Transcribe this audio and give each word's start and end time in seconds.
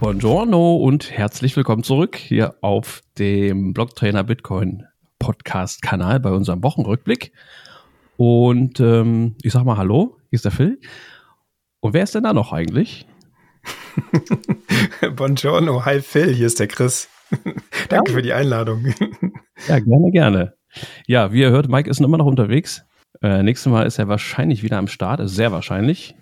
Buongiorno 0.00 0.76
und 0.76 1.10
herzlich 1.10 1.56
willkommen 1.56 1.82
zurück 1.82 2.14
hier 2.14 2.54
auf 2.60 3.02
dem 3.18 3.74
Blocktrainer 3.74 4.22
Bitcoin 4.22 4.84
Podcast 5.18 5.82
Kanal 5.82 6.20
bei 6.20 6.30
unserem 6.30 6.62
Wochenrückblick. 6.62 7.32
Und 8.16 8.78
ähm, 8.78 9.34
ich 9.42 9.52
sag 9.52 9.64
mal 9.64 9.76
Hallo, 9.76 10.16
hier 10.30 10.36
ist 10.36 10.44
der 10.44 10.52
Phil. 10.52 10.78
Und 11.80 11.94
wer 11.94 12.04
ist 12.04 12.14
denn 12.14 12.22
da 12.22 12.32
noch 12.32 12.52
eigentlich? 12.52 13.08
Buongiorno, 15.16 15.84
hi 15.84 16.00
Phil, 16.00 16.32
hier 16.32 16.46
ist 16.46 16.60
der 16.60 16.68
Chris. 16.68 17.08
Danke 17.88 18.12
ja. 18.12 18.16
für 18.16 18.22
die 18.22 18.32
Einladung. 18.32 18.86
ja, 19.68 19.80
gerne, 19.80 20.10
gerne. 20.12 20.54
Ja, 21.08 21.32
wie 21.32 21.40
ihr 21.40 21.50
hört, 21.50 21.68
Mike 21.68 21.90
ist 21.90 22.00
immer 22.00 22.18
noch 22.18 22.26
unterwegs. 22.26 22.84
Äh, 23.20 23.42
nächstes 23.42 23.72
Mal 23.72 23.84
ist 23.84 23.98
er 23.98 24.06
wahrscheinlich 24.06 24.62
wieder 24.62 24.78
am 24.78 24.86
Start, 24.86 25.18
ist 25.18 25.34
sehr 25.34 25.50
wahrscheinlich. 25.50 26.14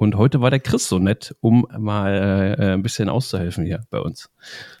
Und 0.00 0.16
heute 0.16 0.40
war 0.40 0.48
der 0.48 0.60
Chris 0.60 0.88
so 0.88 0.98
nett, 0.98 1.36
um 1.40 1.66
mal 1.78 2.56
äh, 2.58 2.72
ein 2.72 2.82
bisschen 2.82 3.10
auszuhelfen 3.10 3.66
hier 3.66 3.84
bei 3.90 4.00
uns. 4.00 4.30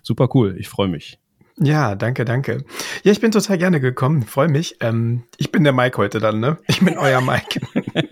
Super 0.02 0.30
cool, 0.32 0.56
ich 0.58 0.70
freue 0.70 0.88
mich. 0.88 1.18
Ja, 1.58 1.94
danke, 1.94 2.24
danke. 2.24 2.64
Ja, 3.02 3.12
ich 3.12 3.20
bin 3.20 3.30
total 3.30 3.58
gerne 3.58 3.80
gekommen, 3.80 4.22
freue 4.22 4.48
mich. 4.48 4.78
Ähm, 4.80 5.24
ich 5.36 5.52
bin 5.52 5.62
der 5.62 5.74
Mike 5.74 5.98
heute 5.98 6.20
dann, 6.20 6.40
ne? 6.40 6.56
Ich 6.68 6.80
bin 6.80 6.96
euer 6.96 7.20
Mike. 7.20 7.60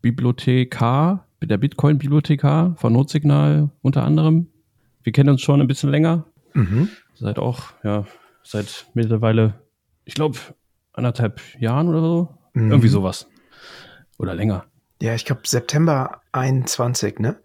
Bibliothekar, 0.01 1.27
der 1.41 1.57
Bitcoin-Bibliothekar 1.57 2.75
von 2.77 2.93
Notsignal 2.93 3.71
unter 3.81 4.03
anderem. 4.03 4.47
Wir 5.03 5.11
kennen 5.11 5.29
uns 5.29 5.41
schon 5.41 5.61
ein 5.61 5.67
bisschen 5.67 5.89
länger. 5.89 6.25
Mhm. 6.53 6.89
Seit 7.15 7.39
auch, 7.39 7.73
ja, 7.83 8.05
seit 8.43 8.87
mittlerweile, 8.93 9.61
ich 10.05 10.13
glaube, 10.13 10.37
anderthalb 10.93 11.41
Jahren 11.59 11.89
oder 11.89 12.01
so. 12.01 12.37
Mhm. 12.53 12.71
Irgendwie 12.71 12.87
sowas. 12.87 13.27
Oder 14.17 14.35
länger. 14.35 14.65
Ja, 15.01 15.15
ich 15.15 15.25
glaube 15.25 15.41
September 15.43 16.21
21, 16.31 17.19
ne? 17.19 17.37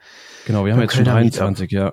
Genau, 0.47 0.65
wir 0.65 0.73
haben 0.73 0.81
jetzt 0.81 0.95
schon 0.95 1.05
23, 1.05 1.73
ja. 1.73 1.93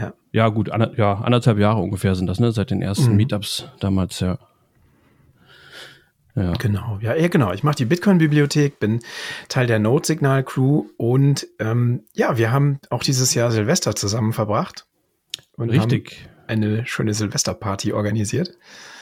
Ja, 0.00 0.14
ja 0.32 0.48
gut, 0.48 0.70
ander, 0.70 0.92
ja, 0.96 1.14
anderthalb 1.14 1.58
Jahre 1.58 1.80
ungefähr 1.80 2.14
sind 2.14 2.26
das, 2.26 2.40
ne? 2.40 2.52
Seit 2.52 2.70
den 2.70 2.82
ersten 2.82 3.10
mhm. 3.10 3.16
Meetups 3.16 3.66
damals, 3.80 4.20
ja. 4.20 4.38
Ja. 6.36 6.52
Genau, 6.52 6.98
ja, 7.02 7.14
ja 7.14 7.28
genau. 7.28 7.52
Ich 7.52 7.64
mache 7.64 7.76
die 7.76 7.84
Bitcoin-Bibliothek, 7.84 8.78
bin 8.78 9.00
Teil 9.48 9.66
der 9.66 9.78
Node-Signal-Crew 9.78 10.84
und 10.96 11.46
ähm, 11.58 12.04
ja, 12.14 12.38
wir 12.38 12.52
haben 12.52 12.78
auch 12.88 13.02
dieses 13.02 13.34
Jahr 13.34 13.50
Silvester 13.50 13.94
zusammen 13.96 14.32
verbracht. 14.32 14.86
Und 15.56 15.70
Richtig. 15.70 16.28
eine 16.46 16.86
schöne 16.86 17.12
Silvesterparty 17.12 17.92
organisiert. 17.92 18.56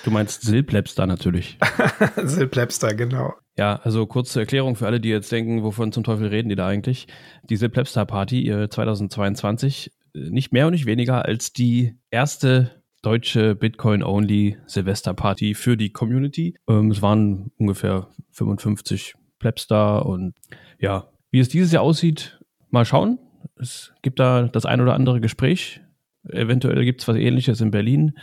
Du 0.05 0.11
meinst 0.11 0.43
Silplebster 0.43 1.07
natürlich. 1.07 1.59
Silplebster, 2.17 2.95
genau. 2.95 3.35
Ja, 3.57 3.77
also 3.83 4.07
kurze 4.07 4.41
Erklärung 4.41 4.75
für 4.75 4.87
alle, 4.87 5.01
die 5.01 5.09
jetzt 5.09 5.31
denken, 5.31 5.63
wovon 5.63 5.93
zum 5.93 6.05
Teufel 6.05 6.29
reden 6.29 6.49
die 6.49 6.57
da 6.57 6.67
eigentlich. 6.67 7.07
Die 7.49 7.57
Silplebster 7.57 8.07
Party 8.07 8.45
2022 8.69 9.93
nicht 10.15 10.53
mehr 10.53 10.67
und 10.67 10.73
nicht 10.73 10.87
weniger 10.87 11.25
als 11.25 11.53
die 11.53 11.95
erste 12.11 12.83
deutsche 13.03 13.55
Bitcoin-only 13.55 14.57
Silvesterparty 14.67 15.55
für 15.55 15.77
die 15.77 15.91
Community. 15.91 16.57
Ähm, 16.69 16.91
es 16.91 17.03
waren 17.03 17.53
ungefähr 17.57 18.09
55 18.33 19.15
Plebs 19.39 19.67
da 19.67 19.99
und 19.99 20.35
ja, 20.79 21.09
wie 21.31 21.41
es 21.41 21.49
dieses 21.49 21.73
Jahr 21.73 21.83
aussieht, 21.83 22.41
mal 22.71 22.85
schauen. 22.85 23.19
Es 23.57 23.93
gibt 24.03 24.19
da 24.19 24.45
das 24.45 24.67
ein 24.67 24.81
oder 24.81 24.95
andere 24.95 25.21
Gespräch. 25.21 25.81
Eventuell 26.29 26.85
gibt 26.85 27.01
es 27.01 27.09
was 27.09 27.17
ähnliches 27.17 27.61
in 27.61 27.71
Berlin. 27.71 28.19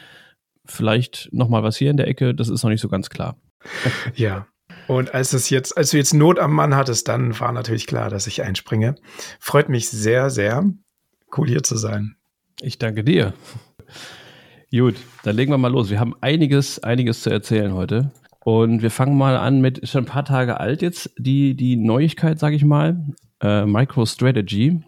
Vielleicht 0.66 1.30
nochmal 1.32 1.64
was 1.64 1.78
hier 1.78 1.92
in 1.92 1.98
der 1.98 2.08
Ecke, 2.08 2.34
das 2.36 2.50
ist 2.50 2.64
noch 2.64 2.70
nicht 2.70 2.82
so 2.82 2.90
ganz 2.90 3.10
klar. 3.10 3.38
Ja, 4.16 4.48
und 4.88 5.14
als 5.14 5.34
es 5.34 5.50
jetzt, 5.50 5.78
als 5.78 5.92
du 5.92 5.98
jetzt 5.98 6.14
Not 6.14 6.40
am 6.40 6.54
Mann 6.54 6.76
hattest, 6.76 7.08
dann 7.08 7.40
war 7.40 7.52
natürlich 7.52 7.88
klar, 7.88 8.10
dass 8.10 8.28
ich 8.28 8.44
einspringe. 8.44 8.96
Freut 9.40 9.70
mich 9.70 9.90
sehr, 9.90 10.30
sehr. 10.30 10.64
Cool 11.36 11.48
hier 11.48 11.64
zu 11.64 11.76
sein. 11.76 12.16
Ich 12.62 12.78
danke 12.78 13.04
dir. 13.04 13.34
Gut, 14.72 14.96
dann 15.24 15.36
legen 15.36 15.52
wir 15.52 15.58
mal 15.58 15.72
los. 15.72 15.90
Wir 15.90 16.00
haben 16.00 16.16
einiges, 16.22 16.80
einiges 16.84 17.22
zu 17.22 17.30
erzählen 17.30 17.74
heute. 17.74 18.12
Und 18.40 18.82
wir 18.82 18.92
fangen 18.92 19.18
mal 19.18 19.38
an 19.38 19.60
mit, 19.60 19.78
ist 19.78 19.92
schon 19.92 20.04
ein 20.04 20.08
paar 20.08 20.26
Tage 20.26 20.60
alt 20.60 20.82
jetzt, 20.82 21.12
die, 21.18 21.56
die 21.56 21.76
Neuigkeit, 21.76 22.40
sage 22.40 22.56
ich 22.56 22.64
mal. 22.64 23.04
Äh, 23.42 23.66
MicroStrategy, 23.66 24.84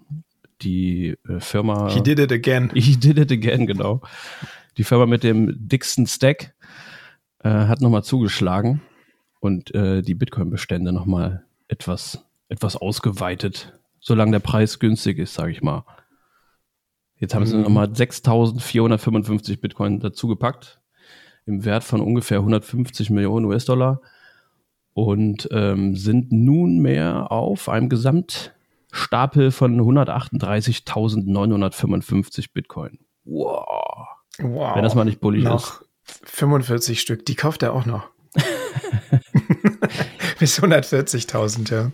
die 0.62 1.18
äh, 1.28 1.40
Firma. 1.40 1.90
He 1.90 2.02
did 2.02 2.19
it 2.19 2.31
again. 2.31 2.69
He 2.75 2.96
did 2.96 3.18
it 3.18 3.31
again, 3.31 3.66
genau. 3.66 4.02
Die 4.78 4.84
Firma 4.84 5.06
mit 5.06 5.24
dem 5.24 5.68
dicksten 5.68 6.06
Stack 6.06 6.53
äh, 7.44 7.50
hat 7.50 7.81
nochmal 7.81 8.03
zugeschlagen 8.03 8.81
und 9.40 9.74
äh, 9.74 10.02
die 10.02 10.16
Bitcoin-Bestände 10.16 10.94
nochmal 10.94 11.44
etwas, 11.68 12.24
etwas 12.47 12.75
ausgeweitet, 12.75 13.74
solange 14.00 14.31
der 14.31 14.40
Preis 14.40 14.80
günstig 14.80 15.18
ist, 15.18 15.34
sage 15.34 15.52
ich 15.52 15.62
mal. 15.62 15.84
Jetzt 17.20 17.34
haben 17.34 17.42
mhm. 17.44 17.48
sie 17.48 17.58
nochmal 17.58 17.88
6.455 17.88 19.60
Bitcoin 19.60 20.00
dazugepackt, 20.00 20.80
im 21.46 21.66
Wert 21.66 21.84
von 21.84 22.00
ungefähr 22.02 22.38
150 22.40 23.10
Millionen 23.10 23.46
US-Dollar 23.46 24.02
und 24.94 25.50
ähm, 25.52 25.96
sind 25.96 26.32
nunmehr 26.32 27.32
auf 27.32 27.70
einem 27.70 27.90
Gesamtstapel 27.90 29.52
von 29.52 29.80
138.955 29.80 32.54
Bitcoin. 32.54 33.00
Wow. 33.24 34.08
wow. 34.40 34.76
Wenn 34.76 34.84
das 34.84 34.96
mal 34.96 35.06
nicht 35.06 35.20
bullig 35.20 35.44
noch 35.44 35.82
ist. 35.82 35.88
45 36.24 37.02
Stück, 37.02 37.26
die 37.26 37.36
kauft 37.36 37.64
er 37.64 37.74
auch 37.74 37.86
noch. 37.86 38.10
Bis 40.40 40.62
140.000, 40.62 41.72
ja. 41.72 41.90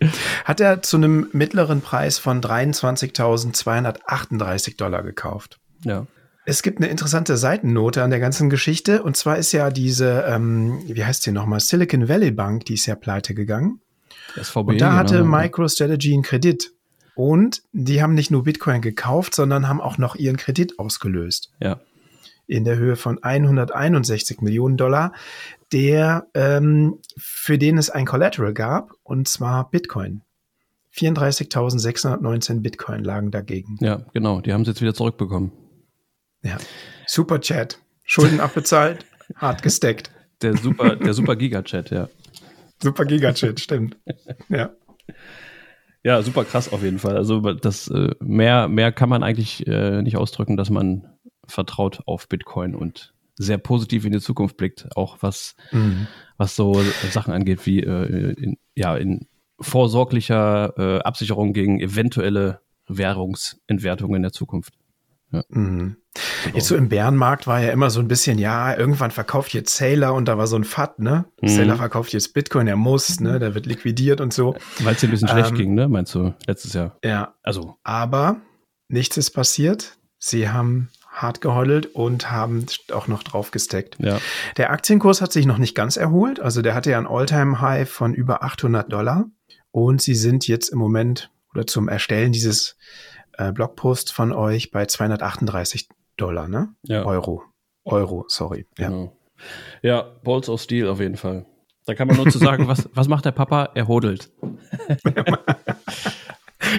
Hat 0.46 0.59
er 0.59 0.81
zu 0.81 0.98
einem 0.98 1.28
mittleren 1.31 1.81
Preis 1.81 2.18
von 2.18 2.42
23.238 2.42 4.78
Dollar 4.78 5.04
gekauft. 5.04 5.59
Ja. 5.84 6.08
Es 6.46 6.62
gibt 6.62 6.80
eine 6.80 6.88
interessante 6.88 7.38
Seitennote 7.38 8.04
an 8.04 8.09
der 8.09 8.20
ganzen 8.20 8.50
Geschichte. 8.50 9.02
Und 9.04 9.16
zwar 9.16 9.38
ist 9.38 9.54
ja 9.54 9.70
diese, 9.70 10.26
ähm, 10.28 10.81
wie 10.88 11.06
heißt 11.06 11.24
sie 11.24 11.31
nochmal, 11.31 11.62
Silicon 11.62 12.09
Valley 12.09 12.31
Bank, 12.31 12.66
die 12.66 12.74
ist 12.74 12.86
ja 12.86 12.96
pleite 12.96 13.34
gegangen. 13.34 13.80
SVB, 14.36 14.58
und 14.58 14.81
da 14.81 14.96
hatte 14.96 15.20
genau. 15.20 15.38
MicroStrategy 15.38 16.14
einen 16.14 16.24
Kredit. 16.24 16.74
Und 17.16 17.62
die 17.72 18.02
haben 18.02 18.16
nicht 18.16 18.31
nur 18.31 18.44
Bitcoin 18.44 18.81
gekauft, 18.81 19.36
sondern 19.36 19.68
haben 19.68 19.80
auch 19.80 19.98
noch 19.98 20.16
ihren 20.16 20.38
Kredit 20.38 20.80
ausgelöst. 20.80 21.52
Ja. 21.62 21.80
In 22.48 22.66
der 22.66 22.75
Höhe 22.75 22.98
von 22.98 23.24
161 23.24 24.42
Millionen 24.42 24.75
Dollar 24.75 25.14
der, 25.74 26.28
ähm, 26.36 27.00
für 27.18 27.58
den 27.58 27.78
es 27.78 27.90
ein 27.90 28.06
Collateral 28.06 28.54
gab, 28.54 28.92
und 29.04 29.28
zwar 29.28 29.70
Bitcoin. 29.72 30.22
34.619 30.96 32.62
Bitcoin 32.62 33.04
lagen 33.04 33.32
dagegen. 33.32 33.78
Ja, 33.82 34.06
genau. 34.14 34.42
Die 34.42 34.54
haben 34.54 34.62
es 34.62 34.68
jetzt 34.68 34.82
wieder 34.82 34.94
zurückbekommen. 34.94 35.52
Ja. 36.44 36.58
Super 37.08 37.42
Chat. 37.42 37.80
Schulden 38.04 38.40
abbezahlt, 38.40 39.06
hart 39.36 39.64
gesteckt. 39.64 40.12
Der 40.42 40.56
super, 40.58 40.96
der 40.96 41.14
super 41.14 41.36
Giga-Chat, 41.36 41.90
ja. 41.90 42.10
Super 42.82 43.06
Giga-Chat, 43.06 43.60
stimmt. 43.60 43.98
Ja. 44.50 44.72
Ja, 46.06 46.22
super 46.22 46.44
krass 46.44 46.72
auf 46.72 46.84
jeden 46.84 47.00
Fall. 47.00 47.16
Also 47.16 47.40
das 47.40 47.88
äh, 47.88 48.14
mehr, 48.19 48.68
mehr 48.68 48.92
kann 48.92 49.08
man 49.08 49.24
eigentlich 49.24 49.66
äh, 49.68 50.02
nicht 50.02 50.18
ausdrücken, 50.18 50.58
dass 50.58 50.69
man 50.69 51.08
vertraut 51.48 52.02
auf 52.06 52.28
Bitcoin 52.28 52.76
und 52.76 53.14
sehr 53.35 53.57
positiv 53.57 54.06
in 54.06 54.12
die 54.12 54.19
Zukunft 54.19 54.57
blickt, 54.57 54.88
auch 54.95 55.18
was, 55.21 55.56
mhm. 55.71 56.07
was 56.38 56.56
so 56.56 56.83
Sachen 57.12 57.33
angeht 57.33 57.65
wie 57.65 57.80
äh, 57.81 58.33
in, 58.33 58.57
ja, 58.75 58.95
in 58.95 59.27
vorsorglicher 59.59 60.74
äh, 60.77 61.00
Absicherung 61.00 61.53
gegen 61.53 61.80
eventuelle 61.80 62.62
Währungsentwertungen 62.88 64.18
in 64.18 64.21
der 64.24 64.31
Zukunft. 64.33 64.74
Ja. 65.31 65.44
Mhm. 65.50 65.97
Jetzt 66.53 66.68
so 66.68 66.75
im 66.75 66.89
Bärenmarkt 66.89 67.47
war 67.47 67.59
ja 67.59 67.71
immer 67.71 67.89
so 67.89 68.00
ein 68.00 68.07
bisschen, 68.07 68.38
ja, 68.38 68.77
irgendwann 68.77 69.09
verkauft 69.09 69.53
jetzt 69.53 69.75
Sailor 69.75 70.13
und 70.13 70.27
da 70.27 70.38
war 70.38 70.45
so 70.45 70.56
ein 70.56 70.63
FAT, 70.63 71.00
ne? 71.00 71.25
Mhm. 71.41 71.47
Sailor 71.47 71.75
verkauft 71.77 72.13
jetzt 72.13 72.35
Bitcoin, 72.35 72.68
er 72.68 72.75
muss, 72.75 73.19
ne? 73.19 73.39
Der 73.39 73.56
wird 73.56 73.65
liquidiert 73.65 74.21
und 74.21 74.31
so. 74.31 74.56
Weil 74.80 74.94
es 74.94 75.01
dir 75.01 75.07
ein 75.07 75.12
bisschen 75.12 75.30
ähm, 75.30 75.38
schlecht 75.38 75.56
ging, 75.56 75.74
ne? 75.74 75.88
Meinst 75.88 76.13
du, 76.13 76.33
letztes 76.45 76.74
Jahr? 76.74 76.97
Ja. 77.03 77.33
Also. 77.41 77.77
Aber 77.83 78.41
nichts 78.89 79.18
ist 79.18 79.31
passiert. 79.31 79.97
Sie 80.19 80.50
haben 80.50 80.89
hart 81.24 81.42
geheult 81.42 81.88
und 81.88 82.30
haben 82.30 82.68
auch 82.92 83.08
noch 83.08 83.24
drauf 83.24 83.50
gesteckt. 83.50 83.96
Ja. 84.00 84.20
Der 84.58 84.72
Aktienkurs 84.72 85.22
hat 85.22 85.34
sich 85.34 85.48
noch 85.48 85.58
nicht 85.58 85.74
ganz 85.74 85.98
erholt. 85.98 86.40
Also 86.40 86.62
der 86.62 86.75
hatte 86.75 86.92
ja 86.92 87.00
ein 87.00 87.08
All-Time-High 87.08 87.90
von 87.90 88.14
über 88.14 88.44
800 88.44 88.92
Dollar. 88.92 89.25
Und 89.72 90.02
sie 90.02 90.14
sind 90.14 90.48
jetzt 90.48 90.70
im 90.70 90.78
Moment 90.78 91.31
oder 91.54 91.66
zum 91.66 91.88
Erstellen 91.90 92.31
dieses 92.31 92.78
äh, 93.38 93.52
Blogposts 93.52 94.12
von 94.12 94.31
euch 94.31 94.70
bei 94.70 94.86
238 94.86 95.88
Dollar, 96.18 96.48
ne? 96.48 96.75
Ja. 96.84 97.04
Euro. 97.06 97.44
Euro, 97.86 98.26
sorry. 98.28 98.68
Genau. 98.76 99.18
Ja, 99.81 100.04
Balls 100.24 100.48
of 100.48 100.62
Steel 100.62 100.88
auf 100.88 101.00
jeden 101.00 101.18
Fall. 101.18 101.46
Da 101.86 101.96
kann 101.96 102.08
man 102.08 102.18
nur 102.18 102.30
zu 102.30 102.38
sagen, 102.38 102.68
was, 102.69 102.90
was 102.94 103.08
macht 103.08 103.26
der 103.26 103.31
Papa? 103.31 103.72
Er 103.74 103.88
hodelt. 103.88 104.31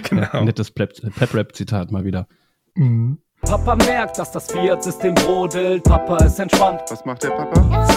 genau. 0.09 0.21
Ja, 0.33 0.41
nettes 0.41 0.71
Pep-Rap-Zitat 0.71 1.91
mal 1.91 2.05
wieder. 2.05 2.27
Mhm. 2.75 3.19
Papa 3.45 3.75
merkt, 3.75 4.17
dass 4.17 4.31
das 4.31 4.51
Fiat-System 4.51 5.13
brodelt. 5.13 5.83
Papa 5.83 6.17
ist 6.25 6.39
entspannt. 6.39 6.81
Was 6.89 7.05
macht 7.05 7.23
der 7.23 7.29
Papa? 7.29 7.87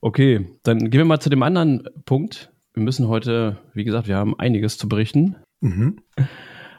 Okay, 0.00 0.48
dann 0.64 0.90
gehen 0.90 0.98
wir 0.98 1.04
mal 1.04 1.20
zu 1.20 1.30
dem 1.30 1.44
anderen 1.44 1.88
Punkt. 2.04 2.50
Wir 2.74 2.82
müssen 2.82 3.06
heute, 3.06 3.58
wie 3.74 3.84
gesagt, 3.84 4.08
wir 4.08 4.16
haben 4.16 4.38
einiges 4.38 4.76
zu 4.76 4.88
berichten. 4.88 5.36
Mhm. 5.60 6.00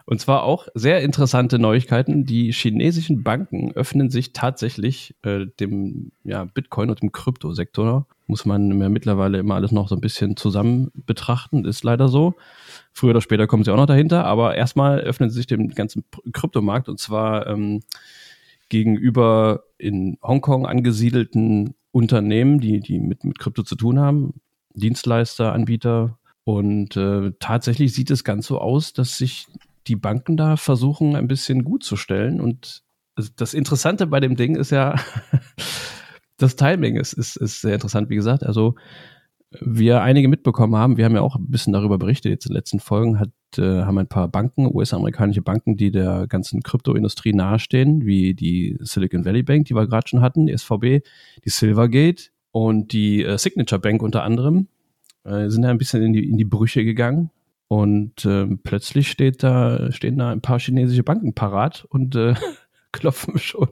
Und 0.05 0.19
zwar 0.19 0.43
auch 0.43 0.67
sehr 0.73 1.01
interessante 1.01 1.59
Neuigkeiten. 1.59 2.25
Die 2.25 2.51
chinesischen 2.51 3.23
Banken 3.23 3.71
öffnen 3.71 4.09
sich 4.09 4.33
tatsächlich 4.33 5.15
äh, 5.23 5.45
dem 5.59 6.11
ja, 6.25 6.43
Bitcoin 6.43 6.89
und 6.89 7.01
dem 7.01 7.13
Kryptosektor. 7.13 8.05
Muss 8.27 8.45
man 8.45 8.81
ja 8.81 8.89
mittlerweile 8.89 9.37
immer 9.37 9.55
alles 9.55 9.71
noch 9.71 9.87
so 9.87 9.95
ein 9.95 10.01
bisschen 10.01 10.35
zusammen 10.35 10.91
betrachten, 10.93 11.63
ist 11.63 11.85
leider 11.85 12.09
so. 12.09 12.35
Früher 12.93 13.11
oder 13.11 13.21
später 13.21 13.47
kommen 13.47 13.63
sie 13.63 13.71
auch 13.71 13.77
noch 13.77 13.85
dahinter, 13.85 14.25
aber 14.25 14.55
erstmal 14.55 14.99
öffnen 14.99 15.29
sie 15.29 15.37
sich 15.37 15.47
dem 15.47 15.69
ganzen 15.69 16.03
Kryptomarkt 16.33 16.89
und 16.89 16.99
zwar 16.99 17.47
ähm, 17.47 17.81
gegenüber 18.69 19.63
in 19.77 20.17
Hongkong 20.23 20.65
angesiedelten 20.65 21.75
Unternehmen, 21.91 22.59
die, 22.59 22.79
die 22.79 22.99
mit, 22.99 23.23
mit 23.23 23.37
Krypto 23.37 23.63
zu 23.63 23.75
tun 23.75 23.99
haben, 23.99 24.33
Dienstleister, 24.73 25.51
Anbieter. 25.53 26.17
Und 26.43 26.95
äh, 26.95 27.33
tatsächlich 27.39 27.93
sieht 27.93 28.09
es 28.11 28.23
ganz 28.23 28.47
so 28.47 28.59
aus, 28.59 28.93
dass 28.93 29.17
sich 29.17 29.47
die 29.87 29.95
Banken 29.95 30.37
da 30.37 30.57
versuchen, 30.57 31.15
ein 31.15 31.27
bisschen 31.27 31.63
gut 31.63 31.83
zu 31.83 31.97
stellen. 31.97 32.39
Und 32.39 32.83
das 33.35 33.53
Interessante 33.53 34.07
bei 34.07 34.19
dem 34.19 34.35
Ding 34.35 34.55
ist 34.55 34.71
ja, 34.71 34.95
das 36.37 36.55
Timing 36.55 36.95
ist, 36.95 37.13
ist, 37.13 37.35
ist 37.35 37.61
sehr 37.61 37.75
interessant, 37.75 38.09
wie 38.09 38.15
gesagt. 38.15 38.43
Also, 38.43 38.75
wir 39.59 40.01
einige 40.01 40.29
mitbekommen 40.29 40.75
haben, 40.75 40.97
wir 40.97 41.05
haben 41.05 41.15
ja 41.15 41.21
auch 41.21 41.35
ein 41.35 41.49
bisschen 41.49 41.73
darüber 41.73 41.97
berichtet, 41.97 42.31
jetzt 42.31 42.45
in 42.45 42.51
den 42.51 42.57
letzten 42.57 42.79
Folgen, 42.79 43.19
hat, 43.19 43.31
äh, 43.57 43.81
haben 43.81 43.97
ein 43.97 44.07
paar 44.07 44.29
Banken, 44.29 44.73
US-amerikanische 44.73 45.41
Banken, 45.41 45.75
die 45.75 45.91
der 45.91 46.27
ganzen 46.27 46.63
Kryptoindustrie 46.63 47.33
nahestehen, 47.33 48.05
wie 48.05 48.33
die 48.33 48.77
Silicon 48.79 49.25
Valley 49.25 49.43
Bank, 49.43 49.65
die 49.65 49.75
wir 49.75 49.87
gerade 49.87 50.07
schon 50.07 50.21
hatten, 50.21 50.47
die 50.47 50.57
SVB, 50.57 51.05
die 51.43 51.49
Silvergate 51.49 52.29
und 52.51 52.93
die 52.93 53.23
äh, 53.23 53.37
Signature 53.37 53.81
Bank 53.81 54.01
unter 54.01 54.23
anderem, 54.23 54.67
äh, 55.25 55.49
sind 55.49 55.63
da 55.63 55.69
ein 55.69 55.77
bisschen 55.77 56.01
in 56.01 56.13
die, 56.13 56.29
in 56.29 56.37
die 56.37 56.45
Brüche 56.45 56.85
gegangen. 56.85 57.29
Und 57.67 58.25
äh, 58.25 58.47
plötzlich 58.63 59.09
steht 59.09 59.43
da, 59.43 59.91
stehen 59.93 60.17
da 60.17 60.29
ein 60.29 60.41
paar 60.41 60.59
chinesische 60.59 61.03
Banken 61.03 61.33
parat 61.33 61.85
und 61.89 62.15
äh, 62.15 62.35
klopfen 62.91 63.37
schon 63.37 63.69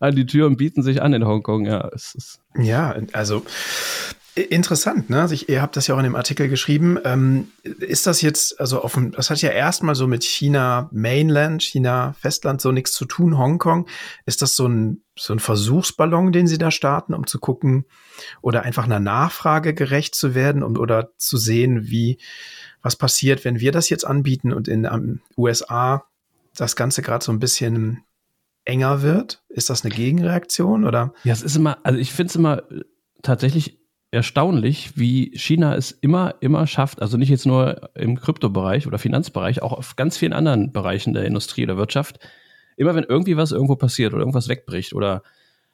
an 0.00 0.14
die 0.14 0.26
Tür 0.26 0.46
und 0.46 0.56
bieten 0.56 0.82
sich 0.82 1.00
an 1.00 1.14
in 1.14 1.24
Hongkong. 1.24 1.64
Ja, 1.64 1.88
es 1.94 2.14
ist 2.14 2.40
ja 2.58 2.94
also 3.12 3.42
Interessant, 4.34 5.10
ne? 5.10 5.20
Also 5.20 5.34
ich, 5.34 5.50
ihr 5.50 5.60
habt 5.60 5.76
das 5.76 5.86
ja 5.86 5.94
auch 5.94 5.98
in 5.98 6.04
dem 6.04 6.16
Artikel 6.16 6.48
geschrieben. 6.48 6.98
Ähm, 7.04 7.48
ist 7.62 8.06
das 8.06 8.22
jetzt, 8.22 8.58
also 8.58 8.82
offen, 8.82 9.12
das 9.12 9.28
hat 9.28 9.42
ja 9.42 9.50
erstmal 9.50 9.94
so 9.94 10.06
mit 10.06 10.24
China 10.24 10.88
Mainland, 10.90 11.62
China 11.62 12.14
Festland 12.18 12.62
so 12.62 12.72
nichts 12.72 12.92
zu 12.92 13.04
tun, 13.04 13.36
Hongkong. 13.36 13.86
Ist 14.24 14.40
das 14.40 14.56
so 14.56 14.66
ein, 14.66 15.02
so 15.18 15.34
ein 15.34 15.38
Versuchsballon, 15.38 16.32
den 16.32 16.46
sie 16.46 16.56
da 16.56 16.70
starten, 16.70 17.12
um 17.12 17.26
zu 17.26 17.40
gucken 17.40 17.84
oder 18.40 18.62
einfach 18.62 18.84
einer 18.84 19.00
Nachfrage 19.00 19.74
gerecht 19.74 20.14
zu 20.14 20.34
werden 20.34 20.62
und 20.62 20.78
oder 20.78 21.10
zu 21.18 21.36
sehen, 21.36 21.90
wie, 21.90 22.16
was 22.80 22.96
passiert, 22.96 23.44
wenn 23.44 23.60
wir 23.60 23.70
das 23.70 23.90
jetzt 23.90 24.06
anbieten 24.06 24.54
und 24.54 24.66
in 24.66 24.86
um, 24.86 25.20
USA 25.36 26.06
das 26.56 26.74
Ganze 26.74 27.02
gerade 27.02 27.22
so 27.22 27.32
ein 27.32 27.38
bisschen 27.38 28.04
enger 28.64 29.02
wird? 29.02 29.42
Ist 29.50 29.68
das 29.68 29.84
eine 29.84 29.94
Gegenreaktion 29.94 30.86
oder? 30.86 31.12
Ja, 31.22 31.34
es 31.34 31.42
ist 31.42 31.56
immer, 31.56 31.76
also 31.82 31.98
ich 31.98 32.12
finde 32.12 32.30
es 32.30 32.36
immer 32.36 32.62
tatsächlich 33.22 33.81
erstaunlich, 34.12 34.96
wie 34.96 35.32
China 35.36 35.74
es 35.74 35.90
immer, 35.90 36.34
immer 36.40 36.66
schafft, 36.66 37.02
also 37.02 37.16
nicht 37.16 37.30
jetzt 37.30 37.46
nur 37.46 37.90
im 37.94 38.20
Kryptobereich 38.20 38.86
oder 38.86 38.98
Finanzbereich, 38.98 39.62
auch 39.62 39.72
auf 39.72 39.96
ganz 39.96 40.16
vielen 40.16 40.34
anderen 40.34 40.70
Bereichen 40.70 41.14
der 41.14 41.24
Industrie 41.24 41.64
oder 41.64 41.78
Wirtschaft, 41.78 42.20
immer 42.76 42.94
wenn 42.94 43.04
irgendwie 43.04 43.36
was 43.36 43.52
irgendwo 43.52 43.74
passiert 43.74 44.12
oder 44.12 44.20
irgendwas 44.20 44.48
wegbricht 44.48 44.92
oder 44.92 45.22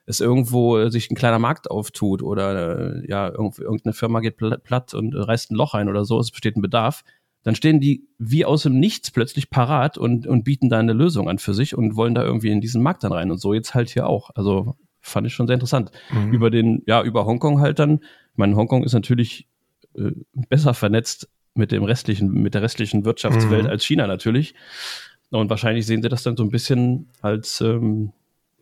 es 0.06 0.20
irgendwo 0.20 0.88
sich 0.88 1.11
ein 1.11 1.17
kleiner 1.17 1.40
Markt 1.40 1.70
auftut 1.70 2.23
oder 2.23 3.02
äh, 3.02 3.11
ja, 3.11 3.29
irgendeine 3.29 3.93
Firma 3.93 4.20
geht 4.20 4.37
platt 4.37 4.94
und 4.94 5.14
reißt 5.14 5.50
ein 5.50 5.56
Loch 5.56 5.75
ein 5.75 5.88
oder 5.88 6.05
so, 6.05 6.19
es 6.19 6.31
besteht 6.31 6.56
ein 6.56 6.62
Bedarf, 6.62 7.05
dann 7.43 7.56
stehen 7.56 7.81
die 7.81 8.08
wie 8.19 8.44
aus 8.44 8.62
dem 8.62 8.79
Nichts 8.79 9.11
plötzlich 9.11 9.50
parat 9.50 9.99
und, 9.99 10.26
und 10.26 10.44
bieten 10.44 10.69
da 10.69 10.79
eine 10.79 10.93
Lösung 10.93 11.29
an 11.29 11.38
für 11.38 11.55
sich 11.55 11.76
und 11.76 11.96
wollen 11.96 12.14
da 12.14 12.23
irgendwie 12.23 12.50
in 12.50 12.61
diesen 12.61 12.82
Markt 12.82 13.05
dann 13.05 13.12
rein. 13.12 13.31
Und 13.31 13.38
so 13.38 13.52
jetzt 13.52 13.75
halt 13.75 13.90
hier 13.90 14.06
auch. 14.06 14.31
Also 14.35 14.76
fand 15.00 15.26
ich 15.26 15.35
schon 15.35 15.46
sehr 15.46 15.55
interessant. 15.55 15.90
Mhm. 16.11 16.32
Über 16.32 16.50
den, 16.50 16.82
ja, 16.87 17.02
über 17.02 17.26
Hongkong 17.26 17.61
halt 17.61 17.79
dann. 17.79 18.00
Ich 18.38 18.40
meine, 18.40 18.55
Hongkong 18.55 18.85
ist 18.85 18.93
natürlich 18.93 19.49
äh, 19.96 20.12
besser 20.32 20.73
vernetzt 20.73 21.29
mit 21.55 21.73
dem 21.73 21.82
restlichen, 21.82 22.32
mit 22.32 22.55
der 22.55 22.62
restlichen 22.62 23.05
Wirtschaftswelt 23.05 23.64
mhm. 23.64 23.70
als 23.70 23.85
China 23.85 24.06
natürlich. 24.06 24.55
Und 25.31 25.50
wahrscheinlich 25.50 25.87
sehen 25.87 26.02
sie 26.02 26.08
das 26.08 26.23
dann 26.23 26.37
so 26.37 26.44
ein 26.44 26.50
bisschen 26.50 27.08
als, 27.20 27.61
ähm, 27.61 28.12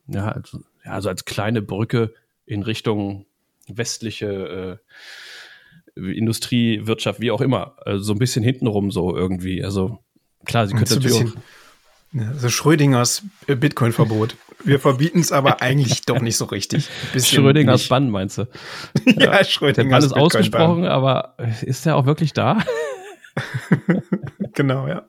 ja, 0.07 0.29
als, 0.29 0.57
ja, 0.83 0.93
also 0.93 1.11
als 1.11 1.27
kleine 1.27 1.61
Brücke 1.61 2.15
in 2.47 2.63
Richtung 2.63 3.27
westliche 3.69 4.81
äh, 5.95 6.01
Industrie, 6.01 6.87
Wirtschaft, 6.87 7.21
wie 7.21 7.31
auch 7.31 7.43
immer. 7.43 7.77
Also 7.85 8.03
so 8.03 8.13
ein 8.15 8.19
bisschen 8.19 8.43
hintenrum 8.43 8.91
so 8.91 9.15
irgendwie. 9.15 9.63
Also 9.63 9.99
klar, 10.47 10.67
sie 10.67 10.73
könnte 10.73 10.95
natürlich 10.95 11.35
auch. 11.35 11.41
Ja, 12.13 12.33
so 12.35 12.49
Schrödingers 12.49 13.23
Bitcoin-Verbot. 13.47 14.37
Wir 14.65 14.81
verbieten 14.81 15.21
es 15.21 15.33
aber 15.33 15.61
eigentlich 15.63 16.03
doch 16.03 16.21
nicht 16.21 16.37
so 16.37 16.47
richtig. 16.47 16.89
Schrödingers 17.17 17.83
nicht. 17.83 17.89
Bann 17.89 18.11
meinst 18.11 18.39
du? 18.39 18.49
ja, 19.05 19.33
ja, 19.33 19.45
Schrödingers 19.45 19.91
Bann 19.91 20.05
ist 20.05 20.13
ausgesprochen, 20.13 20.85
aber 20.85 21.37
ist 21.63 21.87
der 21.87 21.97
auch 21.97 22.07
wirklich 22.07 22.33
da? 22.33 22.59
genau, 24.55 24.87
ja. 24.87 25.09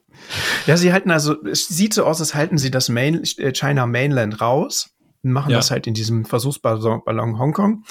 Ja, 0.65 0.77
sie 0.77 0.91
halten 0.91 1.11
also, 1.11 1.41
es 1.43 1.67
sieht 1.67 1.93
so 1.93 2.03
aus, 2.03 2.19
als 2.19 2.35
halten 2.35 2.57
sie 2.57 2.71
das 2.71 2.89
Main, 2.89 3.23
äh, 3.37 3.53
China 3.53 3.85
Mainland 3.85 4.41
raus 4.41 4.93
machen 5.23 5.51
ja. 5.51 5.57
das 5.57 5.71
halt 5.71 5.87
in 5.87 5.93
diesem 5.93 6.25
Versuchsballon 6.25 7.39
Hongkong. 7.39 7.83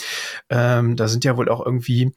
Ähm, 0.49 0.97
da 0.97 1.09
sind 1.09 1.25
ja 1.25 1.37
wohl 1.37 1.49
auch 1.49 1.65
irgendwie 1.65 2.15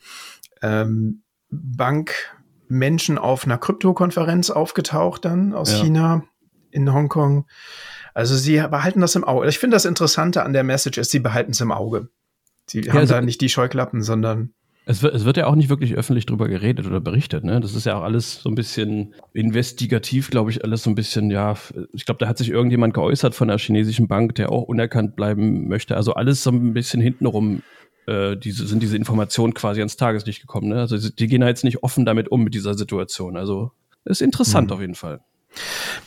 ähm, 0.61 1.23
Bankmenschen 1.49 3.17
auf 3.17 3.45
einer 3.45 3.57
Kryptokonferenz 3.57 4.49
aufgetaucht 4.49 5.25
dann 5.25 5.53
aus 5.53 5.71
ja. 5.71 5.79
China 5.79 6.23
in 6.71 6.93
Hongkong. 6.93 7.45
Also 8.13 8.35
sie 8.35 8.57
behalten 8.57 9.01
das 9.01 9.15
im 9.15 9.23
Auge. 9.23 9.47
Ich 9.47 9.59
finde 9.59 9.75
das 9.75 9.85
Interessante 9.85 10.43
an 10.43 10.53
der 10.53 10.63
Message 10.63 10.97
ist, 10.97 11.11
sie 11.11 11.19
behalten 11.19 11.51
es 11.51 11.61
im 11.61 11.71
Auge. 11.71 12.09
Sie 12.67 12.81
ja, 12.81 12.93
haben 12.93 12.99
also, 12.99 13.13
da 13.13 13.21
nicht 13.21 13.41
die 13.41 13.49
Scheuklappen, 13.49 14.03
sondern 14.03 14.53
es 14.89 15.03
wird, 15.03 15.13
es 15.13 15.23
wird 15.23 15.37
ja 15.37 15.45
auch 15.45 15.53
nicht 15.53 15.69
wirklich 15.69 15.93
öffentlich 15.93 16.25
drüber 16.25 16.47
geredet 16.47 16.87
oder 16.87 16.99
berichtet. 16.99 17.43
Ne? 17.43 17.59
Das 17.59 17.75
ist 17.75 17.85
ja 17.85 17.99
auch 17.99 18.01
alles 18.01 18.41
so 18.41 18.49
ein 18.49 18.55
bisschen 18.55 19.13
investigativ, 19.33 20.31
glaube 20.31 20.49
ich, 20.49 20.63
alles 20.63 20.81
so 20.81 20.89
ein 20.89 20.95
bisschen, 20.95 21.29
ja, 21.29 21.55
ich 21.93 22.05
glaube, 22.05 22.17
da 22.17 22.27
hat 22.27 22.39
sich 22.39 22.49
irgendjemand 22.49 22.95
geäußert 22.95 23.35
von 23.35 23.49
der 23.49 23.59
chinesischen 23.59 24.07
Bank, 24.07 24.33
der 24.33 24.51
auch 24.51 24.63
unerkannt 24.63 25.15
bleiben 25.15 25.67
möchte. 25.67 25.95
Also 25.95 26.13
alles 26.13 26.41
so 26.41 26.49
ein 26.49 26.73
bisschen 26.73 27.01
hintenrum 27.01 27.61
äh, 28.07 28.35
diese, 28.35 28.65
sind 28.65 28.81
diese 28.81 28.97
Informationen 28.97 29.53
quasi 29.53 29.79
ans 29.79 29.95
Tageslicht 29.95 30.41
gekommen. 30.41 30.69
Ne? 30.69 30.79
Also 30.79 30.97
die 30.97 31.27
gehen 31.27 31.41
da 31.41 31.47
jetzt 31.47 31.63
nicht 31.63 31.83
offen 31.83 32.03
damit 32.03 32.31
um 32.31 32.43
mit 32.43 32.55
dieser 32.55 32.73
Situation. 32.73 33.37
Also 33.37 33.71
ist 34.05 34.23
interessant 34.23 34.71
hm. 34.71 34.75
auf 34.75 34.81
jeden 34.81 34.95
Fall. 34.95 35.19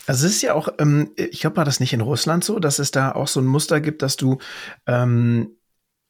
Also 0.06 0.26
es 0.26 0.34
ist 0.34 0.42
ja 0.42 0.54
auch, 0.54 0.68
ähm, 0.78 1.12
ich 1.16 1.40
glaube, 1.40 1.56
war 1.56 1.64
das 1.64 1.80
nicht 1.80 1.92
in 1.92 2.00
Russland 2.00 2.44
so, 2.44 2.58
dass 2.58 2.78
es 2.78 2.90
da 2.90 3.12
auch 3.12 3.28
so 3.28 3.40
ein 3.40 3.46
Muster 3.46 3.80
gibt, 3.80 4.02
dass 4.02 4.16
du 4.16 4.38
ähm, 4.86 5.56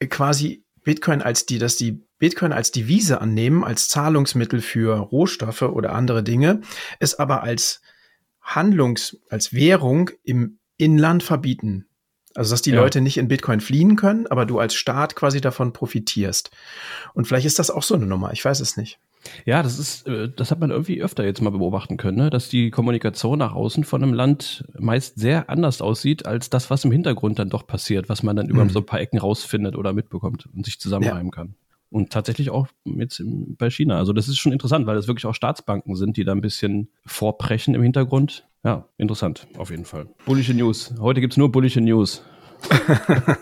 quasi 0.08 0.64
Bitcoin 0.82 1.22
als 1.22 1.46
die, 1.46 1.58
dass 1.58 1.76
die 1.76 2.04
Bitcoin 2.18 2.52
als 2.52 2.70
Devise 2.70 3.20
annehmen, 3.20 3.64
als 3.64 3.88
Zahlungsmittel 3.88 4.60
für 4.60 4.96
Rohstoffe 4.96 5.62
oder 5.62 5.92
andere 5.92 6.22
Dinge, 6.22 6.60
es 6.98 7.18
aber 7.18 7.42
als 7.42 7.80
Handlungs-, 8.40 9.18
als 9.28 9.52
Währung 9.52 10.10
im 10.22 10.58
Inland 10.76 11.22
verbieten. 11.22 11.86
Also, 12.34 12.52
dass 12.52 12.62
die 12.62 12.70
ja. 12.70 12.80
Leute 12.80 13.00
nicht 13.00 13.18
in 13.18 13.28
Bitcoin 13.28 13.60
fliehen 13.60 13.96
können, 13.96 14.26
aber 14.26 14.46
du 14.46 14.58
als 14.58 14.74
Staat 14.74 15.16
quasi 15.16 15.40
davon 15.40 15.72
profitierst. 15.72 16.50
Und 17.12 17.26
vielleicht 17.26 17.46
ist 17.46 17.58
das 17.58 17.70
auch 17.70 17.82
so 17.82 17.94
eine 17.94 18.06
Nummer, 18.06 18.32
ich 18.32 18.44
weiß 18.44 18.60
es 18.60 18.76
nicht. 18.76 18.98
Ja, 19.44 19.62
das 19.62 19.78
ist, 19.78 20.06
äh, 20.06 20.28
das 20.34 20.50
hat 20.50 20.60
man 20.60 20.70
irgendwie 20.70 21.02
öfter 21.02 21.24
jetzt 21.24 21.40
mal 21.40 21.50
beobachten 21.50 21.96
können, 21.96 22.18
ne? 22.18 22.30
dass 22.30 22.48
die 22.48 22.70
Kommunikation 22.70 23.38
nach 23.38 23.54
außen 23.54 23.84
von 23.84 24.02
einem 24.02 24.14
Land 24.14 24.64
meist 24.78 25.18
sehr 25.18 25.48
anders 25.48 25.80
aussieht 25.80 26.26
als 26.26 26.50
das, 26.50 26.70
was 26.70 26.84
im 26.84 26.92
Hintergrund 26.92 27.38
dann 27.38 27.48
doch 27.48 27.66
passiert, 27.66 28.08
was 28.08 28.22
man 28.22 28.36
dann 28.36 28.48
über 28.48 28.64
mhm. 28.64 28.70
so 28.70 28.80
ein 28.80 28.86
paar 28.86 29.00
Ecken 29.00 29.18
rausfindet 29.18 29.76
oder 29.76 29.92
mitbekommt 29.92 30.48
und 30.54 30.64
sich 30.64 30.80
zusammenreimen 30.80 31.26
ja. 31.26 31.30
kann. 31.30 31.54
Und 31.90 32.10
tatsächlich 32.10 32.48
auch 32.50 32.68
jetzt 32.84 33.22
bei 33.24 33.68
China. 33.68 33.98
Also 33.98 34.14
das 34.14 34.26
ist 34.26 34.38
schon 34.38 34.52
interessant, 34.52 34.86
weil 34.86 34.96
es 34.96 35.08
wirklich 35.08 35.26
auch 35.26 35.34
Staatsbanken 35.34 35.94
sind, 35.94 36.16
die 36.16 36.24
da 36.24 36.32
ein 36.32 36.40
bisschen 36.40 36.88
vorprechen 37.04 37.74
im 37.74 37.82
Hintergrund. 37.82 38.46
Ja, 38.64 38.88
interessant, 38.96 39.46
auf 39.58 39.70
jeden 39.70 39.84
Fall. 39.84 40.06
Bullische 40.24 40.54
News. 40.54 40.94
Heute 40.98 41.20
gibt 41.20 41.34
es 41.34 41.36
nur 41.36 41.52
bullische 41.52 41.82
News. 41.82 42.22
genau. 42.68 42.88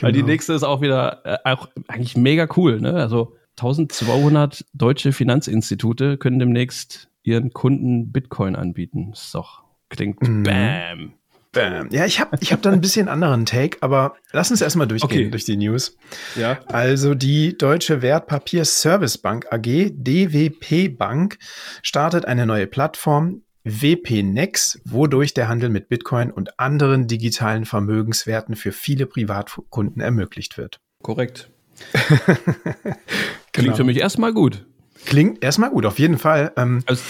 Weil 0.00 0.12
die 0.12 0.20
genau. 0.20 0.26
nächste 0.26 0.52
ist 0.52 0.62
auch 0.62 0.82
wieder 0.82 1.24
äh, 1.24 1.38
auch 1.44 1.68
eigentlich 1.88 2.16
mega 2.16 2.46
cool. 2.56 2.80
Ne? 2.80 2.94
Also 2.94 3.34
1200 3.58 4.64
deutsche 4.72 5.12
Finanzinstitute 5.12 6.16
können 6.16 6.38
demnächst 6.38 7.08
ihren 7.22 7.52
Kunden 7.52 8.12
Bitcoin 8.12 8.56
anbieten. 8.56 9.10
Das 9.10 9.24
ist 9.24 9.34
doch, 9.34 9.62
klingt 9.88 10.20
mhm. 10.22 10.42
bam. 10.42 11.14
Bam. 11.52 11.90
Ja, 11.90 12.06
ich 12.06 12.18
habe 12.18 12.38
ich 12.40 12.50
hab 12.50 12.62
da 12.62 12.72
ein 12.72 12.80
bisschen 12.80 13.08
anderen 13.08 13.44
Take, 13.44 13.76
aber 13.82 14.16
lass 14.32 14.50
uns 14.50 14.62
erstmal 14.62 14.88
durchgehen 14.88 15.24
okay. 15.24 15.30
durch 15.30 15.44
die 15.44 15.58
News. 15.58 15.98
Ja. 16.34 16.60
Also 16.66 17.14
die 17.14 17.58
Deutsche 17.58 18.00
Wertpapier-Service-Bank 18.00 19.52
AG, 19.52 19.90
DWP 19.92 20.96
Bank, 20.96 21.38
startet 21.82 22.24
eine 22.24 22.46
neue 22.46 22.66
Plattform, 22.66 23.42
WPNex, 23.64 24.80
wodurch 24.86 25.34
der 25.34 25.48
Handel 25.48 25.68
mit 25.68 25.90
Bitcoin 25.90 26.30
und 26.30 26.58
anderen 26.58 27.06
digitalen 27.06 27.66
Vermögenswerten 27.66 28.56
für 28.56 28.72
viele 28.72 29.04
Privatkunden 29.04 30.00
ermöglicht 30.00 30.56
wird. 30.56 30.80
Korrekt. 31.02 31.50
Klingt 33.52 33.66
genau. 33.66 33.76
für 33.76 33.84
mich 33.84 33.98
erstmal 33.98 34.32
gut. 34.32 34.66
Klingt 35.04 35.42
erstmal 35.42 35.70
gut, 35.70 35.84
auf 35.84 35.98
jeden 35.98 36.18
Fall. 36.18 36.52
Ähm, 36.56 36.82
also 36.86 37.02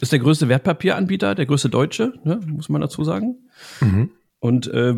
ist 0.00 0.12
der 0.12 0.18
größte 0.18 0.48
Wertpapieranbieter, 0.48 1.34
der 1.34 1.46
größte 1.46 1.68
Deutsche, 1.68 2.14
ne, 2.24 2.40
muss 2.46 2.68
man 2.68 2.80
dazu 2.80 3.04
sagen. 3.04 3.36
Mhm. 3.80 4.10
Und 4.40 4.68
äh, 4.68 4.94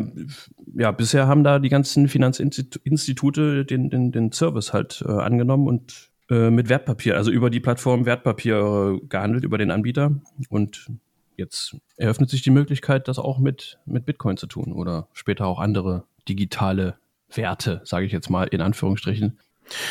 ja, 0.75 0.91
bisher 0.91 1.27
haben 1.27 1.43
da 1.43 1.59
die 1.59 1.69
ganzen 1.69 2.07
Finanzinstitute 2.07 3.65
den, 3.65 3.89
den, 3.89 4.11
den 4.11 4.31
Service 4.31 4.73
halt 4.73 5.03
äh, 5.07 5.11
angenommen 5.11 5.67
und 5.67 6.11
äh, 6.29 6.49
mit 6.49 6.69
Wertpapier, 6.69 7.17
also 7.17 7.31
über 7.31 7.49
die 7.49 7.59
Plattform 7.59 8.05
Wertpapier 8.05 8.99
äh, 9.01 9.07
gehandelt, 9.07 9.43
über 9.43 9.57
den 9.57 9.71
Anbieter. 9.71 10.15
Und 10.49 10.87
jetzt 11.37 11.75
eröffnet 11.97 12.29
sich 12.29 12.43
die 12.43 12.51
Möglichkeit, 12.51 13.07
das 13.07 13.17
auch 13.17 13.39
mit, 13.39 13.79
mit 13.85 14.05
Bitcoin 14.05 14.37
zu 14.37 14.47
tun 14.47 14.71
oder 14.73 15.07
später 15.13 15.47
auch 15.47 15.59
andere 15.59 16.05
digitale 16.29 16.95
Werte, 17.33 17.81
sage 17.83 18.05
ich 18.05 18.11
jetzt 18.11 18.29
mal 18.29 18.47
in 18.47 18.61
Anführungsstrichen. 18.61 19.39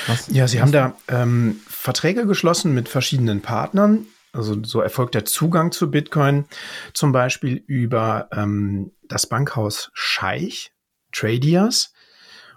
Was, 0.07 0.29
ja, 0.29 0.47
sie 0.47 0.61
haben 0.61 0.73
da 0.73 0.95
ähm, 1.09 1.61
Verträge 1.67 2.27
geschlossen 2.27 2.75
mit 2.75 2.89
verschiedenen 2.89 3.41
Partnern. 3.41 4.07
Also 4.33 4.63
so 4.63 4.81
erfolgt 4.81 5.15
der 5.15 5.25
Zugang 5.25 5.73
zu 5.73 5.91
Bitcoin 5.91 6.45
zum 6.95 7.13
Beispiel 7.13 7.63
über 7.67 8.29
ähm, 8.33 8.93
das 9.09 9.27
Bankhaus 9.27 9.91
Scheich, 9.93 10.73
Tradias. 11.13 11.93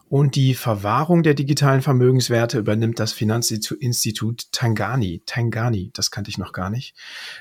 Und 0.09 0.35
die 0.35 0.53
Verwahrung 0.53 1.23
der 1.23 1.33
digitalen 1.33 1.81
Vermögenswerte 1.81 2.59
übernimmt 2.59 2.99
das 2.99 3.13
Finanzinstitut 3.13 4.51
Tangani. 4.51 5.23
Tangani, 5.25 5.89
das 5.95 6.11
kannte 6.11 6.29
ich 6.29 6.37
noch 6.37 6.51
gar 6.51 6.69
nicht. 6.69 6.95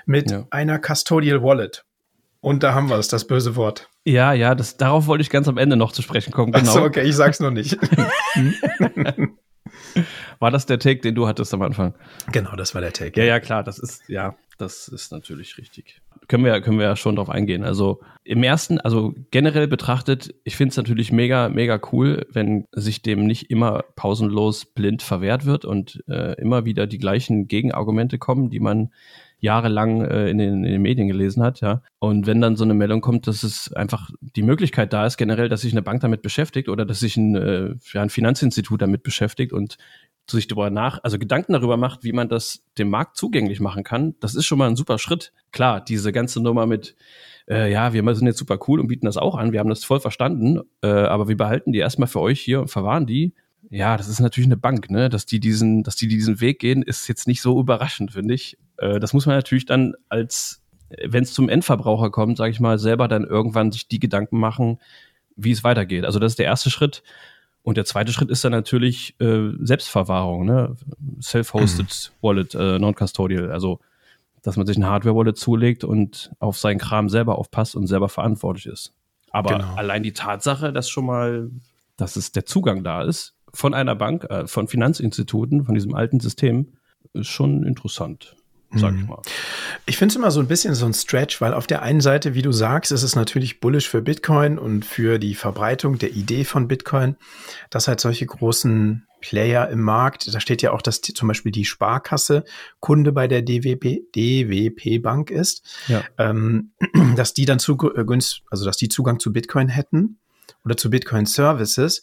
Mit 0.07 0.31
ja. 0.31 0.47
einer 0.50 0.79
Custodial 0.79 1.43
Wallet. 1.43 1.85
Und 2.41 2.62
da 2.62 2.73
haben 2.73 2.88
wir 2.88 2.97
es, 2.97 3.09
das 3.09 3.26
böse 3.26 3.57
Wort. 3.57 3.91
Ja, 4.05 4.33
ja, 4.33 4.55
das, 4.55 4.79
darauf 4.79 5.07
wollte 5.07 5.21
ich 5.21 5.29
ganz 5.29 5.49
am 5.49 5.59
Ende 5.59 5.76
noch 5.76 5.93
zu 5.93 6.00
sprechen 6.00 6.33
kommen. 6.33 6.52
Genau. 6.52 6.71
Achso, 6.71 6.85
okay, 6.85 7.02
ich 7.02 7.14
sag's 7.14 7.41
noch 7.41 7.50
nicht. 7.50 7.79
War 10.39 10.51
das 10.51 10.67
der 10.67 10.79
Take, 10.79 11.01
den 11.01 11.15
du 11.15 11.27
hattest 11.27 11.53
am 11.55 11.63
Anfang? 11.63 11.95
Genau, 12.33 12.55
das 12.57 12.75
war 12.75 12.81
der 12.81 12.93
Take. 12.93 13.21
Ja, 13.21 13.27
ja, 13.27 13.41
klar, 13.41 13.63
das 13.63 13.79
ist, 13.79 14.09
ja, 14.09 14.35
das 14.59 14.89
ist 14.89 15.13
natürlich 15.13 15.59
richtig. 15.59 16.01
Können 16.29 16.45
wir, 16.45 16.61
können 16.61 16.79
wir 16.79 16.87
ja 16.87 16.97
schon 16.97 17.17
drauf 17.17 17.29
eingehen. 17.29 17.65
Also 17.65 18.01
im 18.25 18.43
ersten, 18.43 18.79
also 18.81 19.15
generell 19.31 19.67
betrachtet, 19.67 20.35
ich 20.45 20.57
finde 20.57 20.71
es 20.71 20.77
natürlich 20.77 21.11
mega, 21.11 21.49
mega 21.49 21.81
cool, 21.93 22.27
wenn 22.31 22.67
sich 22.73 23.03
dem 23.03 23.27
nicht 23.27 23.51
immer 23.51 23.83
pausenlos 23.97 24.65
blind 24.67 25.03
verwehrt 25.03 25.47
wird 25.47 25.65
und 25.65 26.03
äh, 26.09 26.41
immer 26.41 26.65
wieder 26.65 26.87
die 26.87 26.99
gleichen 26.99 27.49
Gegenargumente 27.49 28.19
kommen, 28.19 28.51
die 28.51 28.61
man 28.61 28.93
jahrelang 29.43 30.03
äh, 30.03 30.31
in, 30.31 30.39
den, 30.39 30.65
in 30.65 30.73
den 30.73 30.83
Medien 30.83 31.09
gelesen 31.09 31.43
hat, 31.43 31.61
ja. 31.61 31.83
Und 31.99 32.27
wenn 32.27 32.41
dann 32.41 32.57
so 32.57 32.63
eine 32.65 32.75
Meldung 32.75 33.01
kommt, 33.01 33.27
dass 33.27 33.43
es 33.43 33.73
einfach 33.73 34.11
die 34.21 34.43
Möglichkeit 34.43 34.93
da 34.93 35.05
ist, 35.05 35.17
generell, 35.17 35.49
dass 35.49 35.63
sich 35.63 35.73
eine 35.73 35.83
Bank 35.83 36.01
damit 36.01 36.23
beschäftigt 36.23 36.69
oder 36.69 36.87
dass 36.87 37.01
sich 37.01 37.17
ein, 37.17 37.35
äh, 37.35 37.75
ja, 37.93 38.03
ein 38.03 38.09
Finanzinstitut 38.09 38.81
damit 38.81 39.03
beschäftigt 39.03 39.53
und 39.53 39.79
sich 40.31 40.47
darüber 40.47 40.71
nach, 40.71 41.01
also 41.03 41.19
Gedanken 41.19 41.55
darüber 41.55 41.77
macht, 41.77 42.05
wie 42.05 42.13
man 42.13 42.29
das 42.29 42.65
dem 42.79 42.89
Markt 42.89 43.17
zugänglich 43.17 43.59
machen 43.59 43.83
kann, 43.83 44.15
das 44.21 44.37
ist 44.37 44.47
schon 44.47 44.59
mal 44.59 44.69
ein 44.69 44.77
super 44.77 44.99
Schritt. 44.99 45.33
Klar, 45.51 45.85
diese 45.85 46.13
ganze 46.13 46.41
Nummer 46.41 46.67
mit, 46.67 46.95
äh, 47.51 47.71
ja, 47.71 47.93
wir 47.93 48.15
sind 48.15 48.29
jetzt 48.29 48.39
super 48.39 48.61
cool 48.69 48.79
und 48.79 48.87
bieten 48.87 49.07
das 49.07 49.17
auch 49.17 49.35
an, 49.35 49.53
wir 49.53 49.59
haben 49.59 49.69
das 49.69 49.85
voll 49.85 49.99
verstanden, 49.99 50.61
äh, 50.83 50.87
aber 50.87 51.27
wir 51.27 51.37
behalten 51.37 51.73
die 51.73 51.81
erstmal 51.81 52.09
für 52.09 52.21
euch 52.21 52.41
hier 52.41 52.61
und 52.61 52.69
verwahren 52.69 53.07
die. 53.07 53.35
Ja, 53.71 53.97
das 53.97 54.09
ist 54.09 54.21
natürlich 54.21 54.49
eine 54.49 54.57
Bank, 54.57 54.91
ne? 54.91 55.09
Dass 55.09 55.25
die 55.25 55.41
diesen, 55.41 55.83
dass 55.83 55.97
die 55.97 56.09
diesen 56.09 56.41
Weg 56.41 56.59
gehen, 56.59 56.83
ist 56.83 57.09
jetzt 57.09 57.27
nicht 57.27 57.41
so 57.41 57.59
überraschend, 57.59 58.13
finde 58.13 58.35
ich. 58.35 58.59
Äh, 58.83 59.01
das 59.01 59.15
muss 59.15 59.27
man 59.27 59.37
natürlich 59.37 59.67
dann 59.67 59.95
als, 60.09 60.62
wenn 61.05 61.23
es 61.23 61.33
zum 61.33 61.49
Endverbraucher 61.49 62.11
kommt, 62.11 62.37
sage 62.37 62.51
ich 62.51 62.61
mal, 62.61 62.79
selber 62.79 63.09
dann 63.09 63.25
irgendwann 63.25 63.73
sich 63.73 63.89
die 63.89 64.01
Gedanken 64.01 64.39
machen, 64.39 64.79
wie 65.37 65.53
es 65.53 65.65
weitergeht. 65.65 66.05
Also 66.05 66.19
das 66.19 66.33
ist 66.33 66.39
der 66.39 66.47
erste 66.47 66.71
Schritt. 66.71 67.03
Und 67.62 67.77
der 67.77 67.85
zweite 67.85 68.12
Schritt 68.12 68.29
ist 68.29 68.45
dann 68.45 68.51
natürlich 68.51 69.15
äh, 69.21 69.51
Selbstverwahrung, 69.61 70.45
ne? 70.45 70.75
Self-hosted 71.21 71.87
mhm. 71.87 72.27
Wallet, 72.27 72.55
äh, 72.57 72.81
non-custodial. 72.81 73.53
Also, 73.53 73.79
dass 74.43 74.57
man 74.57 74.67
sich 74.67 74.77
ein 74.77 74.85
Hardware-Wallet 74.85 75.37
zulegt 75.37 75.85
und 75.85 76.33
auf 76.41 76.59
seinen 76.59 76.79
Kram 76.79 77.09
selber 77.09 77.39
aufpasst 77.39 77.77
und 77.77 77.87
selber 77.87 78.09
verantwortlich 78.09 78.67
ist. 78.67 78.93
Aber 79.31 79.59
genau. 79.59 79.75
allein 79.77 80.03
die 80.03 80.12
Tatsache, 80.12 80.73
dass 80.73 80.91
schon 80.91 81.07
mal, 81.07 81.51
dass 81.97 82.17
es 82.17 82.33
der 82.33 82.45
Zugang 82.45 82.83
da 82.83 83.03
ist 83.03 83.35
von 83.55 83.75
einer 83.75 83.95
Bank, 83.95 84.25
äh, 84.25 84.49
von 84.49 84.67
Finanzinstituten, 84.67 85.65
von 85.65 85.77
diesem 85.77 85.95
alten 85.95 86.19
System, 86.19 86.73
ist 87.12 87.29
schon 87.29 87.62
interessant 87.62 88.35
sag 88.75 88.95
ich 88.95 89.02
mhm. 89.02 89.09
mal. 89.09 89.23
Ich 89.87 89.97
finde 89.97 90.12
es 90.12 90.17
immer 90.17 90.31
so 90.31 90.41
ein 90.41 90.49
bisschen 90.49 90.75
so 90.75 90.87
ein 90.87 90.95
Stretch, 90.95 91.41
weil 91.41 91.55
auf 91.55 91.67
der 91.67 91.83
einen 91.83 92.00
Seite, 92.00 92.35
wie 92.35 92.43
du 92.43 92.52
sagst, 92.52 92.93
ist 92.93 93.02
es 93.02 93.17
natürlich 93.17 93.61
bullish 93.61 93.88
für 93.88 94.02
Bitcoin 94.02 94.59
und 94.59 94.85
für 94.85 95.19
die 95.19 95.35
Verbreitung 95.35 95.99
der 95.99 96.12
Idee 96.12 96.45
von 96.45 96.69
Bitcoin, 96.69 97.17
dass 97.71 97.88
halt 97.88 98.00
solche 98.00 98.26
großen 98.26 99.07
Player 99.21 99.69
im 99.71 99.81
Markt, 99.81 100.35
da 100.35 100.41
steht 100.41 100.62
ja 100.62 100.73
auch, 100.73 100.83
dass 100.83 101.00
die, 101.00 101.14
zum 101.14 101.29
Beispiel 101.29 101.52
die 101.52 101.64
Sparkasse 101.64 102.45
Kunde 102.81 103.12
bei 103.12 103.29
der 103.29 103.41
DWP, 103.43 104.11
DWP 104.14 105.00
Bank 105.00 105.31
ist, 105.31 105.64
ja. 105.87 106.02
ähm, 106.19 106.73
dass 107.17 107.33
die 107.33 107.47
dann 107.47 107.59
zu, 107.59 107.79
äh, 107.95 108.05
also 108.50 108.64
dass 108.64 108.76
die 108.76 108.88
Zugang 108.88 109.21
zu 109.21 109.33
Bitcoin 109.33 109.69
hätten 109.69 110.19
oder 110.64 110.76
zu 110.76 110.90
Bitcoin 110.90 111.26
Services. 111.26 112.02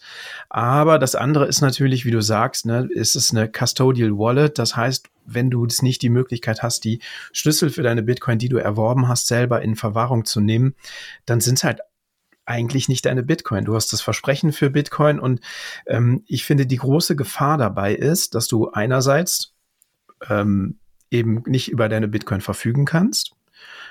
Aber 0.50 1.00
das 1.00 1.16
andere 1.16 1.46
ist 1.46 1.62
natürlich, 1.62 2.06
wie 2.06 2.12
du 2.12 2.22
sagst, 2.22 2.66
ne, 2.66 2.88
ist 2.92 3.16
es 3.16 3.32
eine 3.32 3.50
Custodial 3.50 4.18
Wallet. 4.18 4.60
Das 4.60 4.76
heißt, 4.76 5.08
wenn 5.26 5.50
du 5.50 5.66
es 5.66 5.82
nicht 5.82 6.02
die 6.02 6.10
Möglichkeit 6.10 6.62
hast, 6.62 6.84
die 6.84 7.00
Schlüssel 7.32 7.70
für 7.70 7.84
deine 7.84 8.04
Bitcoin, 8.04 8.38
die 8.38 8.50
du 8.50 8.58
erworben 8.58 9.08
hast, 9.08 9.28
selber 9.28 9.62
in 9.62 9.76
Verwahrung 9.76 10.26
zu 10.26 10.42
nehmen, 10.42 10.76
dann 11.26 11.40
sind 11.40 11.60
es 11.60 11.64
halt 11.64 11.80
eigentlich 12.46 12.90
nicht 12.90 13.06
deine 13.06 13.24
Bitcoin. 13.24 13.66
Du 13.66 13.76
hast 13.76 13.94
das 13.94 14.02
Versprechen 14.02 14.52
für 14.52 14.72
Bitcoin 14.72 15.20
und 15.20 15.40
ähm, 15.86 16.24
ich 16.26 16.44
finde, 16.46 16.66
die 16.66 16.78
große 16.78 17.16
Gefahr 17.16 17.58
dabei 17.58 17.94
ist, 17.94 18.34
dass 18.34 18.48
du 18.48 18.72
einerseits 18.72 19.54
ähm, 20.28 20.80
eben 21.12 21.44
nicht 21.46 21.70
über 21.70 21.90
deine 21.90 22.08
Bitcoin 22.08 22.42
verfügen 22.42 22.86
kannst 22.86 23.36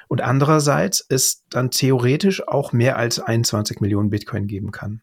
und 0.08 0.22
andererseits 0.22 1.04
es 1.08 1.44
dann 1.50 1.70
theoretisch 1.70 2.46
auch 2.46 2.72
mehr 2.72 2.96
als 2.96 3.20
21 3.20 3.80
Millionen 3.80 4.10
Bitcoin 4.10 4.46
geben 4.46 4.72
kann. 4.72 5.02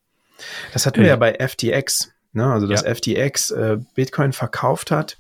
Das 0.74 0.86
hatten 0.86 1.02
wir 1.02 1.08
ja 1.08 1.16
bei 1.16 1.34
FTX, 1.34 2.12
ne? 2.34 2.52
also 2.52 2.68
dass 2.68 2.84
ja. 2.84 2.94
FTX 2.94 3.52
äh, 3.52 3.78
Bitcoin 3.96 4.34
verkauft 4.34 4.92
hat 4.92 5.18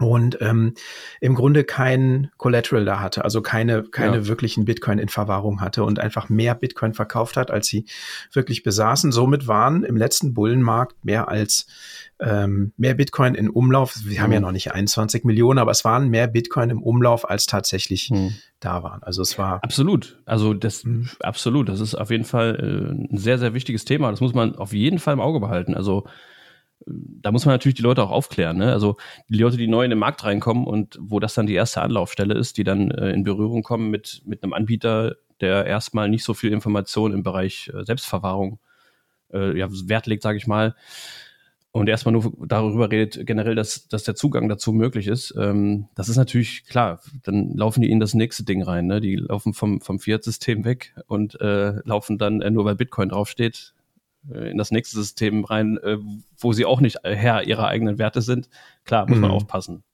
und 0.00 0.38
ähm, 0.40 0.72
im 1.20 1.34
Grunde 1.34 1.62
kein 1.62 2.30
Collateral 2.38 2.86
da 2.86 3.00
hatte, 3.00 3.22
also 3.22 3.42
keine, 3.42 3.82
keine 3.82 4.16
ja. 4.16 4.26
wirklichen 4.28 4.64
Bitcoin 4.64 4.98
in 4.98 5.08
Verwahrung 5.08 5.60
hatte 5.60 5.84
und 5.84 5.98
einfach 5.98 6.30
mehr 6.30 6.54
Bitcoin 6.54 6.94
verkauft 6.94 7.36
hat, 7.36 7.50
als 7.50 7.66
sie 7.66 7.84
wirklich 8.32 8.62
besaßen. 8.62 9.12
Somit 9.12 9.46
waren 9.46 9.84
im 9.84 9.98
letzten 9.98 10.32
Bullenmarkt 10.32 11.04
mehr 11.04 11.28
als 11.28 11.66
ähm, 12.18 12.72
mehr 12.78 12.94
Bitcoin 12.94 13.34
in 13.34 13.50
Umlauf. 13.50 13.94
Wir 14.04 14.18
mhm. 14.18 14.22
haben 14.22 14.32
ja 14.32 14.40
mhm. 14.40 14.46
noch 14.46 14.52
nicht 14.52 14.72
21 14.72 15.24
Millionen, 15.24 15.58
aber 15.58 15.70
es 15.70 15.84
waren 15.84 16.08
mehr 16.08 16.28
Bitcoin 16.28 16.70
im 16.70 16.82
Umlauf, 16.82 17.28
als 17.28 17.44
tatsächlich 17.44 18.10
mhm. 18.10 18.34
da 18.58 18.82
waren. 18.82 19.02
Also 19.02 19.20
es 19.20 19.38
war 19.38 19.62
absolut. 19.62 20.18
Also 20.24 20.54
das 20.54 20.84
mhm. 20.84 21.10
absolut. 21.20 21.68
Das 21.68 21.80
ist 21.80 21.94
auf 21.94 22.10
jeden 22.10 22.24
Fall 22.24 22.56
äh, 22.56 23.12
ein 23.12 23.18
sehr 23.18 23.38
sehr 23.38 23.52
wichtiges 23.52 23.84
Thema. 23.84 24.10
Das 24.10 24.20
muss 24.22 24.32
man 24.32 24.56
auf 24.56 24.72
jeden 24.72 24.98
Fall 24.98 25.12
im 25.12 25.20
Auge 25.20 25.40
behalten. 25.40 25.74
Also 25.74 26.06
da 26.86 27.30
muss 27.32 27.44
man 27.44 27.54
natürlich 27.54 27.76
die 27.76 27.82
Leute 27.82 28.02
auch 28.02 28.10
aufklären. 28.10 28.58
Ne? 28.58 28.72
Also 28.72 28.96
die 29.28 29.38
Leute, 29.38 29.56
die 29.56 29.68
neu 29.68 29.84
in 29.84 29.90
den 29.90 29.98
Markt 29.98 30.24
reinkommen 30.24 30.66
und 30.66 30.98
wo 31.00 31.20
das 31.20 31.34
dann 31.34 31.46
die 31.46 31.54
erste 31.54 31.82
Anlaufstelle 31.82 32.34
ist, 32.34 32.56
die 32.56 32.64
dann 32.64 32.90
äh, 32.90 33.10
in 33.10 33.24
Berührung 33.24 33.62
kommen 33.62 33.90
mit, 33.90 34.22
mit 34.24 34.42
einem 34.42 34.52
Anbieter, 34.52 35.16
der 35.40 35.66
erstmal 35.66 36.08
nicht 36.08 36.24
so 36.24 36.34
viel 36.34 36.52
Information 36.52 37.12
im 37.12 37.22
Bereich 37.22 37.70
äh, 37.74 37.84
Selbstverwahrung 37.84 38.58
äh, 39.32 39.56
ja, 39.58 39.68
Wert 39.70 40.06
legt, 40.06 40.22
sage 40.22 40.38
ich 40.38 40.46
mal, 40.46 40.74
und 41.72 41.88
erstmal 41.88 42.12
nur 42.12 42.32
darüber 42.46 42.90
redet, 42.90 43.24
generell, 43.26 43.54
dass, 43.54 43.86
dass 43.86 44.02
der 44.02 44.16
Zugang 44.16 44.48
dazu 44.48 44.72
möglich 44.72 45.06
ist, 45.06 45.34
ähm, 45.38 45.86
das 45.94 46.08
ist 46.08 46.16
natürlich 46.16 46.64
klar, 46.64 47.00
dann 47.22 47.54
laufen 47.54 47.80
die 47.82 47.90
in 47.90 48.00
das 48.00 48.12
nächste 48.12 48.42
Ding 48.42 48.62
rein. 48.62 48.86
Ne? 48.86 49.00
Die 49.00 49.14
laufen 49.14 49.54
vom, 49.54 49.80
vom 49.80 50.00
Fiat-System 50.00 50.64
weg 50.64 50.94
und 51.06 51.40
äh, 51.40 51.74
laufen 51.84 52.18
dann, 52.18 52.40
äh, 52.40 52.50
nur 52.50 52.64
weil 52.64 52.74
Bitcoin 52.74 53.10
draufsteht, 53.10 53.72
in 54.28 54.58
das 54.58 54.70
nächste 54.70 54.96
System 54.96 55.44
rein, 55.44 55.78
äh, 55.82 55.98
wo 56.38 56.52
sie 56.52 56.64
auch 56.64 56.80
nicht 56.80 56.98
Herr 57.02 57.44
ihrer 57.44 57.68
eigenen 57.68 57.98
Werte 57.98 58.22
sind. 58.22 58.48
Klar, 58.84 59.06
muss 59.08 59.16
mhm. 59.16 59.22
man 59.22 59.30
aufpassen. 59.30 59.84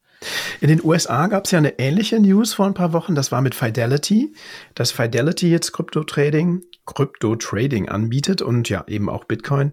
In 0.60 0.68
den 0.68 0.82
USA 0.82 1.26
gab 1.26 1.44
es 1.44 1.50
ja 1.50 1.58
eine 1.58 1.78
ähnliche 1.78 2.18
News 2.18 2.54
vor 2.54 2.66
ein 2.66 2.74
paar 2.74 2.92
Wochen. 2.92 3.14
Das 3.14 3.32
war 3.32 3.42
mit 3.42 3.54
Fidelity, 3.54 4.34
dass 4.74 4.90
Fidelity 4.90 5.50
jetzt 5.50 5.72
Krypto-Trading, 5.72 6.62
Krypto-Trading 6.86 7.88
anbietet 7.88 8.42
und 8.42 8.68
ja, 8.68 8.84
eben 8.88 9.10
auch 9.10 9.24
Bitcoin. 9.24 9.72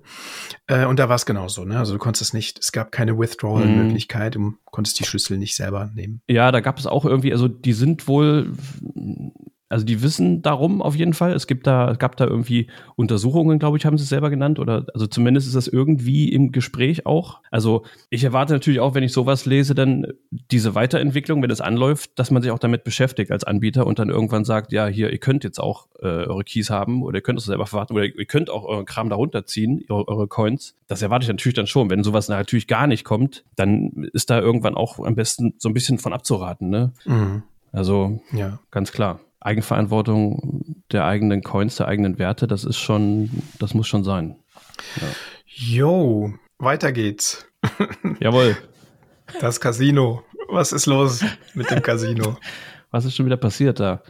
Äh, 0.68 0.86
und 0.86 1.00
da 1.00 1.10
war 1.10 1.16
es 1.16 1.26
genauso. 1.26 1.64
Ne? 1.64 1.78
Also 1.78 1.94
du 1.94 2.00
konntest 2.00 2.22
es 2.22 2.34
nicht, 2.34 2.60
es 2.60 2.72
gab 2.72 2.92
keine 2.92 3.18
Withdrawal-Möglichkeit, 3.18 4.36
du 4.36 4.56
konntest 4.66 5.00
die 5.00 5.06
Schlüssel 5.06 5.38
nicht 5.38 5.56
selber 5.56 5.92
nehmen. 5.94 6.22
Ja, 6.28 6.52
da 6.52 6.60
gab 6.60 6.78
es 6.78 6.88
auch 6.88 7.06
irgendwie, 7.06 7.32
also 7.32 7.48
die 7.48 7.74
sind 7.74 8.08
wohl 8.08 8.52
also 9.74 9.86
die 9.86 10.04
wissen 10.04 10.44
darum 10.44 10.84
auf 10.84 10.96
jeden 10.96 11.14
Fall. 11.14 11.34
Es 11.34 11.48
gibt 11.48 11.66
da, 11.66 11.96
gab 11.98 12.16
da 12.16 12.28
irgendwie 12.28 12.68
Untersuchungen, 12.96 13.58
glaube 13.58 13.76
ich, 13.78 13.88
haben 13.88 13.98
sie 13.98 14.04
es 14.04 14.10
selber 14.10 14.30
genannt. 14.30 14.60
Oder 14.60 14.86
also 14.94 15.08
zumindest 15.08 15.48
ist 15.48 15.56
das 15.56 15.68
irgendwie 15.68 16.32
im 16.32 16.52
Gespräch 16.52 17.08
auch. 17.08 17.42
Also 17.50 17.84
ich 18.12 18.24
erwarte 18.24 18.54
natürlich 18.54 18.80
auch, 18.80 18.94
wenn 18.94 19.02
ich 19.02 19.12
sowas 19.12 19.48
lese, 19.48 19.74
dann 19.74 20.06
diese 20.30 20.76
Weiterentwicklung, 20.76 21.42
wenn 21.42 21.50
es 21.50 21.60
anläuft, 21.60 22.12
dass 22.20 22.30
man 22.30 22.44
sich 22.44 22.52
auch 22.52 22.60
damit 22.60 22.84
beschäftigt 22.84 23.32
als 23.32 23.44
Anbieter 23.44 23.88
und 23.88 23.98
dann 23.98 24.10
irgendwann 24.10 24.46
sagt, 24.46 24.72
ja, 24.72 24.86
hier, 24.86 25.12
ihr 25.12 25.18
könnt 25.18 25.44
jetzt 25.44 25.60
auch 25.60 25.88
äh, 26.00 26.06
eure 26.06 26.44
Keys 26.44 26.70
haben 26.70 27.02
oder 27.02 27.18
ihr 27.18 27.24
könnt 27.24 27.40
es 27.40 27.46
selber 27.46 27.66
verwarten 27.66 27.94
oder 27.94 28.06
ihr 28.06 28.26
könnt 28.26 28.52
auch 28.52 28.66
euren 28.66 28.86
Kram 28.86 29.10
darunter 29.10 29.48
ziehen, 29.48 29.84
eure, 29.90 30.08
eure 30.08 30.28
Coins. 30.28 30.76
Das 30.86 31.02
erwarte 31.02 31.24
ich 31.24 31.30
natürlich 31.30 31.56
dann 31.56 31.66
schon. 31.66 31.90
Wenn 31.90 32.04
sowas 32.04 32.30
natürlich 32.30 32.68
gar 32.68 32.86
nicht 32.86 33.06
kommt, 33.06 33.44
dann 33.56 34.08
ist 34.14 34.30
da 34.30 34.40
irgendwann 34.40 34.76
auch 34.76 35.00
am 35.00 35.16
besten 35.16 35.56
so 35.58 35.68
ein 35.68 35.74
bisschen 35.74 35.98
von 35.98 36.14
abzuraten. 36.14 36.70
Ne? 36.70 36.94
Mhm. 37.06 37.42
Also 37.72 38.22
ja. 38.32 38.60
ganz 38.70 38.92
klar. 38.92 39.20
Eigenverantwortung 39.46 40.76
der 40.92 41.06
eigenen 41.06 41.44
Coins, 41.44 41.76
der 41.76 41.88
eigenen 41.88 42.20
Werte, 42.20 42.48
das 42.48 42.64
ist 42.64 42.78
schon, 42.78 43.30
das 43.60 43.74
muss 43.74 43.88
schon 43.88 44.04
sein. 44.04 44.38
Ja. 45.00 45.08
Jo, 45.46 46.34
weiter 46.58 46.92
geht's. 46.92 47.46
Jawohl. 48.20 48.58
Das 49.40 49.60
Casino. 49.60 50.24
Was 50.50 50.72
ist 50.72 50.86
los 50.86 51.24
mit 51.54 51.70
dem 51.72 51.82
Casino? 51.82 52.38
Was 52.92 53.06
ist 53.06 53.16
schon 53.16 53.26
wieder 53.26 53.38
passiert 53.38 53.80
da? 53.80 54.04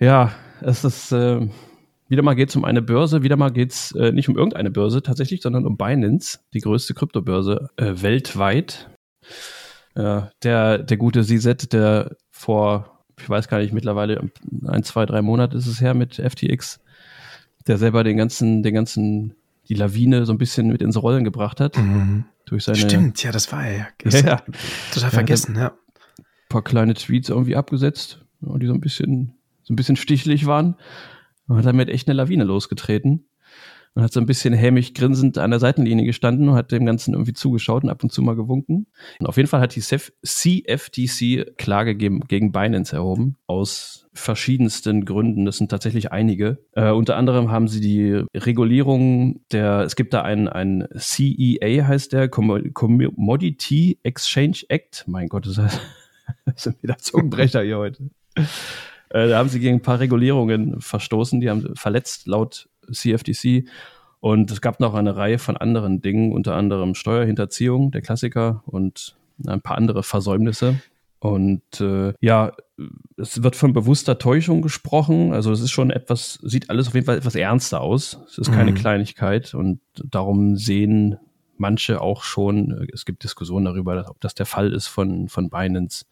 Ja, 0.00 0.32
es 0.60 0.84
ist 0.84 1.12
äh, 1.12 1.48
wieder 2.08 2.22
mal 2.22 2.34
geht 2.34 2.48
es 2.48 2.56
um 2.56 2.64
eine 2.64 2.82
Börse, 2.82 3.22
wieder 3.22 3.36
mal 3.36 3.50
geht 3.52 3.72
es 3.72 3.92
äh, 3.92 4.12
nicht 4.12 4.28
um 4.28 4.36
irgendeine 4.36 4.70
Börse 4.70 5.02
tatsächlich, 5.02 5.42
sondern 5.42 5.66
um 5.66 5.76
Binance, 5.76 6.40
die 6.54 6.60
größte 6.60 6.94
Kryptobörse 6.94 7.68
äh, 7.76 7.92
weltweit. 7.96 8.90
Ja, 9.94 10.30
der, 10.42 10.78
der 10.78 10.96
gute 10.96 11.22
CZ, 11.22 11.72
der 11.72 12.16
vor, 12.30 12.97
ich 13.20 13.28
weiß 13.28 13.48
gar 13.48 13.58
nicht, 13.58 13.72
mittlerweile 13.72 14.30
ein, 14.66 14.82
zwei, 14.82 15.06
drei 15.06 15.22
Monate 15.22 15.56
ist 15.56 15.66
es 15.66 15.80
her 15.80 15.94
mit 15.94 16.16
FTX, 16.16 16.80
der 17.66 17.78
selber 17.78 18.04
den 18.04 18.16
ganzen, 18.16 18.62
den 18.62 18.74
ganzen, 18.74 19.34
die 19.68 19.74
Lawine 19.74 20.26
so 20.26 20.32
ein 20.32 20.38
bisschen 20.38 20.68
mit 20.68 20.82
ins 20.82 21.00
Rollen 21.00 21.24
gebracht 21.24 21.60
hat. 21.60 21.76
Mhm. 21.76 22.24
Durch 22.46 22.64
seine, 22.64 22.78
Stimmt, 22.78 23.22
ja, 23.22 23.30
das 23.30 23.52
war 23.52 23.66
er. 23.66 23.88
Ja, 24.04 24.20
ja. 24.20 24.42
Total 24.92 25.10
vergessen, 25.10 25.54
ja. 25.56 25.68
Ein 26.18 26.24
paar 26.48 26.64
kleine 26.64 26.94
Tweets 26.94 27.28
irgendwie 27.28 27.56
abgesetzt, 27.56 28.24
die 28.40 28.66
so 28.66 28.72
ein 28.72 28.80
bisschen, 28.80 29.34
so 29.62 29.74
ein 29.74 29.76
bisschen 29.76 29.96
stichlich 29.96 30.46
waren. 30.46 30.76
Und 31.46 31.56
hat 31.56 31.66
damit 31.66 31.88
echt 31.88 32.08
eine 32.08 32.16
Lawine 32.16 32.44
losgetreten 32.44 33.24
und 33.98 34.04
hat 34.04 34.12
so 34.12 34.20
ein 34.20 34.26
bisschen 34.26 34.54
hämisch 34.54 34.94
grinsend 34.94 35.38
an 35.38 35.50
der 35.50 35.58
Seitenlinie 35.58 36.06
gestanden 36.06 36.48
und 36.48 36.54
hat 36.54 36.70
dem 36.70 36.86
Ganzen 36.86 37.14
irgendwie 37.14 37.32
zugeschaut 37.32 37.82
und 37.82 37.90
ab 37.90 38.04
und 38.04 38.12
zu 38.12 38.22
mal 38.22 38.36
gewunken. 38.36 38.86
Und 39.18 39.26
auf 39.26 39.36
jeden 39.36 39.48
Fall 39.48 39.60
hat 39.60 39.74
die 39.74 39.80
CFTC 39.80 41.56
Klage 41.56 41.96
gegen, 41.96 42.52
Binance 42.52 42.94
erhoben, 42.94 43.34
aus 43.48 44.06
verschiedensten 44.12 45.04
Gründen. 45.04 45.46
Das 45.46 45.56
sind 45.56 45.72
tatsächlich 45.72 46.12
einige. 46.12 46.58
Äh, 46.74 46.92
unter 46.92 47.16
anderem 47.16 47.50
haben 47.50 47.66
sie 47.66 47.80
die 47.80 48.22
Regulierung 48.36 49.40
der, 49.50 49.80
es 49.80 49.96
gibt 49.96 50.14
da 50.14 50.22
ein, 50.22 50.46
ein 50.46 50.86
CEA 50.96 51.88
heißt 51.88 52.12
der, 52.12 52.28
Commodity 52.28 53.98
Exchange 54.04 54.58
Act. 54.68 55.06
Mein 55.08 55.28
Gott, 55.28 55.44
das, 55.44 55.56
das 56.44 56.62
sind 56.62 56.80
wieder 56.84 56.98
Zungenbrecher 56.98 57.62
hier 57.62 57.78
heute. 57.78 58.10
Äh, 59.10 59.28
da 59.28 59.38
haben 59.38 59.48
sie 59.48 59.58
gegen 59.58 59.78
ein 59.78 59.82
paar 59.82 59.98
Regulierungen 59.98 60.80
verstoßen, 60.80 61.40
die 61.40 61.50
haben 61.50 61.74
verletzt 61.74 62.28
laut 62.28 62.68
CFTC. 62.92 63.68
Und 64.20 64.50
es 64.50 64.60
gab 64.60 64.80
noch 64.80 64.94
eine 64.94 65.16
Reihe 65.16 65.38
von 65.38 65.56
anderen 65.56 66.02
Dingen, 66.02 66.32
unter 66.32 66.56
anderem 66.56 66.94
Steuerhinterziehung, 66.94 67.92
der 67.92 68.02
Klassiker, 68.02 68.62
und 68.66 69.16
ein 69.46 69.60
paar 69.60 69.78
andere 69.78 70.02
Versäumnisse. 70.02 70.80
Und 71.20 71.80
äh, 71.80 72.14
ja, 72.20 72.52
es 73.16 73.42
wird 73.42 73.56
von 73.56 73.72
bewusster 73.72 74.18
Täuschung 74.18 74.62
gesprochen. 74.62 75.32
Also 75.32 75.50
es 75.52 75.60
ist 75.60 75.70
schon 75.70 75.90
etwas, 75.90 76.38
sieht 76.42 76.70
alles 76.70 76.88
auf 76.88 76.94
jeden 76.94 77.06
Fall 77.06 77.18
etwas 77.18 77.34
ernster 77.34 77.80
aus. 77.80 78.20
Es 78.28 78.38
ist 78.38 78.52
keine 78.52 78.70
mhm. 78.70 78.76
Kleinigkeit 78.76 79.54
und 79.54 79.80
darum 79.94 80.56
sehen 80.56 81.16
manche 81.56 82.00
auch 82.00 82.22
schon, 82.22 82.88
es 82.92 83.04
gibt 83.04 83.24
Diskussionen 83.24 83.64
darüber, 83.64 84.06
ob 84.08 84.20
das 84.20 84.34
der 84.34 84.46
Fall 84.46 84.72
ist 84.72 84.86
von, 84.86 85.28
von 85.28 85.50
Binance. 85.50 86.06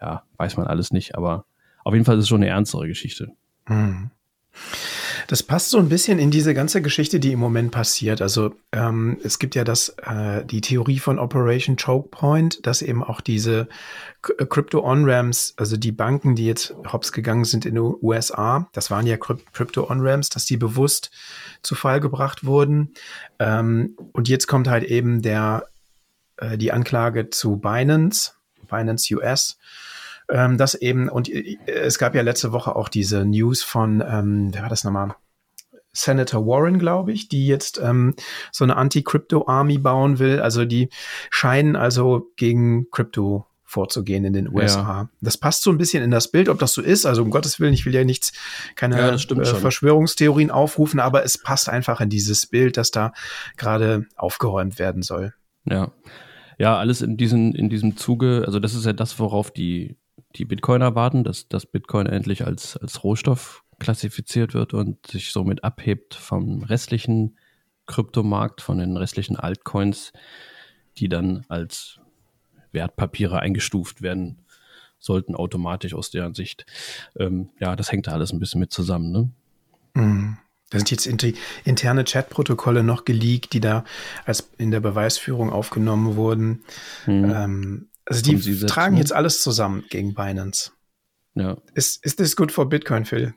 Ja, 0.00 0.24
weiß 0.36 0.56
man 0.56 0.66
alles 0.66 0.92
nicht, 0.92 1.16
aber 1.16 1.44
auf 1.84 1.94
jeden 1.94 2.04
Fall 2.04 2.16
ist 2.16 2.24
es 2.24 2.28
schon 2.28 2.42
eine 2.42 2.50
ernstere 2.50 2.88
Geschichte. 2.88 3.28
Mhm. 3.68 4.10
Das 5.26 5.42
passt 5.42 5.70
so 5.70 5.78
ein 5.78 5.88
bisschen 5.88 6.18
in 6.18 6.30
diese 6.30 6.54
ganze 6.54 6.82
Geschichte, 6.82 7.20
die 7.20 7.32
im 7.32 7.38
Moment 7.38 7.70
passiert. 7.70 8.20
Also 8.20 8.54
ähm, 8.72 9.18
es 9.22 9.38
gibt 9.38 9.54
ja 9.54 9.64
das, 9.64 9.90
äh, 10.02 10.44
die 10.44 10.60
Theorie 10.60 10.98
von 10.98 11.18
Operation 11.18 11.76
Choke 11.76 12.08
Point, 12.10 12.66
dass 12.66 12.82
eben 12.82 13.02
auch 13.02 13.20
diese 13.20 13.68
äh, 14.38 14.46
Crypto-On-Ramps, 14.46 15.54
also 15.56 15.76
die 15.76 15.92
Banken, 15.92 16.34
die 16.34 16.46
jetzt 16.46 16.74
hops 16.92 17.12
gegangen 17.12 17.44
sind 17.44 17.66
in 17.66 17.74
den 17.74 17.94
USA, 18.02 18.68
das 18.72 18.90
waren 18.90 19.06
ja 19.06 19.16
Crypto-On-Ramps, 19.16 20.28
dass 20.28 20.44
die 20.46 20.56
bewusst 20.56 21.10
zu 21.62 21.74
Fall 21.74 22.00
gebracht 22.00 22.44
wurden. 22.44 22.94
Ähm, 23.38 23.96
und 24.12 24.28
jetzt 24.28 24.46
kommt 24.46 24.68
halt 24.68 24.84
eben 24.84 25.22
der, 25.22 25.66
äh, 26.36 26.58
die 26.58 26.72
Anklage 26.72 27.30
zu 27.30 27.56
Binance, 27.56 28.32
Binance 28.68 29.14
US 29.14 29.58
ähm, 30.30 30.58
das 30.58 30.74
eben, 30.74 31.08
und 31.08 31.28
äh, 31.28 31.56
es 31.66 31.98
gab 31.98 32.14
ja 32.14 32.22
letzte 32.22 32.52
Woche 32.52 32.76
auch 32.76 32.88
diese 32.88 33.24
News 33.24 33.62
von, 33.62 34.02
ähm, 34.06 34.50
wer 34.52 34.62
war 34.62 34.68
das 34.68 34.84
nochmal? 34.84 35.14
Senator 35.92 36.44
Warren, 36.44 36.78
glaube 36.78 37.12
ich, 37.12 37.28
die 37.28 37.46
jetzt 37.46 37.80
ähm, 37.82 38.14
so 38.50 38.64
eine 38.64 38.76
Anti-Crypto-Army 38.76 39.78
bauen 39.78 40.18
will. 40.18 40.40
Also 40.40 40.64
die 40.64 40.88
scheinen 41.30 41.76
also 41.76 42.32
gegen 42.36 42.90
Crypto 42.90 43.46
vorzugehen 43.74 44.24
in 44.24 44.32
den 44.32 44.48
USA. 44.48 44.80
Ja. 44.80 45.08
Das 45.20 45.36
passt 45.36 45.62
so 45.62 45.70
ein 45.70 45.78
bisschen 45.78 46.02
in 46.02 46.10
das 46.10 46.30
Bild, 46.30 46.48
ob 46.48 46.58
das 46.58 46.72
so 46.72 46.82
ist. 46.82 47.06
Also 47.06 47.22
um 47.22 47.30
Gottes 47.30 47.58
Willen, 47.60 47.74
ich 47.74 47.86
will 47.86 47.94
ja 47.94 48.04
nichts, 48.04 48.32
keine 48.76 48.96
ja, 48.98 49.14
äh, 49.14 49.44
Verschwörungstheorien 49.44 50.50
aufrufen, 50.50 51.00
aber 51.00 51.24
es 51.24 51.38
passt 51.38 51.68
einfach 51.68 52.00
in 52.00 52.08
dieses 52.08 52.46
Bild, 52.46 52.76
dass 52.76 52.90
da 52.90 53.12
gerade 53.56 54.06
aufgeräumt 54.16 54.78
werden 54.78 55.02
soll. 55.02 55.34
Ja. 55.64 55.92
Ja, 56.56 56.78
alles 56.78 57.02
in 57.02 57.16
diesem, 57.16 57.52
in 57.52 57.68
diesem 57.68 57.96
Zuge, 57.96 58.44
also 58.46 58.60
das 58.60 58.74
ist 58.74 58.86
ja 58.86 58.92
das, 58.92 59.18
worauf 59.18 59.50
die 59.50 59.96
die 60.36 60.44
Bitcoiner 60.44 60.94
warten, 60.94 61.24
dass 61.24 61.48
das 61.48 61.66
Bitcoin 61.66 62.06
endlich 62.06 62.46
als, 62.46 62.76
als 62.76 63.04
Rohstoff 63.04 63.64
klassifiziert 63.78 64.54
wird 64.54 64.74
und 64.74 65.06
sich 65.06 65.32
somit 65.32 65.64
abhebt 65.64 66.14
vom 66.14 66.62
restlichen 66.62 67.38
Kryptomarkt, 67.86 68.60
von 68.60 68.78
den 68.78 68.96
restlichen 68.96 69.36
Altcoins, 69.36 70.12
die 70.96 71.08
dann 71.08 71.44
als 71.48 72.00
Wertpapiere 72.72 73.40
eingestuft 73.40 74.02
werden 74.02 74.44
sollten, 74.98 75.34
automatisch 75.34 75.94
aus 75.94 76.10
deren 76.10 76.34
Sicht. 76.34 76.66
Ähm, 77.18 77.50
ja, 77.60 77.76
das 77.76 77.92
hängt 77.92 78.06
da 78.06 78.12
alles 78.12 78.32
ein 78.32 78.40
bisschen 78.40 78.60
mit 78.60 78.72
zusammen. 78.72 79.12
Ne? 79.12 79.30
Mhm. 79.94 80.38
Da 80.70 80.78
sind 80.78 80.90
jetzt 80.90 81.06
interne 81.64 82.04
Chatprotokolle 82.04 82.82
noch 82.82 83.04
geleakt, 83.04 83.52
die 83.52 83.60
da 83.60 83.84
als 84.24 84.50
in 84.58 84.70
der 84.70 84.80
Beweisführung 84.80 85.52
aufgenommen 85.52 86.16
wurden. 86.16 86.64
Mhm. 87.06 87.32
Ähm, 87.32 87.88
also 88.06 88.22
die 88.22 88.66
tragen 88.66 88.96
jetzt 88.96 89.12
alles 89.12 89.42
zusammen 89.42 89.84
gegen 89.88 90.14
Binance. 90.14 90.72
Ja. 91.34 91.56
Ist, 91.74 92.04
ist 92.04 92.20
das 92.20 92.36
gut 92.36 92.52
für 92.52 92.66
Bitcoin, 92.66 93.04
Phil? 93.04 93.34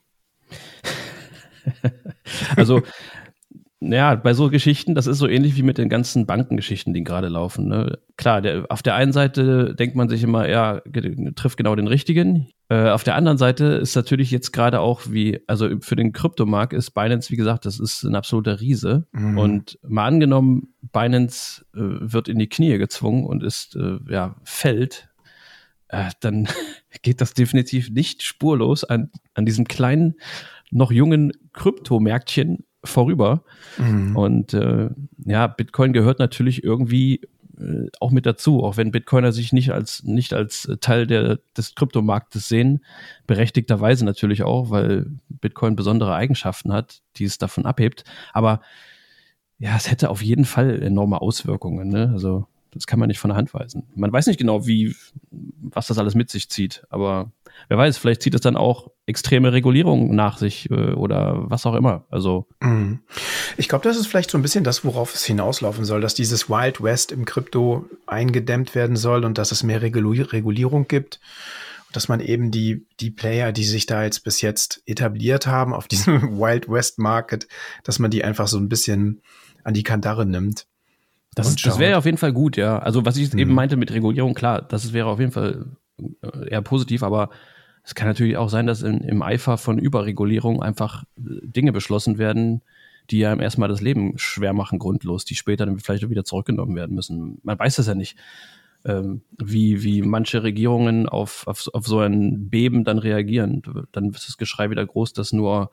also, 2.56 2.84
ja, 3.80 4.16
bei 4.16 4.34
so 4.34 4.50
Geschichten, 4.50 4.96
das 4.96 5.06
ist 5.06 5.20
so 5.20 5.28
ähnlich 5.28 5.56
wie 5.56 5.62
mit 5.62 5.78
den 5.78 5.88
ganzen 5.88 6.26
Bankengeschichten, 6.26 6.94
die 6.94 7.04
gerade 7.04 7.28
laufen. 7.28 7.68
Ne? 7.68 8.00
Klar, 8.18 8.42
der, 8.42 8.66
auf 8.70 8.82
der 8.82 8.96
einen 8.96 9.14
Seite 9.14 9.76
denkt 9.76 9.96
man 9.96 10.10
sich 10.10 10.24
immer, 10.24 10.50
ja, 10.50 10.82
trifft 11.36 11.58
genau 11.58 11.76
den 11.76 11.88
richtigen. 11.88 12.48
Äh, 12.70 12.90
auf 12.90 13.04
der 13.04 13.16
anderen 13.16 13.38
Seite 13.38 13.66
ist 13.66 13.96
natürlich 13.96 14.32
jetzt 14.32 14.52
gerade 14.52 14.80
auch 14.80 15.02
wie, 15.10 15.42
also 15.46 15.70
für 15.82 15.96
den 15.96 16.12
Kryptomarkt 16.12 16.74
ist 16.74 16.92
Binance, 16.92 17.30
wie 17.30 17.38
gesagt, 17.38 17.66
das 17.66 17.80
ist 17.80 18.04
ein 18.04 18.16
absoluter 18.16 18.60
Riese. 18.60 19.06
Mhm. 19.12 19.38
Und 19.38 19.80
mal 19.88 20.08
angenommen, 20.08 20.74
Binance 20.82 21.64
äh, 21.76 21.80
wird 21.80 22.30
in 22.30 22.40
die 22.40 22.50
Knie 22.50 22.80
gezwungen 22.80 23.26
und 23.26 23.44
ist, 23.44 23.76
äh, 23.76 24.00
ja, 24.10 24.38
fällt, 24.44 25.08
äh, 25.90 26.10
dann 26.20 26.48
geht 27.04 27.22
das 27.22 27.36
definitiv 27.36 27.92
nicht 27.92 28.24
spurlos 28.24 28.84
an, 28.84 29.12
an 29.36 29.46
diesem 29.46 29.66
kleinen, 29.66 30.16
noch 30.72 30.92
jungen 30.92 31.32
Kryptomärktchen 31.54 32.66
vorüber. 32.84 33.44
Mhm. 33.78 34.16
Und 34.16 34.54
äh, 34.54 34.90
ja, 35.26 35.48
Bitcoin 35.48 35.94
gehört 35.94 36.20
natürlich 36.20 36.64
irgendwie 36.64 37.22
äh, 37.60 37.88
auch 38.00 38.12
mit 38.12 38.26
dazu, 38.26 38.64
auch 38.64 38.78
wenn 38.78 38.92
Bitcoiner 38.92 39.32
sich 39.32 39.54
nicht 39.54 39.72
als 39.72 40.04
nicht 40.04 40.34
als 40.34 40.70
Teil 40.82 41.08
der, 41.08 41.40
des 41.56 41.76
Kryptomarktes 41.76 42.48
sehen, 42.48 42.84
berechtigterweise 43.26 44.06
natürlich 44.06 44.44
auch, 44.44 44.70
weil 44.70 45.08
Bitcoin 45.30 45.76
besondere 45.76 46.16
Eigenschaften 46.16 46.72
hat, 46.72 47.02
die 47.18 47.26
es 47.26 47.38
davon 47.38 47.66
abhebt. 47.66 48.04
Aber 48.34 48.62
ja, 49.60 49.76
es 49.76 49.90
hätte 49.90 50.10
auf 50.10 50.22
jeden 50.22 50.46
Fall 50.46 50.82
enorme 50.82 51.22
Auswirkungen. 51.22 51.90
Ne? 51.90 52.12
Also 52.14 52.48
das 52.72 52.88
kann 52.88 53.00
man 53.00 53.08
nicht 53.08 53.20
von 53.20 53.30
der 53.30 53.38
Hand 53.38 53.54
weisen. 53.54 53.88
Man 53.96 54.12
weiß 54.12 54.28
nicht 54.28 54.40
genau, 54.40 54.68
wie, 54.68 54.96
was 55.32 55.88
das 55.88 55.98
alles 55.98 56.16
mit 56.16 56.30
sich 56.30 56.50
zieht, 56.50 56.84
aber 56.90 57.32
wer 57.68 57.78
weiß, 57.78 57.98
vielleicht 57.98 58.22
zieht 58.22 58.36
es 58.36 58.42
dann 58.42 58.56
auch 58.56 58.92
extreme 59.06 59.54
Regulierungen 59.54 60.16
nach 60.16 60.38
sich 60.38 60.70
äh, 60.70 60.94
oder 60.94 61.50
was 61.50 61.66
auch 61.66 61.76
immer. 61.76 62.06
Also. 62.10 62.48
Mhm. 62.62 63.00
Ich 63.58 63.70
glaube, 63.70 63.84
das 63.84 63.98
ist 63.98 64.08
vielleicht 64.08 64.32
so 64.32 64.38
ein 64.38 64.42
bisschen 64.42 64.64
das, 64.64 64.84
worauf 64.84 65.14
es 65.14 65.26
hinauslaufen 65.26 65.86
soll, 65.86 66.02
dass 66.02 66.14
dieses 66.14 66.50
Wild 66.50 66.82
West 66.82 67.12
im 67.12 67.26
Krypto 67.26 67.86
eingedämmt 68.06 68.76
werden 68.76 68.96
soll 68.96 69.26
und 69.26 69.38
dass 69.38 69.52
es 69.52 69.64
mehr 69.64 69.82
Regulierung 69.82 70.88
gibt 70.88 71.20
dass 71.94 72.10
man 72.10 72.20
eben 72.20 72.52
die, 72.52 72.86
die 73.00 73.12
Player, 73.12 73.52
die 73.52 73.64
sich 73.64 73.86
da 73.86 74.04
jetzt 74.04 74.24
bis 74.24 74.42
jetzt 74.42 74.82
etabliert 74.86 75.48
haben 75.48 75.74
auf 75.74 75.88
diesem 75.88 76.22
Wild 76.38 76.70
West 76.70 77.00
Market, 77.00 77.48
dass 77.84 78.00
man 78.00 78.12
die 78.12 78.24
einfach 78.24 78.48
so 78.48 78.58
ein 78.58 78.70
bisschen 78.70 79.22
an 79.64 79.74
die 79.74 79.84
Kandare 79.84 80.26
nimmt. 80.26 80.68
Das, 81.38 81.56
das 81.56 81.80
wäre 81.80 81.98
auf 81.98 82.06
jeden 82.06 82.18
Fall 82.18 82.34
gut, 82.34 82.58
ja. 82.58 82.80
Also 82.80 83.06
was 83.06 83.18
ich 83.18 83.32
mhm. 83.34 83.40
eben 83.40 83.54
meinte 83.54 83.78
mit 83.78 83.92
Regulierung, 83.94 84.34
klar, 84.34 84.62
das 84.62 84.94
wäre 84.94 85.08
auf 85.08 85.20
jeden 85.20 85.32
Fall 85.32 85.68
äh, 86.00 86.50
eher 86.50 86.62
positiv, 86.62 87.04
aber 87.04 87.30
es 87.84 87.96
kann 87.96 88.08
natürlich 88.08 88.38
auch 88.38 88.50
sein, 88.50 88.68
dass 88.68 88.82
in, 88.82 89.00
im 89.02 89.22
Eifer 89.22 89.58
von 89.58 89.78
Überregulierung 89.78 90.62
einfach 90.62 91.04
äh, 91.18 91.22
Dinge 91.44 91.72
beschlossen 91.72 92.18
werden, 92.18 92.62
die 93.10 93.26
einem 93.26 93.40
erstmal 93.40 93.70
das 93.70 93.82
Leben 93.82 94.18
schwer 94.18 94.54
machen, 94.54 94.80
grundlos, 94.80 95.26
die 95.26 95.36
später 95.36 95.66
dann 95.66 95.80
vielleicht 95.80 96.10
wieder 96.10 96.26
zurückgenommen 96.26 96.76
werden 96.76 96.96
müssen. 96.96 97.40
Man 97.44 97.58
weiß 97.58 97.78
das 97.78 97.88
ja 97.88 97.96
nicht, 97.96 98.18
ähm, 98.84 99.22
wie, 99.38 99.84
wie 99.84 100.02
manche 100.02 100.44
Regierungen 100.44 101.08
auf, 101.08 101.48
auf, 101.48 101.68
auf 101.74 101.88
so 101.88 102.00
ein 102.00 102.50
Beben 102.50 102.84
dann 102.84 102.98
reagieren. 102.98 103.62
Dann 103.92 104.10
ist 104.10 104.28
das 104.28 104.38
Geschrei 104.38 104.70
wieder 104.70 104.86
groß, 104.86 105.14
dass 105.14 105.34
nur 105.34 105.72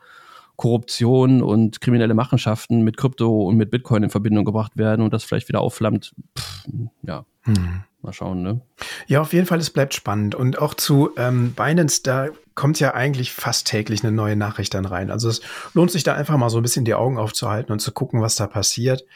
Korruption 0.56 1.42
und 1.42 1.80
kriminelle 1.80 2.14
Machenschaften 2.14 2.82
mit 2.82 2.96
Krypto 2.96 3.48
und 3.48 3.56
mit 3.56 3.70
Bitcoin 3.70 4.04
in 4.04 4.10
Verbindung 4.10 4.44
gebracht 4.44 4.76
werden 4.76 5.02
und 5.02 5.12
das 5.12 5.24
vielleicht 5.24 5.48
wieder 5.48 5.60
aufflammt. 5.60 6.14
Pff, 6.38 6.66
ja. 7.02 7.24
Hm. 7.42 7.84
Mal 8.00 8.12
schauen, 8.12 8.42
ne? 8.42 8.60
Ja, 9.06 9.22
auf 9.22 9.32
jeden 9.32 9.46
Fall, 9.46 9.58
es 9.58 9.70
bleibt 9.70 9.94
spannend. 9.94 10.34
Und 10.34 10.58
auch 10.58 10.74
zu 10.74 11.10
ähm, 11.16 11.52
Binance, 11.52 12.02
da 12.02 12.28
kommt 12.54 12.78
ja 12.78 12.92
eigentlich 12.92 13.32
fast 13.32 13.66
täglich 13.66 14.04
eine 14.04 14.12
neue 14.12 14.36
Nachricht 14.36 14.74
dann 14.74 14.84
rein. 14.84 15.10
Also 15.10 15.30
es 15.30 15.40
lohnt 15.72 15.90
sich 15.90 16.02
da 16.02 16.14
einfach 16.14 16.36
mal 16.36 16.50
so 16.50 16.58
ein 16.58 16.62
bisschen 16.62 16.84
die 16.84 16.94
Augen 16.94 17.16
aufzuhalten 17.18 17.72
und 17.72 17.80
zu 17.80 17.92
gucken, 17.92 18.20
was 18.20 18.36
da 18.36 18.46
passiert. 18.46 19.06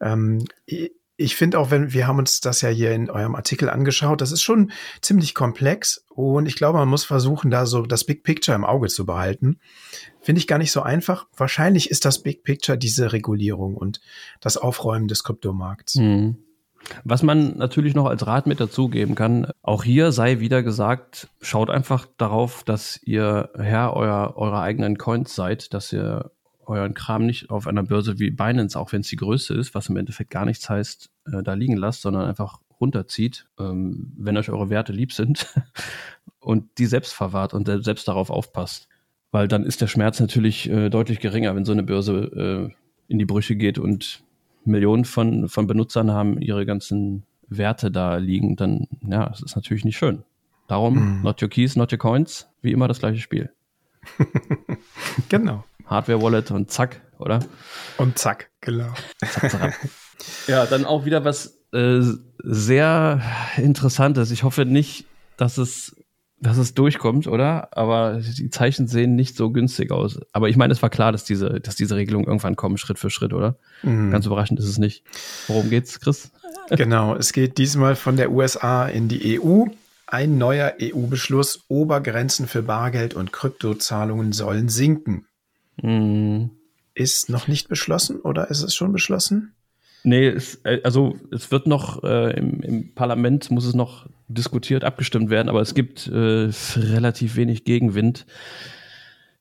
Ähm, 0.00 0.44
ich 1.20 1.34
finde 1.34 1.58
auch, 1.58 1.72
wenn 1.72 1.92
wir 1.92 2.06
haben 2.06 2.20
uns 2.20 2.40
das 2.40 2.62
ja 2.62 2.68
hier 2.68 2.92
in 2.92 3.10
eurem 3.10 3.34
Artikel 3.34 3.68
angeschaut, 3.68 4.20
das 4.20 4.30
ist 4.30 4.40
schon 4.40 4.70
ziemlich 5.02 5.34
komplex 5.34 6.04
und 6.14 6.46
ich 6.46 6.54
glaube, 6.54 6.78
man 6.78 6.88
muss 6.88 7.04
versuchen, 7.04 7.50
da 7.50 7.66
so 7.66 7.82
das 7.82 8.04
Big 8.04 8.22
Picture 8.22 8.54
im 8.54 8.64
Auge 8.64 8.86
zu 8.86 9.04
behalten. 9.04 9.58
Finde 10.20 10.38
ich 10.38 10.46
gar 10.46 10.58
nicht 10.58 10.70
so 10.70 10.80
einfach. 10.80 11.26
Wahrscheinlich 11.36 11.90
ist 11.90 12.04
das 12.04 12.22
Big 12.22 12.44
Picture 12.44 12.78
diese 12.78 13.12
Regulierung 13.12 13.74
und 13.74 14.00
das 14.40 14.56
Aufräumen 14.56 15.08
des 15.08 15.24
Kryptomarkts. 15.24 15.96
Mhm. 15.96 16.38
Was 17.02 17.24
man 17.24 17.58
natürlich 17.58 17.96
noch 17.96 18.06
als 18.06 18.24
Rat 18.24 18.46
mit 18.46 18.60
dazugeben 18.60 19.16
kann, 19.16 19.50
auch 19.62 19.82
hier 19.82 20.12
sei 20.12 20.38
wieder 20.38 20.62
gesagt, 20.62 21.28
schaut 21.40 21.68
einfach 21.68 22.06
darauf, 22.16 22.62
dass 22.62 23.00
ihr 23.02 23.50
Herr 23.58 23.94
euer, 23.94 24.34
eurer 24.36 24.62
eigenen 24.62 24.96
Coins 24.98 25.34
seid, 25.34 25.74
dass 25.74 25.92
ihr 25.92 26.30
euren 26.68 26.94
Kram 26.94 27.26
nicht 27.26 27.50
auf 27.50 27.66
einer 27.66 27.82
Börse 27.82 28.18
wie 28.18 28.30
Binance, 28.30 28.78
auch 28.78 28.92
wenn 28.92 29.00
es 29.00 29.08
die 29.08 29.16
größte 29.16 29.54
ist, 29.54 29.74
was 29.74 29.88
im 29.88 29.96
Endeffekt 29.96 30.30
gar 30.30 30.44
nichts 30.44 30.68
heißt, 30.68 31.10
äh, 31.32 31.42
da 31.42 31.54
liegen 31.54 31.76
lasst, 31.76 32.02
sondern 32.02 32.26
einfach 32.26 32.60
runterzieht, 32.80 33.46
ähm, 33.58 34.12
wenn 34.16 34.36
euch 34.36 34.50
eure 34.50 34.70
Werte 34.70 34.92
lieb 34.92 35.12
sind 35.12 35.46
und 36.40 36.78
die 36.78 36.86
selbst 36.86 37.12
verwahrt 37.12 37.54
und 37.54 37.66
selbst 37.84 38.06
darauf 38.06 38.30
aufpasst. 38.30 38.88
Weil 39.30 39.48
dann 39.48 39.64
ist 39.64 39.80
der 39.80 39.88
Schmerz 39.88 40.20
natürlich 40.20 40.70
äh, 40.70 40.88
deutlich 40.88 41.20
geringer, 41.20 41.54
wenn 41.54 41.64
so 41.64 41.72
eine 41.72 41.82
Börse 41.82 42.70
äh, 42.70 42.74
in 43.08 43.18
die 43.18 43.26
Brüche 43.26 43.56
geht 43.56 43.78
und 43.78 44.22
Millionen 44.64 45.04
von, 45.04 45.48
von 45.48 45.66
Benutzern 45.66 46.10
haben 46.10 46.40
ihre 46.40 46.66
ganzen 46.66 47.24
Werte 47.48 47.90
da 47.90 48.16
liegen, 48.16 48.56
dann, 48.56 48.86
ja, 49.00 49.28
das 49.28 49.42
ist 49.42 49.56
natürlich 49.56 49.84
nicht 49.84 49.96
schön. 49.96 50.24
Darum, 50.66 51.20
mm. 51.20 51.22
not 51.22 51.42
your 51.42 51.48
keys, 51.48 51.76
not 51.76 51.92
your 51.92 51.98
coins, 51.98 52.48
wie 52.60 52.72
immer 52.72 52.88
das 52.88 52.98
gleiche 52.98 53.20
Spiel. 53.20 53.50
genau. 55.28 55.64
Hardware-Wallet 55.86 56.50
und 56.50 56.70
zack, 56.70 57.00
oder? 57.18 57.40
Und 57.96 58.18
zack, 58.18 58.50
genau. 58.60 58.92
Zack, 59.26 59.50
zack. 59.50 59.88
ja, 60.46 60.66
dann 60.66 60.84
auch 60.84 61.04
wieder 61.04 61.24
was 61.24 61.58
äh, 61.72 62.00
sehr 62.38 63.22
Interessantes. 63.56 64.30
Ich 64.30 64.42
hoffe 64.42 64.64
nicht, 64.64 65.06
dass 65.36 65.58
es 65.58 65.96
dass 66.40 66.56
es 66.56 66.74
durchkommt, 66.74 67.26
oder? 67.26 67.76
Aber 67.76 68.20
die 68.20 68.50
Zeichen 68.50 68.86
sehen 68.86 69.16
nicht 69.16 69.36
so 69.36 69.50
günstig 69.50 69.90
aus. 69.90 70.20
Aber 70.32 70.48
ich 70.48 70.56
meine, 70.56 70.72
es 70.72 70.82
war 70.82 70.90
klar, 70.90 71.10
dass 71.10 71.24
diese, 71.24 71.60
dass 71.60 71.74
diese 71.74 71.96
Regelungen 71.96 72.26
irgendwann 72.26 72.54
kommen, 72.54 72.78
Schritt 72.78 72.98
für 72.98 73.10
Schritt, 73.10 73.32
oder? 73.32 73.56
Mhm. 73.82 74.10
Ganz 74.10 74.26
überraschend 74.26 74.60
ist 74.60 74.66
es 74.66 74.78
nicht. 74.78 75.02
Worum 75.48 75.70
geht's, 75.70 76.00
Chris? 76.00 76.30
Genau, 76.70 77.14
es 77.14 77.32
geht 77.32 77.56
diesmal 77.56 77.96
von 77.96 78.18
der 78.18 78.30
USA 78.30 78.86
in 78.86 79.08
die 79.08 79.40
EU. 79.40 79.64
Ein 80.10 80.38
neuer 80.38 80.74
EU-Beschluss, 80.80 81.64
Obergrenzen 81.68 82.48
für 82.48 82.62
Bargeld 82.62 83.12
und 83.12 83.30
Kryptozahlungen 83.30 84.32
sollen 84.32 84.70
sinken. 84.70 85.26
Mhm. 85.82 86.50
Ist 86.94 87.28
noch 87.28 87.46
nicht 87.46 87.68
beschlossen 87.68 88.18
oder 88.20 88.50
ist 88.50 88.62
es 88.62 88.74
schon 88.74 88.90
beschlossen? 88.92 89.52
Nee, 90.04 90.28
es, 90.28 90.62
äh, 90.64 90.80
also 90.82 91.18
es 91.30 91.50
wird 91.50 91.66
noch 91.66 92.02
äh, 92.04 92.38
im, 92.38 92.62
im, 92.62 92.94
Parlament 92.94 93.50
muss 93.50 93.66
es 93.66 93.74
noch 93.74 94.06
diskutiert, 94.28 94.82
abgestimmt 94.82 95.28
werden, 95.28 95.50
aber 95.50 95.60
es 95.60 95.74
gibt 95.74 96.06
äh, 96.06 96.48
relativ 96.76 97.36
wenig 97.36 97.64
Gegenwind. 97.64 98.24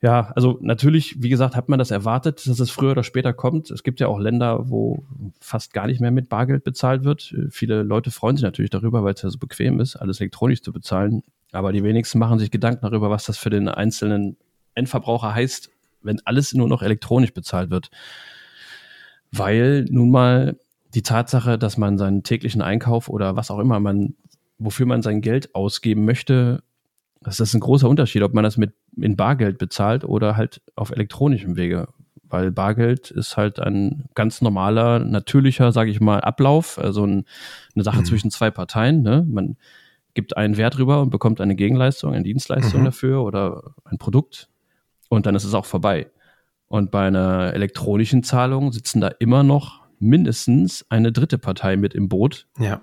Ja, 0.02 0.32
also 0.36 0.60
natürlich, 0.62 1.24
wie 1.24 1.30
gesagt, 1.30 1.56
hat 1.56 1.70
man 1.70 1.80
das 1.80 1.90
erwartet, 1.90 2.46
dass 2.46 2.60
es 2.60 2.70
früher 2.70 2.92
oder 2.92 3.04
später 3.04 3.34
kommt. 3.34 3.72
Es 3.72 3.82
gibt 3.82 4.00
ja 4.00 4.08
auch 4.08 4.20
Länder, 4.20 4.70
wo 4.70 5.04
fast 5.40 5.74
gar 5.74 5.88
nicht 5.88 6.00
mehr 6.00 6.12
mit 6.12 6.30
Bargeld 6.30 6.64
bezahlt 6.64 7.04
wird. 7.04 7.36
Viele 7.50 7.82
Leute 7.82 8.12
freuen 8.12 8.38
sich 8.38 8.44
natürlich 8.44 8.70
darüber, 8.70 9.04
weil 9.04 9.16
es 9.16 9.24
ja 9.24 9.30
so 9.32 9.40
bequem 9.40 9.80
ist, 9.80 9.96
alles 9.96 10.20
elektronisch 10.20 10.62
zu 10.62 10.72
bezahlen. 10.72 11.24
Aber 11.52 11.72
die 11.72 11.84
wenigsten 11.84 12.20
machen 12.20 12.38
sich 12.38 12.52
Gedanken 12.52 12.82
darüber, 12.82 13.10
was 13.10 13.26
das 13.26 13.40
für 13.40 13.50
den 13.50 13.70
einzelnen 13.70 14.38
Endverbraucher 14.76 15.34
heißt, 15.34 15.72
wenn 16.04 16.22
alles 16.26 16.54
nur 16.54 16.68
noch 16.68 16.84
elektronisch 16.84 17.34
bezahlt 17.34 17.72
wird 17.72 17.90
weil 19.32 19.86
nun 19.90 20.10
mal 20.10 20.60
die 20.94 21.02
Tatsache, 21.04 21.58
dass 21.58 21.78
man 21.78 21.98
seinen 21.98 22.24
täglichen 22.24 22.62
Einkauf 22.62 23.10
oder 23.10 23.36
was 23.36 23.52
auch 23.52 23.60
immer 23.60 23.80
man, 23.80 24.16
wofür 24.58 24.86
man 24.86 25.02
sein 25.02 25.22
Geld 25.22 25.54
ausgeben 25.54 26.06
möchte, 26.06 26.64
das 27.22 27.40
ist 27.40 27.54
ein 27.54 27.60
großer 27.60 27.90
Unterschied, 27.90 28.24
ob 28.24 28.34
man 28.34 28.44
das 28.44 28.58
mit 28.58 28.74
in 29.00 29.16
Bargeld 29.16 29.58
bezahlt 29.58 30.04
oder 30.04 30.38
halt 30.38 30.62
auf 30.76 30.92
elektronischem 30.92 31.56
Wege. 31.56 31.88
Weil 32.30 32.52
Bargeld 32.52 33.10
ist 33.12 33.38
halt 33.38 33.60
ein 33.60 34.06
ganz 34.14 34.42
normaler, 34.42 35.00
natürlicher, 35.00 35.72
sage 35.72 35.92
ich 35.92 36.02
mal, 36.02 36.20
Ablauf, 36.22 36.78
also 36.78 37.06
ein, 37.06 37.26
eine 37.74 37.84
Sache 37.84 38.00
mhm. 38.00 38.06
zwischen 38.06 38.32
zwei 38.32 38.52
Parteien. 38.52 39.02
Ne? 39.02 39.26
Man 39.30 39.56
gibt 40.14 40.36
einen 40.36 40.58
Wert 40.58 40.78
rüber 40.78 41.02
und 41.02 41.10
bekommt 41.10 41.40
eine 41.40 41.56
Gegenleistung, 41.56 42.14
eine 42.14 42.24
Dienstleistung 42.24 42.82
mhm. 42.82 42.86
dafür 42.86 43.24
oder 43.24 43.76
ein 43.86 43.98
Produkt 43.98 44.50
und 45.10 45.26
dann 45.26 45.36
ist 45.36 45.44
es 45.44 45.54
auch 45.54 45.66
vorbei. 45.66 46.10
Und 46.68 46.92
bei 46.92 47.08
einer 47.08 47.54
elektronischen 47.54 48.24
Zahlung 48.24 48.72
sitzen 48.72 49.00
da 49.00 49.08
immer 49.20 49.44
noch 49.44 49.82
mindestens 50.00 50.86
eine 50.90 51.12
dritte 51.12 51.38
Partei 51.38 51.78
mit 51.78 51.94
im 51.94 52.10
Boot, 52.10 52.48
ja. 52.60 52.82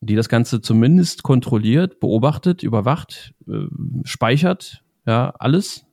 die 0.00 0.16
das 0.16 0.28
Ganze 0.28 0.60
zumindest 0.60 1.22
kontrolliert, 1.22 2.00
beobachtet, 2.00 2.62
überwacht, 2.62 3.34
äh, 3.46 3.66
speichert, 4.04 4.82
ja, 5.06 5.32
alles. 5.38 5.84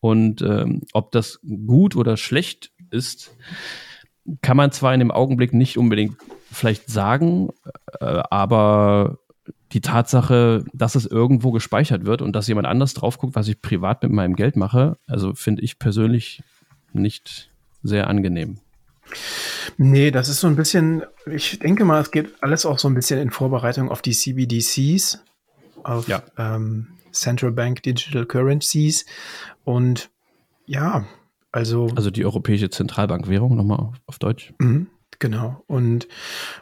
Und 0.00 0.42
ähm, 0.42 0.82
ob 0.92 1.12
das 1.12 1.40
gut 1.42 1.96
oder 1.96 2.16
schlecht 2.16 2.72
ist, 2.90 3.36
kann 4.42 4.56
man 4.56 4.72
zwar 4.72 4.92
in 4.92 5.00
dem 5.00 5.10
Augenblick 5.10 5.52
nicht 5.52 5.78
unbedingt 5.78 6.16
vielleicht 6.50 6.88
sagen, 6.88 7.50
äh, 8.00 8.22
aber 8.30 9.18
die 9.72 9.80
Tatsache, 9.80 10.64
dass 10.72 10.94
es 10.94 11.06
irgendwo 11.06 11.50
gespeichert 11.50 12.06
wird 12.06 12.22
und 12.22 12.32
dass 12.32 12.48
jemand 12.48 12.66
anders 12.66 12.94
drauf 12.94 13.18
guckt, 13.18 13.34
was 13.34 13.48
ich 13.48 13.60
privat 13.60 14.02
mit 14.02 14.12
meinem 14.12 14.36
Geld 14.36 14.56
mache, 14.56 14.96
also 15.06 15.34
finde 15.34 15.62
ich 15.62 15.78
persönlich 15.78 16.42
nicht 16.92 17.50
sehr 17.82 18.06
angenehm. 18.06 18.58
Nee, 19.76 20.10
das 20.10 20.28
ist 20.28 20.40
so 20.40 20.46
ein 20.46 20.56
bisschen, 20.56 21.02
ich 21.26 21.58
denke 21.58 21.84
mal, 21.84 22.00
es 22.00 22.10
geht 22.10 22.42
alles 22.42 22.64
auch 22.64 22.78
so 22.78 22.88
ein 22.88 22.94
bisschen 22.94 23.20
in 23.20 23.30
Vorbereitung 23.30 23.90
auf 23.90 24.00
die 24.00 24.12
CBDCs, 24.12 25.22
auf 25.82 26.08
ja. 26.08 26.22
ähm, 26.38 26.93
Central 27.14 27.52
Bank 27.52 27.82
Digital 27.82 28.26
Currencies. 28.26 29.04
Und 29.64 30.10
ja, 30.66 31.06
also. 31.52 31.88
Also 31.94 32.10
die 32.10 32.24
Europäische 32.24 32.70
Zentralbankwährung 32.70 33.56
nochmal 33.56 33.92
auf 34.06 34.18
Deutsch. 34.18 34.52
Mhm, 34.60 34.88
genau. 35.18 35.62
Und 35.66 36.08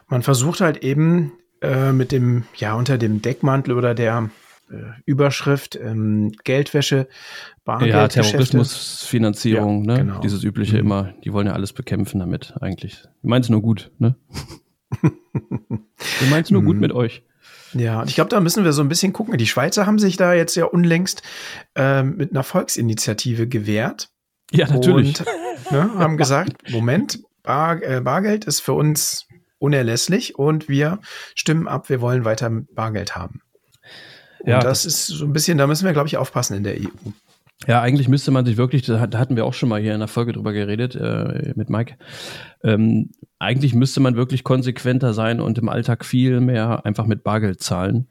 man 0.07 0.21
versucht 0.21 0.61
halt 0.61 0.83
eben 0.83 1.33
äh, 1.61 1.91
mit 1.91 2.11
dem, 2.11 2.43
ja, 2.55 2.75
unter 2.75 2.97
dem 2.97 3.21
Deckmantel 3.21 3.73
oder 3.73 3.95
der 3.95 4.29
äh, 4.69 4.75
Überschrift 5.05 5.75
ähm, 5.75 6.31
Geldwäsche, 6.43 7.07
Bargeld. 7.63 7.93
Ja, 7.93 8.07
Terrorismusfinanzierung, 8.07 9.85
ja, 9.85 9.93
ne? 9.93 9.99
Genau. 9.99 10.19
Dieses 10.19 10.43
übliche 10.43 10.75
mhm. 10.75 10.79
immer, 10.79 11.13
die 11.23 11.33
wollen 11.33 11.47
ja 11.47 11.53
alles 11.53 11.73
bekämpfen 11.73 12.19
damit 12.19 12.53
eigentlich. 12.61 13.01
Du 13.21 13.29
meinst 13.29 13.49
nur 13.49 13.61
gut, 13.61 13.91
ne? 13.97 14.15
du 15.01 16.25
meinst 16.29 16.51
nur 16.51 16.63
gut 16.63 16.75
mhm. 16.75 16.81
mit 16.81 16.91
euch. 16.91 17.23
Ja, 17.73 18.03
ich 18.03 18.15
glaube, 18.15 18.29
da 18.29 18.39
müssen 18.39 18.63
wir 18.63 18.73
so 18.73 18.81
ein 18.81 18.89
bisschen 18.89 19.13
gucken. 19.13 19.37
Die 19.37 19.47
Schweizer 19.47 19.85
haben 19.85 19.99
sich 19.99 20.17
da 20.17 20.33
jetzt 20.33 20.55
ja 20.55 20.65
unlängst 20.65 21.21
äh, 21.75 22.03
mit 22.03 22.31
einer 22.31 22.43
Volksinitiative 22.43 23.47
gewehrt. 23.47 24.09
Ja, 24.51 24.67
natürlich. 24.67 25.19
Und 25.19 25.25
ne, 25.71 25.91
haben 25.95 26.17
gesagt, 26.17 26.71
Moment, 26.71 27.19
Bar, 27.41 27.81
äh, 27.81 28.01
Bargeld 28.01 28.45
ist 28.45 28.61
für 28.61 28.73
uns 28.73 29.27
unerlässlich 29.59 30.37
und 30.37 30.69
wir 30.69 30.99
stimmen 31.35 31.67
ab, 31.67 31.89
wir 31.89 32.01
wollen 32.01 32.25
weiter 32.25 32.49
Bargeld 32.49 33.15
haben. 33.15 33.41
Und 34.39 34.49
ja, 34.49 34.59
das, 34.59 34.83
das 34.83 34.93
ist 34.93 35.07
so 35.07 35.25
ein 35.25 35.33
bisschen, 35.33 35.57
da 35.57 35.67
müssen 35.67 35.85
wir, 35.85 35.93
glaube 35.93 36.07
ich, 36.07 36.17
aufpassen 36.17 36.57
in 36.57 36.63
der 36.63 36.75
EU. 36.75 37.11
Ja, 37.67 37.81
eigentlich 37.81 38.09
müsste 38.09 38.31
man 38.31 38.45
sich 38.45 38.57
wirklich, 38.57 38.83
da 38.83 38.99
hatten 38.99 39.35
wir 39.35 39.45
auch 39.45 39.53
schon 39.53 39.69
mal 39.69 39.81
hier 39.81 39.93
in 39.93 39.99
der 39.99 40.07
Folge 40.07 40.33
drüber 40.33 40.51
geredet 40.51 40.95
äh, 40.95 41.53
mit 41.55 41.69
Mike. 41.69 41.95
Ähm, 42.61 43.11
eigentlich 43.39 43.73
müsste 43.73 43.99
man 44.01 44.15
wirklich 44.15 44.43
konsequenter 44.43 45.13
sein 45.13 45.39
und 45.39 45.57
im 45.57 45.69
Alltag 45.69 46.03
viel 46.03 46.41
mehr 46.41 46.85
einfach 46.85 47.05
mit 47.05 47.23
Bargeld 47.23 47.61
zahlen. 47.61 48.09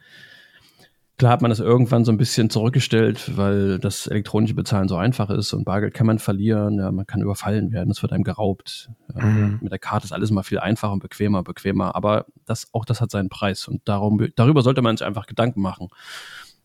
Da 1.19 1.29
hat 1.29 1.43
man 1.43 1.51
das 1.51 1.61
irgendwann 1.61 2.05
so 2.05 2.11
ein 2.11 2.17
bisschen 2.17 2.49
zurückgestellt, 2.49 3.37
weil 3.37 3.79
das 3.79 4.07
elektronische 4.07 4.55
Bezahlen 4.55 4.89
so 4.89 4.97
einfach 4.97 5.29
ist 5.29 5.53
und 5.53 5.65
Bargeld 5.65 5.93
kann 5.93 6.07
man 6.07 6.19
verlieren, 6.19 6.79
ja, 6.79 6.91
man 6.91 7.07
kann 7.07 7.21
überfallen 7.21 7.71
werden, 7.73 7.91
es 7.91 8.03
wird 8.03 8.13
einem 8.13 8.25
geraubt. 8.25 8.89
Ja, 9.15 9.25
mhm. 9.25 9.59
Mit 9.61 9.71
der 9.71 9.79
Karte 9.79 10.07
ist 10.07 10.13
alles 10.13 10.31
mal 10.31 10.43
viel 10.43 10.59
einfacher 10.59 10.93
und 10.93 11.03
bequemer, 11.03 11.43
bequemer, 11.43 11.95
aber 11.95 12.25
das, 12.47 12.69
auch 12.73 12.87
das 12.87 13.03
hat 13.03 13.11
seinen 13.11 13.29
Preis 13.29 13.69
und 13.69 13.83
darum, 13.85 14.27
darüber 14.35 14.63
sollte 14.63 14.81
man 14.81 14.97
sich 14.97 15.07
einfach 15.07 15.27
Gedanken 15.27 15.61
machen. 15.61 15.89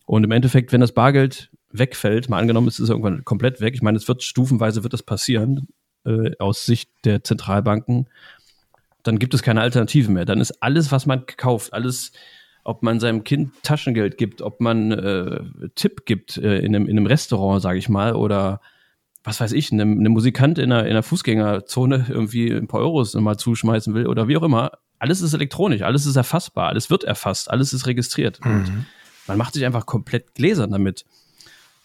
Und 0.05 0.23
im 0.23 0.31
Endeffekt, 0.31 0.71
wenn 0.71 0.81
das 0.81 0.93
Bargeld 0.93 1.51
wegfällt, 1.71 2.29
mal 2.29 2.39
angenommen, 2.39 2.67
es 2.67 2.79
ist 2.79 2.89
irgendwann 2.89 3.25
komplett 3.25 3.61
weg, 3.61 3.73
ich 3.73 3.81
meine, 3.81 3.97
es 3.97 4.07
wird 4.07 4.23
stufenweise 4.23 4.83
wird 4.83 4.93
das 4.93 5.03
passieren, 5.03 5.67
äh, 6.05 6.31
aus 6.39 6.65
Sicht 6.65 6.89
der 7.03 7.23
Zentralbanken, 7.23 8.07
dann 9.07 9.19
gibt 9.19 9.33
es 9.33 9.41
keine 9.41 9.61
Alternative 9.61 10.11
mehr. 10.11 10.25
Dann 10.25 10.41
ist 10.41 10.61
alles, 10.61 10.91
was 10.91 11.05
man 11.05 11.25
kauft, 11.25 11.73
alles, 11.73 12.11
ob 12.63 12.83
man 12.83 12.99
seinem 12.99 13.23
Kind 13.23 13.53
Taschengeld 13.63 14.17
gibt, 14.17 14.41
ob 14.41 14.59
man 14.59 14.91
äh, 14.91 15.39
Tipp 15.75 16.05
gibt 16.05 16.37
äh, 16.37 16.59
in, 16.59 16.75
einem, 16.75 16.87
in 16.87 16.97
einem 16.97 17.05
Restaurant, 17.05 17.61
sage 17.61 17.79
ich 17.79 17.87
mal, 17.87 18.13
oder 18.13 18.59
was 19.23 19.39
weiß 19.39 19.53
ich, 19.53 19.71
einem, 19.71 19.99
einem 19.99 20.13
Musikant 20.13 20.57
in 20.57 20.71
einer, 20.71 20.83
in 20.83 20.91
einer 20.91 21.03
Fußgängerzone 21.03 22.07
irgendwie 22.09 22.51
ein 22.51 22.67
paar 22.67 22.81
Euros 22.81 23.13
mal 23.15 23.37
zuschmeißen 23.37 23.93
will 23.93 24.07
oder 24.07 24.27
wie 24.27 24.37
auch 24.37 24.43
immer. 24.43 24.71
Alles 24.99 25.21
ist 25.21 25.33
elektronisch, 25.33 25.83
alles 25.83 26.05
ist 26.05 26.15
erfassbar, 26.15 26.69
alles 26.69 26.89
wird 26.89 27.03
erfasst, 27.03 27.49
alles 27.51 27.71
ist 27.71 27.87
registriert. 27.87 28.43
Mhm. 28.43 28.85
man 29.27 29.37
macht 29.37 29.53
sich 29.53 29.65
einfach 29.65 29.85
komplett 29.85 30.33
gläsern 30.33 30.71
damit. 30.71 31.05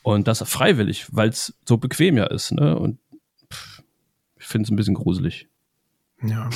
Und 0.03 0.27
das 0.29 0.43
freiwillig, 0.43 1.07
weil 1.13 1.29
es 1.29 1.55
so 1.67 1.77
bequem 1.77 2.17
ja 2.17 2.27
ist. 2.27 2.53
Ne? 2.53 2.77
Und 2.77 2.99
pff, 3.53 3.83
ich 4.37 4.47
finde 4.47 4.67
es 4.67 4.71
ein 4.71 4.77
bisschen 4.77 4.95
gruselig. 4.95 5.49
Ja, 6.25 6.51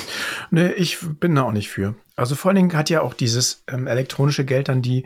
ne, 0.49 0.73
ich 0.73 0.97
bin 1.19 1.35
da 1.35 1.43
auch 1.43 1.51
nicht 1.51 1.69
für. 1.69 1.95
Also 2.15 2.35
vor 2.35 2.49
allen 2.49 2.55
Dingen 2.55 2.73
hat 2.73 2.89
ja 2.89 3.01
auch 3.01 3.13
dieses 3.13 3.63
ähm, 3.67 3.87
elektronische 3.87 4.45
Geld 4.45 4.69
dann 4.69 4.81
die 4.81 5.05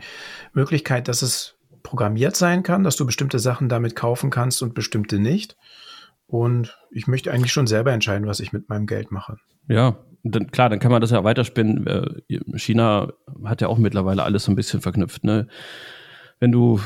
Möglichkeit, 0.52 1.08
dass 1.08 1.22
es 1.22 1.56
programmiert 1.82 2.36
sein 2.36 2.62
kann, 2.62 2.84
dass 2.84 2.96
du 2.96 3.04
bestimmte 3.04 3.40
Sachen 3.40 3.68
damit 3.68 3.96
kaufen 3.96 4.30
kannst 4.30 4.62
und 4.62 4.74
bestimmte 4.74 5.18
nicht. 5.18 5.56
Und 6.26 6.78
ich 6.90 7.08
möchte 7.08 7.32
eigentlich 7.32 7.52
schon 7.52 7.66
selber 7.66 7.92
entscheiden, 7.92 8.26
was 8.26 8.40
ich 8.40 8.52
mit 8.52 8.68
meinem 8.68 8.86
Geld 8.86 9.10
mache. 9.10 9.36
Ja, 9.68 9.98
dann, 10.22 10.50
klar, 10.50 10.70
dann 10.70 10.78
kann 10.78 10.92
man 10.92 11.00
das 11.00 11.10
ja 11.10 11.24
weiterspinnen. 11.24 11.86
Äh, 11.86 12.40
China 12.56 13.12
hat 13.44 13.60
ja 13.60 13.68
auch 13.68 13.78
mittlerweile 13.78 14.22
alles 14.22 14.44
so 14.44 14.52
ein 14.52 14.56
bisschen 14.56 14.80
verknüpft. 14.80 15.24
Ne? 15.24 15.48
Wenn 16.38 16.52
du, 16.52 16.80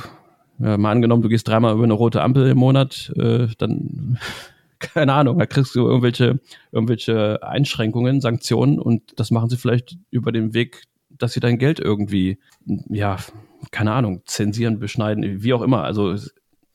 ja, 0.59 0.77
mal 0.77 0.93
angenommen, 0.93 1.23
du 1.23 1.29
gehst 1.29 1.49
dreimal 1.49 1.75
über 1.75 1.85
eine 1.85 1.93
rote 1.93 2.23
Ampel 2.23 2.49
im 2.49 2.59
Monat, 2.59 3.13
äh, 3.17 3.49
dann 3.59 4.19
keine 4.79 5.13
Ahnung, 5.15 5.39
da 5.39 5.47
kriegst 5.47 5.75
du 5.75 5.87
irgendwelche, 5.87 6.41
irgendwelche 6.73 7.43
Einschränkungen, 7.43 8.21
Sanktionen 8.21 8.79
und 8.79 9.19
das 9.19 9.31
machen 9.31 9.49
sie 9.49 9.57
vielleicht 9.57 9.97
über 10.11 10.33
den 10.33 10.55
Weg, 10.55 10.85
dass 11.11 11.33
sie 11.33 11.41
dein 11.41 11.59
Geld 11.59 11.81
irgendwie, 11.81 12.39
ja, 12.65 13.17
keine 13.71 13.93
Ahnung, 13.93 14.23
zensieren, 14.27 14.79
beschneiden, 14.79 15.43
wie 15.43 15.55
auch 15.55 15.63
immer. 15.63 15.83
Also 15.83 16.15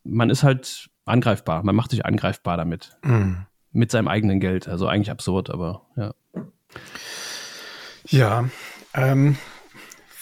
man 0.04 0.30
ist 0.30 0.44
halt 0.44 0.90
angreifbar, 1.06 1.64
man 1.64 1.76
macht 1.76 1.92
sich 1.92 2.06
angreifbar 2.06 2.58
damit. 2.58 2.98
Mhm. 3.04 3.46
Mit 3.74 3.92
seinem 3.92 4.10
eigenen 4.10 4.42
Geld. 4.42 4.68
Also 4.68 4.88
eigentlich 4.88 5.12
absurd, 5.12 5.50
aber 5.50 5.86
ja. 5.96 6.14
Ja, 8.08 8.50
ähm, 8.94 9.38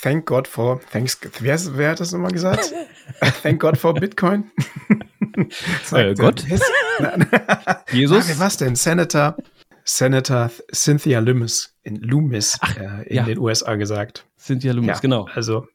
thank 0.01 0.27
God 0.27 0.47
for, 0.47 0.79
thanks, 0.91 1.19
wer, 1.39 1.59
wer 1.77 1.91
hat 1.91 1.99
das 1.99 2.11
nochmal 2.11 2.31
gesagt? 2.31 2.73
thank 3.41 3.61
God 3.61 3.77
for 3.77 3.93
Bitcoin. 3.93 4.51
äh, 5.91 6.13
Gott? 6.15 6.45
Jesus? 7.91 8.29
Ah, 8.29 8.39
was 8.39 8.57
denn? 8.57 8.75
Senator, 8.75 9.35
Senator 9.83 10.51
Cynthia 10.73 11.19
Loomis 11.19 11.73
in, 11.83 11.97
Loomis, 11.97 12.57
Ach, 12.61 12.75
äh, 12.77 13.03
in 13.07 13.15
ja. 13.15 13.23
den 13.23 13.37
USA 13.37 13.75
gesagt. 13.75 14.25
Cynthia 14.37 14.73
Loomis, 14.73 14.87
ja, 14.87 14.99
genau. 14.99 15.27
Also 15.33 15.67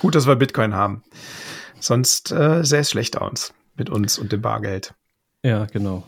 gut, 0.00 0.14
dass 0.14 0.26
wir 0.26 0.36
Bitcoin 0.36 0.74
haben. 0.74 1.02
Sonst 1.80 2.30
äh, 2.32 2.64
sähe 2.64 2.80
es 2.80 2.90
schlecht 2.90 3.18
aus 3.18 3.52
mit 3.76 3.90
uns 3.90 4.18
und 4.18 4.32
dem 4.32 4.40
Bargeld. 4.40 4.94
Ja, 5.42 5.66
genau. 5.66 6.04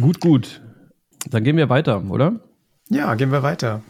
Gut, 0.00 0.20
gut. 0.20 0.60
Dann 1.30 1.44
gehen 1.44 1.56
wir 1.56 1.68
weiter, 1.68 2.02
oder? 2.10 2.40
Ja, 2.88 3.14
gehen 3.14 3.30
wir 3.30 3.42
weiter. 3.42 3.82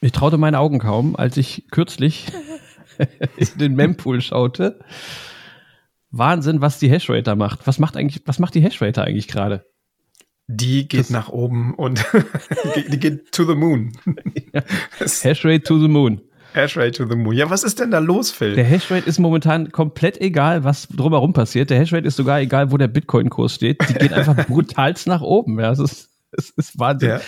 Ich 0.00 0.12
traute 0.12 0.36
meine 0.36 0.58
Augen 0.58 0.80
kaum, 0.80 1.16
als 1.16 1.36
ich 1.36 1.64
kürzlich 1.70 2.26
in 3.36 3.48
den 3.58 3.74
Mempool 3.74 4.20
schaute 4.20 4.78
Wahnsinn, 6.10 6.60
was 6.60 6.78
die 6.78 6.88
Hashrate 6.88 7.24
da 7.24 7.34
macht. 7.34 7.66
Was 7.66 7.78
macht 7.78 7.96
eigentlich, 7.96 8.22
was 8.26 8.38
macht 8.38 8.54
die 8.54 8.60
Hashrate 8.60 9.02
eigentlich 9.02 9.28
gerade? 9.28 9.64
Die 10.46 10.86
geht 10.86 11.00
das 11.00 11.10
nach 11.10 11.30
oben 11.30 11.74
und 11.74 12.04
die 12.90 12.98
geht 12.98 13.32
to 13.32 13.44
the 13.44 13.54
moon. 13.54 13.92
Ja. 14.52 14.62
Hashrate 15.00 15.62
to 15.62 15.78
the 15.78 15.88
moon. 15.88 16.20
Hashrate 16.54 16.92
to 16.92 17.08
the 17.08 17.16
moon. 17.16 17.34
Ja, 17.34 17.50
was 17.50 17.64
ist 17.64 17.80
denn 17.80 17.90
da 17.90 17.98
los, 17.98 18.30
Phil? 18.30 18.54
Der 18.54 18.64
Hashrate 18.64 19.08
ist 19.08 19.18
momentan 19.18 19.72
komplett 19.72 20.20
egal, 20.20 20.62
was 20.62 20.86
drumherum 20.88 21.32
passiert. 21.32 21.70
Der 21.70 21.78
Hashrate 21.78 22.06
ist 22.06 22.16
sogar 22.16 22.40
egal, 22.40 22.70
wo 22.70 22.76
der 22.76 22.88
Bitcoin-Kurs 22.88 23.54
steht. 23.54 23.88
Die 23.88 23.94
geht 23.94 24.12
einfach 24.12 24.36
brutalst 24.46 25.06
nach 25.06 25.22
oben. 25.22 25.58
Ja, 25.58 25.72
es 25.72 25.80
ist, 25.80 26.10
es 26.30 26.50
ist 26.50 26.78
Wahnsinn. 26.78 27.08
Ja. 27.08 27.20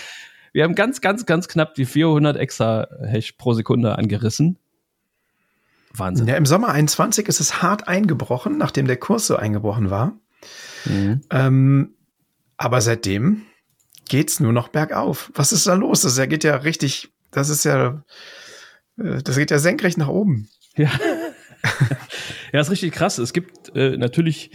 Wir 0.53 0.65
haben 0.65 0.75
ganz, 0.75 1.01
ganz, 1.01 1.27
ganz 1.27 1.49
knapp 1.49 1.75
die 1.75 1.87
400 1.87 2.37
extra 2.37 2.87
Hash 3.03 3.33
pro 3.33 3.53
Sekunde 3.55 3.99
angerissen. 3.99 4.59
Wahnsinn. 5.99 6.27
Ja, 6.27 6.37
im 6.37 6.47
Sommer 6.47 6.69
21 6.69 7.29
ist 7.29 7.41
es 7.41 7.63
hart 7.63 7.89
eingebrochen, 7.89 8.59
nachdem 8.59 8.87
der 8.87 8.97
Kurs 8.97 9.27
so 9.27 9.37
eingebrochen 9.37 9.91
war. 9.91 10.19
Mhm. 10.85 11.21
Ähm, 11.31 11.95
aber 12.57 12.81
seitdem 12.81 13.43
geht's 14.09 14.41
nur 14.41 14.53
noch 14.53 14.69
bergauf. 14.69 15.31
Was 15.35 15.53
ist 15.53 15.67
da 15.67 15.75
los? 15.75 16.03
Das 16.03 16.17
geht 16.29 16.45
ja 16.45 16.57
richtig, 16.57 17.13
das 17.31 17.49
ist 17.49 17.65
ja, 17.65 18.05
äh, 18.99 19.23
das 19.23 19.37
geht 19.37 19.51
ja 19.51 19.59
senkrecht 19.59 19.99
nach 19.99 20.09
oben. 20.09 20.49
Ja. 20.77 20.91
ja, 22.53 22.61
ist 22.61 22.71
richtig 22.71 22.93
krass. 22.93 23.19
Es 23.19 23.33
gibt 23.33 23.75
äh, 23.75 23.97
natürlich 23.97 24.51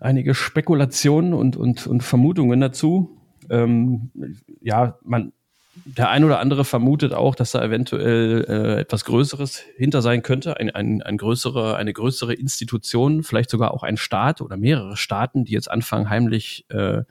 einige 0.00 0.34
Spekulationen 0.34 1.34
und, 1.34 1.56
und, 1.56 1.86
und 1.86 2.02
Vermutungen 2.02 2.60
dazu. 2.60 3.18
Ähm, 3.50 4.10
ja, 4.60 4.98
man, 5.02 5.32
der 5.84 6.10
ein 6.10 6.24
oder 6.24 6.38
andere 6.38 6.64
vermutet 6.64 7.12
auch, 7.12 7.34
dass 7.34 7.52
da 7.52 7.62
eventuell 7.62 8.44
äh, 8.48 8.80
etwas 8.80 9.04
Größeres 9.04 9.62
hinter 9.76 10.02
sein 10.02 10.22
könnte, 10.22 10.58
ein, 10.58 10.70
ein, 10.70 11.02
ein 11.02 11.16
größere, 11.16 11.76
eine 11.76 11.92
größere 11.92 12.34
Institution, 12.34 13.22
vielleicht 13.22 13.50
sogar 13.50 13.72
auch 13.72 13.82
ein 13.82 13.96
Staat 13.96 14.40
oder 14.40 14.56
mehrere 14.56 14.96
Staaten, 14.96 15.44
die 15.44 15.52
jetzt 15.52 15.70
anfangen, 15.70 16.10
heimlich 16.10 16.66
äh, 16.70 17.02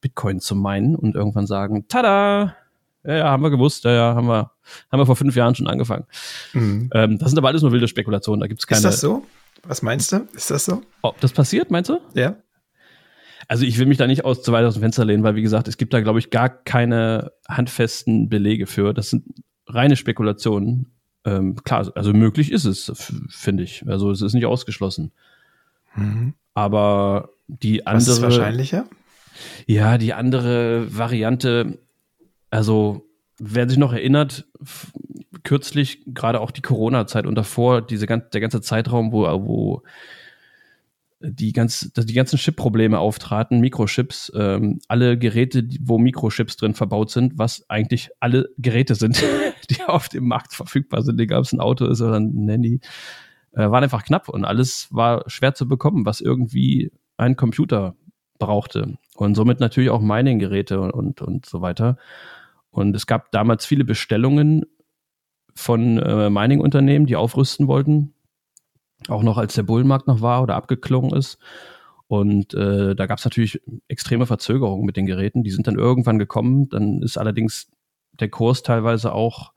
Bitcoin 0.00 0.40
zu 0.40 0.54
meinen 0.54 0.96
und 0.96 1.14
irgendwann 1.14 1.46
sagen, 1.46 1.86
tada, 1.88 2.56
ja, 3.04 3.16
ja, 3.16 3.30
haben 3.30 3.42
wir 3.42 3.50
gewusst, 3.50 3.84
ja, 3.84 3.92
ja, 3.92 4.14
haben 4.14 4.26
wir, 4.26 4.50
haben 4.90 5.00
wir 5.00 5.06
vor 5.06 5.16
fünf 5.16 5.34
Jahren 5.36 5.54
schon 5.54 5.66
angefangen. 5.66 6.06
Mhm. 6.52 6.90
Ähm, 6.92 7.18
das 7.18 7.30
sind 7.30 7.38
aber 7.38 7.48
alles 7.48 7.62
nur 7.62 7.72
wilde 7.72 7.88
Spekulationen, 7.88 8.40
da 8.40 8.46
gibt 8.46 8.60
es 8.60 8.66
keine. 8.66 8.78
Ist 8.78 8.84
das 8.84 9.00
so? 9.00 9.24
Was 9.62 9.82
meinst 9.82 10.12
du? 10.12 10.26
Ist 10.34 10.50
das 10.50 10.64
so? 10.64 10.82
Ob 11.02 11.20
das 11.20 11.32
passiert, 11.32 11.70
meinst 11.70 11.90
du? 11.90 11.98
Ja. 12.14 12.36
Also 13.50 13.64
ich 13.64 13.80
will 13.80 13.86
mich 13.86 13.98
da 13.98 14.06
nicht 14.06 14.24
aus, 14.24 14.44
zu 14.44 14.52
weit 14.52 14.64
aus 14.64 14.74
dem 14.74 14.82
Fenster 14.82 15.04
lehnen, 15.04 15.24
weil 15.24 15.34
wie 15.34 15.42
gesagt, 15.42 15.66
es 15.66 15.76
gibt 15.76 15.92
da, 15.92 16.00
glaube 16.00 16.20
ich, 16.20 16.30
gar 16.30 16.48
keine 16.48 17.32
handfesten 17.48 18.28
Belege 18.28 18.68
für. 18.68 18.94
Das 18.94 19.10
sind 19.10 19.24
reine 19.66 19.96
Spekulationen. 19.96 20.92
Ähm, 21.24 21.56
klar, 21.56 21.90
also 21.96 22.12
möglich 22.12 22.52
ist 22.52 22.64
es, 22.64 22.92
finde 23.28 23.64
ich. 23.64 23.84
Also 23.88 24.12
es 24.12 24.22
ist 24.22 24.34
nicht 24.34 24.46
ausgeschlossen. 24.46 25.10
Mhm. 25.96 26.34
Aber 26.54 27.30
die 27.48 27.88
andere. 27.88 28.06
Was 28.06 28.18
ist 28.18 28.22
wahrscheinlicher? 28.22 28.86
Ja, 29.66 29.98
die 29.98 30.14
andere 30.14 30.86
Variante, 30.96 31.80
also 32.50 33.04
wer 33.40 33.68
sich 33.68 33.78
noch 33.78 33.92
erinnert, 33.92 34.46
kürzlich, 35.42 36.04
gerade 36.06 36.40
auch 36.40 36.52
die 36.52 36.62
Corona-Zeit 36.62 37.26
und 37.26 37.34
davor, 37.34 37.82
diese, 37.82 38.06
der 38.06 38.40
ganze 38.40 38.60
Zeitraum, 38.60 39.10
wo, 39.10 39.22
wo 39.24 39.82
die, 41.20 41.52
ganz, 41.52 41.92
die 41.94 42.14
ganzen 42.14 42.38
Chip-Probleme 42.38 42.98
auftraten, 42.98 43.60
Mikrochips, 43.60 44.32
ähm, 44.34 44.80
alle 44.88 45.18
Geräte, 45.18 45.66
wo 45.80 45.98
Mikrochips 45.98 46.56
drin 46.56 46.74
verbaut 46.74 47.10
sind, 47.10 47.38
was 47.38 47.68
eigentlich 47.68 48.10
alle 48.20 48.48
Geräte 48.56 48.94
sind, 48.94 49.22
die 49.70 49.82
auf 49.84 50.08
dem 50.08 50.26
Markt 50.26 50.54
verfügbar 50.54 51.02
sind, 51.02 51.20
egal 51.20 51.40
ob 51.40 51.44
es 51.44 51.52
ein 51.52 51.60
Auto 51.60 51.86
ist 51.86 52.00
oder 52.00 52.18
ein 52.18 52.48
Handy, 52.48 52.80
äh, 53.52 53.70
waren 53.70 53.84
einfach 53.84 54.04
knapp 54.04 54.28
und 54.28 54.44
alles 54.44 54.88
war 54.90 55.24
schwer 55.28 55.54
zu 55.54 55.68
bekommen, 55.68 56.06
was 56.06 56.22
irgendwie 56.22 56.90
ein 57.18 57.36
Computer 57.36 57.96
brauchte. 58.38 58.96
Und 59.14 59.34
somit 59.34 59.60
natürlich 59.60 59.90
auch 59.90 60.00
Mining-Geräte 60.00 60.80
und, 60.80 60.92
und, 60.92 61.20
und 61.20 61.44
so 61.44 61.60
weiter. 61.60 61.98
Und 62.70 62.96
es 62.96 63.06
gab 63.06 63.30
damals 63.32 63.66
viele 63.66 63.84
Bestellungen 63.84 64.64
von 65.54 65.98
äh, 65.98 66.30
Mining-Unternehmen, 66.30 67.04
die 67.04 67.16
aufrüsten 67.16 67.66
wollten 67.66 68.14
auch 69.10 69.22
noch 69.22 69.38
als 69.38 69.54
der 69.54 69.62
Bullenmarkt 69.62 70.06
noch 70.06 70.20
war 70.20 70.42
oder 70.42 70.56
abgeklungen 70.56 71.14
ist. 71.16 71.38
Und 72.08 72.54
äh, 72.54 72.96
da 72.96 73.06
gab 73.06 73.18
es 73.18 73.24
natürlich 73.24 73.60
extreme 73.86 74.26
Verzögerungen 74.26 74.84
mit 74.84 74.96
den 74.96 75.06
Geräten. 75.06 75.44
Die 75.44 75.50
sind 75.50 75.66
dann 75.66 75.78
irgendwann 75.78 76.18
gekommen. 76.18 76.68
Dann 76.68 77.02
ist 77.02 77.16
allerdings 77.18 77.68
der 78.18 78.28
Kurs 78.28 78.62
teilweise 78.62 79.12
auch 79.12 79.52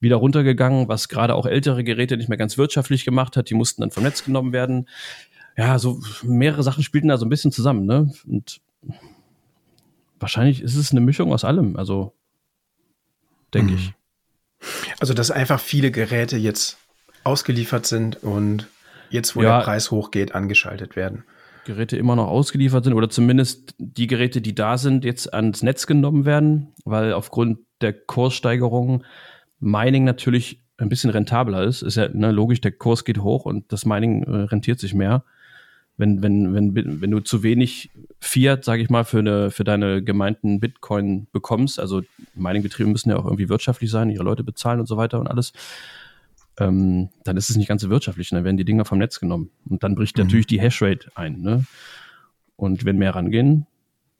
wieder 0.00 0.16
runtergegangen, 0.16 0.88
was 0.88 1.08
gerade 1.08 1.34
auch 1.34 1.46
ältere 1.46 1.84
Geräte 1.84 2.16
nicht 2.16 2.28
mehr 2.28 2.38
ganz 2.38 2.56
wirtschaftlich 2.56 3.04
gemacht 3.04 3.36
hat. 3.36 3.50
Die 3.50 3.54
mussten 3.54 3.82
dann 3.82 3.90
vom 3.90 4.02
Netz 4.02 4.24
genommen 4.24 4.52
werden. 4.52 4.88
Ja, 5.56 5.78
so 5.78 6.00
mehrere 6.22 6.62
Sachen 6.62 6.82
spielten 6.82 7.08
da 7.08 7.18
so 7.18 7.26
ein 7.26 7.28
bisschen 7.28 7.52
zusammen. 7.52 7.84
Ne? 7.84 8.12
Und 8.26 8.62
wahrscheinlich 10.18 10.62
ist 10.62 10.76
es 10.76 10.92
eine 10.92 11.00
Mischung 11.00 11.32
aus 11.32 11.44
allem. 11.44 11.76
Also 11.76 12.14
denke 13.52 13.72
mhm. 13.72 13.78
ich. 13.78 13.92
Also 14.98 15.12
dass 15.14 15.30
einfach 15.30 15.60
viele 15.60 15.90
Geräte 15.90 16.36
jetzt 16.36 16.78
ausgeliefert 17.24 17.86
sind 17.86 18.22
und 18.22 18.66
jetzt, 19.12 19.36
wo 19.36 19.42
ja, 19.42 19.58
der 19.58 19.64
Preis 19.64 19.90
hochgeht, 19.90 20.34
angeschaltet 20.34 20.96
werden. 20.96 21.24
Geräte 21.64 21.96
immer 21.96 22.16
noch 22.16 22.26
ausgeliefert 22.26 22.84
sind 22.84 22.94
oder 22.94 23.08
zumindest 23.08 23.74
die 23.78 24.08
Geräte, 24.08 24.40
die 24.40 24.54
da 24.54 24.78
sind, 24.78 25.04
jetzt 25.04 25.32
ans 25.32 25.62
Netz 25.62 25.86
genommen 25.86 26.24
werden, 26.24 26.72
weil 26.84 27.12
aufgrund 27.12 27.58
der 27.80 27.92
Kurssteigerung 27.92 29.04
Mining 29.60 30.04
natürlich 30.04 30.60
ein 30.78 30.88
bisschen 30.88 31.10
rentabler 31.10 31.62
ist. 31.62 31.82
Ist 31.82 31.96
ja 31.96 32.08
ne, 32.08 32.32
logisch, 32.32 32.60
der 32.60 32.72
Kurs 32.72 33.04
geht 33.04 33.18
hoch 33.18 33.44
und 33.44 33.72
das 33.72 33.86
Mining 33.86 34.24
äh, 34.24 34.30
rentiert 34.44 34.80
sich 34.80 34.94
mehr. 34.94 35.24
Wenn, 35.96 36.22
wenn, 36.22 36.54
wenn, 36.54 37.00
wenn 37.00 37.10
du 37.10 37.20
zu 37.20 37.42
wenig 37.42 37.90
Fiat, 38.18 38.64
sage 38.64 38.82
ich 38.82 38.90
mal, 38.90 39.04
für, 39.04 39.18
eine, 39.18 39.50
für 39.50 39.62
deine 39.62 40.02
gemeinten 40.02 40.58
Bitcoin 40.58 41.28
bekommst, 41.32 41.78
also 41.78 42.02
Mining-Betriebe 42.34 42.88
müssen 42.88 43.10
ja 43.10 43.16
auch 43.16 43.26
irgendwie 43.26 43.48
wirtschaftlich 43.48 43.90
sein, 43.90 44.10
ihre 44.10 44.24
Leute 44.24 44.42
bezahlen 44.42 44.80
und 44.80 44.86
so 44.86 44.96
weiter 44.96 45.20
und 45.20 45.28
alles, 45.28 45.52
ähm, 46.58 47.10
dann 47.24 47.36
ist 47.36 47.50
es 47.50 47.56
nicht 47.56 47.68
ganz 47.68 47.82
so 47.82 47.90
wirtschaftlich. 47.90 48.30
Dann 48.30 48.44
werden 48.44 48.56
die 48.56 48.64
Dinger 48.64 48.84
vom 48.84 48.98
Netz 48.98 49.20
genommen. 49.20 49.50
Und 49.68 49.82
dann 49.82 49.94
bricht 49.94 50.16
mhm. 50.16 50.24
natürlich 50.24 50.46
die 50.46 50.60
Hashrate 50.60 51.10
ein. 51.14 51.40
Ne? 51.40 51.64
Und 52.56 52.84
wenn 52.84 52.98
mehr 52.98 53.14
rangehen, 53.14 53.66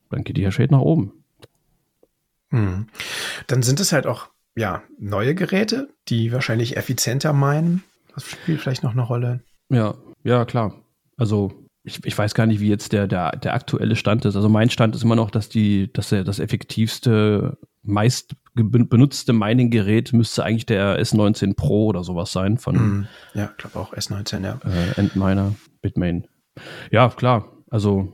dann 0.09 0.23
geht 0.23 0.37
die 0.37 0.45
Hashrate 0.45 0.71
nach 0.71 0.81
oben. 0.81 1.13
Mhm. 2.49 2.87
Dann 3.47 3.63
sind 3.63 3.79
es 3.79 3.91
halt 3.91 4.07
auch 4.07 4.29
ja, 4.55 4.83
neue 4.99 5.35
Geräte, 5.35 5.89
die 6.07 6.31
wahrscheinlich 6.31 6.77
effizienter 6.77 7.33
meinen. 7.33 7.83
Das 8.13 8.25
spielt 8.25 8.61
vielleicht 8.61 8.83
noch 8.83 8.91
eine 8.91 9.01
Rolle. 9.01 9.41
Ja, 9.69 9.95
ja, 10.23 10.45
klar. 10.45 10.75
Also 11.17 11.51
ich, 11.83 12.05
ich 12.05 12.17
weiß 12.17 12.33
gar 12.33 12.45
nicht, 12.45 12.59
wie 12.59 12.69
jetzt 12.69 12.93
der, 12.93 13.07
der, 13.07 13.31
der 13.31 13.53
aktuelle 13.53 13.95
Stand 13.95 14.25
ist. 14.25 14.35
Also 14.35 14.49
mein 14.49 14.69
Stand 14.69 14.95
ist 14.95 15.03
immer 15.03 15.15
noch, 15.15 15.31
dass 15.31 15.49
die, 15.49 15.91
dass 15.91 16.09
der, 16.09 16.23
das 16.23 16.39
effektivste, 16.39 17.57
meist 17.81 18.35
benutzte 18.55 19.33
Mining-Gerät 19.33 20.13
müsste 20.13 20.43
eigentlich 20.43 20.65
der 20.65 20.99
S19 20.99 21.55
Pro 21.55 21.87
oder 21.87 22.03
sowas 22.03 22.31
sein 22.31 22.57
von. 22.57 22.75
Mm, 22.75 23.07
ja, 23.33 23.49
ich 23.51 23.57
glaube 23.57 23.79
auch 23.79 23.93
S19, 23.93 24.43
ja. 24.43 24.59
Äh, 24.63 24.99
Endminer, 24.99 25.55
Bitmain. 25.81 26.27
Ja, 26.91 27.09
klar. 27.09 27.51
Also 27.69 28.13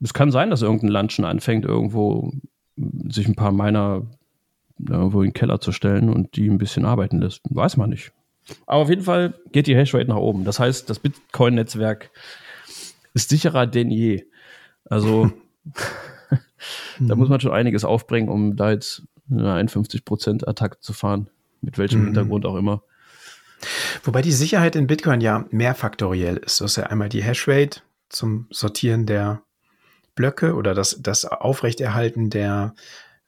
es 0.00 0.12
kann 0.12 0.32
sein, 0.32 0.50
dass 0.50 0.62
irgendein 0.62 0.90
Land 0.90 1.12
schon 1.12 1.24
anfängt, 1.24 1.64
irgendwo 1.64 2.32
sich 3.08 3.28
ein 3.28 3.36
paar 3.36 3.52
Miner 3.52 4.02
irgendwo 4.78 5.22
in 5.22 5.28
den 5.28 5.34
Keller 5.34 5.60
zu 5.60 5.72
stellen 5.72 6.10
und 6.10 6.36
die 6.36 6.48
ein 6.48 6.58
bisschen 6.58 6.84
arbeiten 6.84 7.20
lässt. 7.20 7.40
Weiß 7.48 7.76
man 7.76 7.90
nicht. 7.90 8.12
Aber 8.66 8.82
auf 8.82 8.90
jeden 8.90 9.02
Fall 9.02 9.34
geht 9.52 9.66
die 9.66 9.76
Hashrate 9.76 10.08
nach 10.08 10.16
oben. 10.16 10.44
Das 10.44 10.60
heißt, 10.60 10.90
das 10.90 10.98
Bitcoin-Netzwerk 10.98 12.10
ist 13.14 13.30
sicherer 13.30 13.66
denn 13.66 13.90
je. 13.90 14.24
Also 14.84 15.30
da 16.98 17.14
muss 17.14 17.28
man 17.28 17.40
schon 17.40 17.52
einiges 17.52 17.84
aufbringen, 17.84 18.28
um 18.28 18.56
da 18.56 18.70
jetzt 18.70 19.02
eine 19.30 19.54
51% 19.54 20.46
Attacke 20.46 20.80
zu 20.80 20.92
fahren. 20.92 21.28
Mit 21.60 21.78
welchem 21.78 22.00
mhm. 22.00 22.06
Hintergrund 22.06 22.46
auch 22.46 22.56
immer. 22.56 22.82
Wobei 24.04 24.22
die 24.22 24.32
Sicherheit 24.32 24.76
in 24.76 24.86
Bitcoin 24.86 25.20
ja 25.20 25.46
mehrfaktoriell 25.50 26.36
ist. 26.36 26.60
Du 26.60 26.64
hast 26.64 26.76
ja 26.76 26.84
einmal 26.84 27.08
die 27.08 27.22
Hashrate 27.22 27.80
zum 28.08 28.46
Sortieren 28.50 29.06
der 29.06 29.42
Blöcke 30.14 30.54
oder 30.54 30.74
das, 30.74 30.98
das 31.00 31.24
Aufrechterhalten 31.24 32.30
der 32.30 32.74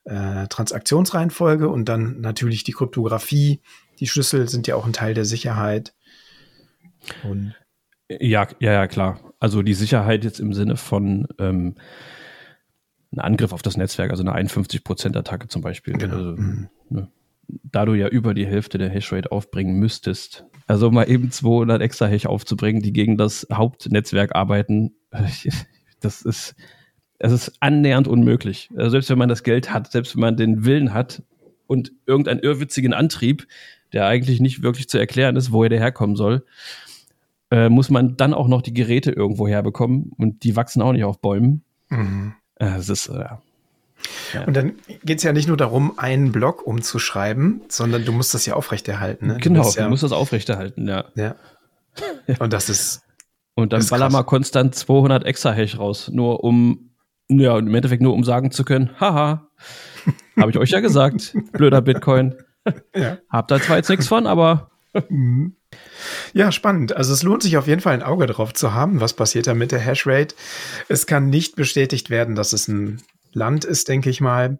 äh, 0.04 0.46
Transaktionsreihenfolge 0.48 1.68
und 1.68 1.86
dann 1.86 2.20
natürlich 2.20 2.64
die 2.64 2.72
Kryptographie. 2.72 3.60
Die 4.00 4.06
Schlüssel 4.06 4.48
sind 4.48 4.66
ja 4.66 4.76
auch 4.76 4.86
ein 4.86 4.92
Teil 4.92 5.14
der 5.14 5.24
Sicherheit. 5.24 5.94
Und 7.24 7.54
ja, 8.08 8.48
ja, 8.58 8.72
ja, 8.72 8.86
klar. 8.86 9.20
Also 9.38 9.62
die 9.62 9.74
Sicherheit 9.74 10.24
jetzt 10.24 10.40
im 10.40 10.52
Sinne 10.52 10.76
von 10.76 11.28
ähm, 11.38 11.74
ein 13.12 13.20
Angriff 13.20 13.52
auf 13.52 13.62
das 13.62 13.76
Netzwerk, 13.76 14.10
also 14.10 14.22
eine 14.22 14.34
51%-Attacke 14.34 15.48
zum 15.48 15.62
Beispiel. 15.62 15.94
Genau. 15.94 16.14
Also, 16.14 16.30
mhm. 16.32 16.68
ne, 16.90 17.08
da 17.48 17.84
du 17.84 17.94
ja 17.94 18.08
über 18.08 18.34
die 18.34 18.46
Hälfte 18.46 18.78
der 18.78 18.90
Hashrate 18.90 19.32
aufbringen 19.32 19.78
müsstest, 19.78 20.44
also 20.66 20.90
mal 20.90 21.08
eben 21.08 21.30
200 21.30 21.80
extra 21.80 22.06
Hash 22.06 22.26
aufzubringen, 22.26 22.82
die 22.82 22.92
gegen 22.92 23.16
das 23.16 23.46
Hauptnetzwerk 23.52 24.34
arbeiten, 24.34 24.92
das 26.00 26.22
ist, 26.22 26.54
es 27.18 27.32
ist 27.32 27.52
annähernd 27.60 28.06
unmöglich. 28.06 28.70
Also 28.76 28.90
selbst 28.90 29.10
wenn 29.10 29.18
man 29.18 29.28
das 29.28 29.42
Geld 29.42 29.72
hat, 29.72 29.90
selbst 29.90 30.14
wenn 30.14 30.20
man 30.20 30.36
den 30.36 30.64
Willen 30.64 30.92
hat 30.92 31.22
und 31.66 31.92
irgendeinen 32.06 32.40
irrwitzigen 32.40 32.92
Antrieb, 32.92 33.46
der 33.92 34.06
eigentlich 34.06 34.40
nicht 34.40 34.62
wirklich 34.62 34.88
zu 34.88 34.98
erklären 34.98 35.36
ist, 35.36 35.50
woher 35.50 35.70
der 35.70 35.80
herkommen 35.80 36.16
soll, 36.16 36.44
äh, 37.50 37.70
muss 37.70 37.88
man 37.88 38.16
dann 38.16 38.34
auch 38.34 38.48
noch 38.48 38.60
die 38.60 38.74
Geräte 38.74 39.10
irgendwo 39.10 39.48
herbekommen 39.48 40.12
und 40.18 40.44
die 40.44 40.54
wachsen 40.54 40.82
auch 40.82 40.92
nicht 40.92 41.04
auf 41.04 41.20
Bäumen. 41.20 41.64
Mhm. 41.88 42.34
Äh, 42.58 42.76
es 42.76 42.88
ist, 42.88 43.08
äh, 43.08 43.24
ja. 44.34 44.44
Und 44.46 44.56
dann 44.56 44.74
geht 45.04 45.18
es 45.18 45.24
ja 45.24 45.32
nicht 45.32 45.48
nur 45.48 45.56
darum, 45.56 45.98
einen 45.98 46.32
Block 46.32 46.66
umzuschreiben, 46.66 47.62
sondern 47.68 48.04
du 48.04 48.12
musst 48.12 48.34
das 48.34 48.46
ja 48.46 48.54
aufrechterhalten. 48.54 49.26
Ne? 49.26 49.38
Genau, 49.40 49.62
du, 49.62 49.76
ja, 49.76 49.84
du 49.84 49.90
musst 49.90 50.02
das 50.02 50.12
aufrechterhalten, 50.12 50.86
ja. 50.88 51.04
ja. 51.14 51.34
Und 52.38 52.52
das 52.52 52.68
ist. 52.68 53.02
Und 53.54 53.72
dann 53.72 53.84
baller 53.86 54.08
mal 54.08 54.22
konstant 54.22 54.74
200 54.76 55.24
extra 55.24 55.50
Hash 55.50 55.78
raus, 55.78 56.10
nur 56.12 56.44
um, 56.44 56.90
ja, 57.28 57.58
im 57.58 57.74
Endeffekt 57.74 58.02
nur 58.02 58.14
um 58.14 58.22
sagen 58.22 58.52
zu 58.52 58.64
können, 58.64 58.90
haha, 59.00 59.48
habe 60.38 60.50
ich 60.50 60.58
euch 60.58 60.70
ja 60.70 60.80
gesagt, 60.80 61.34
blöder 61.52 61.80
Bitcoin. 61.80 62.36
Ja. 62.94 63.18
Habt 63.28 63.50
da 63.50 63.60
zwar 63.60 63.78
jetzt 63.78 63.88
nichts 63.88 64.06
von, 64.06 64.26
aber. 64.26 64.70
Mhm. 65.08 65.56
Ja, 66.32 66.52
spannend. 66.52 66.96
Also 66.96 67.12
es 67.12 67.22
lohnt 67.22 67.42
sich 67.42 67.56
auf 67.56 67.66
jeden 67.66 67.80
Fall 67.80 67.94
ein 67.94 68.02
Auge 68.02 68.26
drauf 68.26 68.54
zu 68.54 68.72
haben, 68.72 69.00
was 69.00 69.14
passiert 69.14 69.46
da 69.46 69.54
mit 69.54 69.72
der 69.72 69.80
Hashrate. 69.80 70.34
Es 70.88 71.06
kann 71.06 71.30
nicht 71.30 71.56
bestätigt 71.56 72.10
werden, 72.10 72.34
dass 72.34 72.52
es 72.52 72.68
ein 72.68 73.02
Land 73.32 73.64
ist, 73.64 73.88
denke 73.88 74.10
ich 74.10 74.20
mal. 74.20 74.58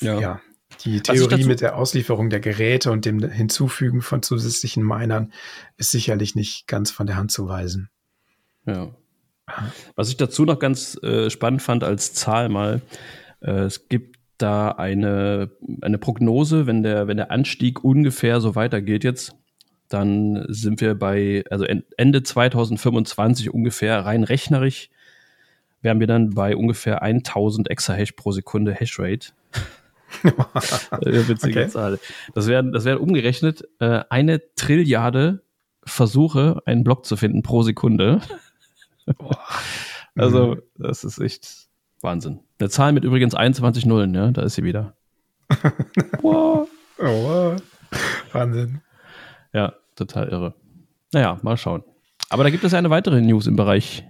Ja. 0.00 0.20
ja 0.20 0.40
die 0.84 1.00
Theorie 1.00 1.44
mit 1.44 1.60
der 1.60 1.76
Auslieferung 1.76 2.30
der 2.30 2.40
Geräte 2.40 2.90
und 2.90 3.04
dem 3.04 3.28
Hinzufügen 3.28 4.02
von 4.02 4.22
zusätzlichen 4.22 4.84
Minern 4.84 5.32
ist 5.76 5.90
sicherlich 5.90 6.34
nicht 6.34 6.66
ganz 6.66 6.90
von 6.90 7.06
der 7.06 7.16
Hand 7.16 7.30
zu 7.30 7.48
weisen. 7.48 7.90
Ja. 8.66 8.90
Was 9.94 10.08
ich 10.08 10.16
dazu 10.16 10.44
noch 10.44 10.58
ganz 10.58 10.98
äh, 11.02 11.30
spannend 11.30 11.62
fand 11.62 11.84
als 11.84 12.14
Zahl 12.14 12.48
mal, 12.48 12.80
äh, 13.40 13.50
es 13.50 13.88
gibt 13.88 14.18
da 14.38 14.70
eine, 14.70 15.50
eine 15.82 15.98
Prognose, 15.98 16.66
wenn 16.66 16.82
der, 16.82 17.06
wenn 17.06 17.18
der 17.18 17.30
Anstieg 17.30 17.84
ungefähr 17.84 18.40
so 18.40 18.54
weitergeht 18.54 19.04
jetzt, 19.04 19.34
dann 19.94 20.44
sind 20.48 20.80
wir 20.80 20.96
bei, 20.96 21.44
also 21.50 21.64
Ende 21.64 22.22
2025 22.24 23.54
ungefähr 23.54 24.04
rein 24.04 24.24
rechnerisch, 24.24 24.90
wären 25.82 26.00
wir 26.00 26.08
dann 26.08 26.30
bei 26.30 26.56
ungefähr 26.56 27.02
1000 27.02 27.70
Exahash 27.70 28.12
pro 28.12 28.32
Sekunde 28.32 28.74
Hashrate. 28.74 29.28
Witzige 30.22 31.60
okay. 31.60 31.68
Zahl. 31.68 32.00
Das 32.34 32.48
wäre 32.48 32.68
das 32.70 32.84
wär 32.84 33.00
umgerechnet 33.00 33.68
äh, 33.78 34.02
eine 34.10 34.42
Trilliarde 34.56 35.42
Versuche, 35.84 36.60
einen 36.64 36.82
Block 36.82 37.06
zu 37.06 37.16
finden 37.16 37.42
pro 37.42 37.62
Sekunde. 37.62 38.20
also, 40.16 40.56
das 40.76 41.04
ist 41.04 41.20
echt 41.20 41.68
Wahnsinn. 42.00 42.40
Eine 42.58 42.70
Zahl 42.70 42.92
mit 42.92 43.04
übrigens 43.04 43.34
21 43.34 43.86
Nullen, 43.86 44.14
ja, 44.14 44.30
da 44.30 44.42
ist 44.42 44.54
sie 44.54 44.64
wieder. 44.64 44.96
wow. 46.22 46.68
Oh, 46.98 47.04
wow. 47.04 47.56
Wahnsinn. 48.32 48.80
Ja, 49.52 49.74
total 49.96 50.28
irre. 50.28 50.54
Naja, 51.12 51.38
mal 51.42 51.56
schauen. 51.56 51.84
Aber 52.30 52.44
da 52.44 52.50
gibt 52.50 52.64
es 52.64 52.72
ja 52.72 52.78
eine 52.78 52.90
weitere 52.90 53.20
News 53.20 53.46
im 53.46 53.56
Bereich 53.56 54.04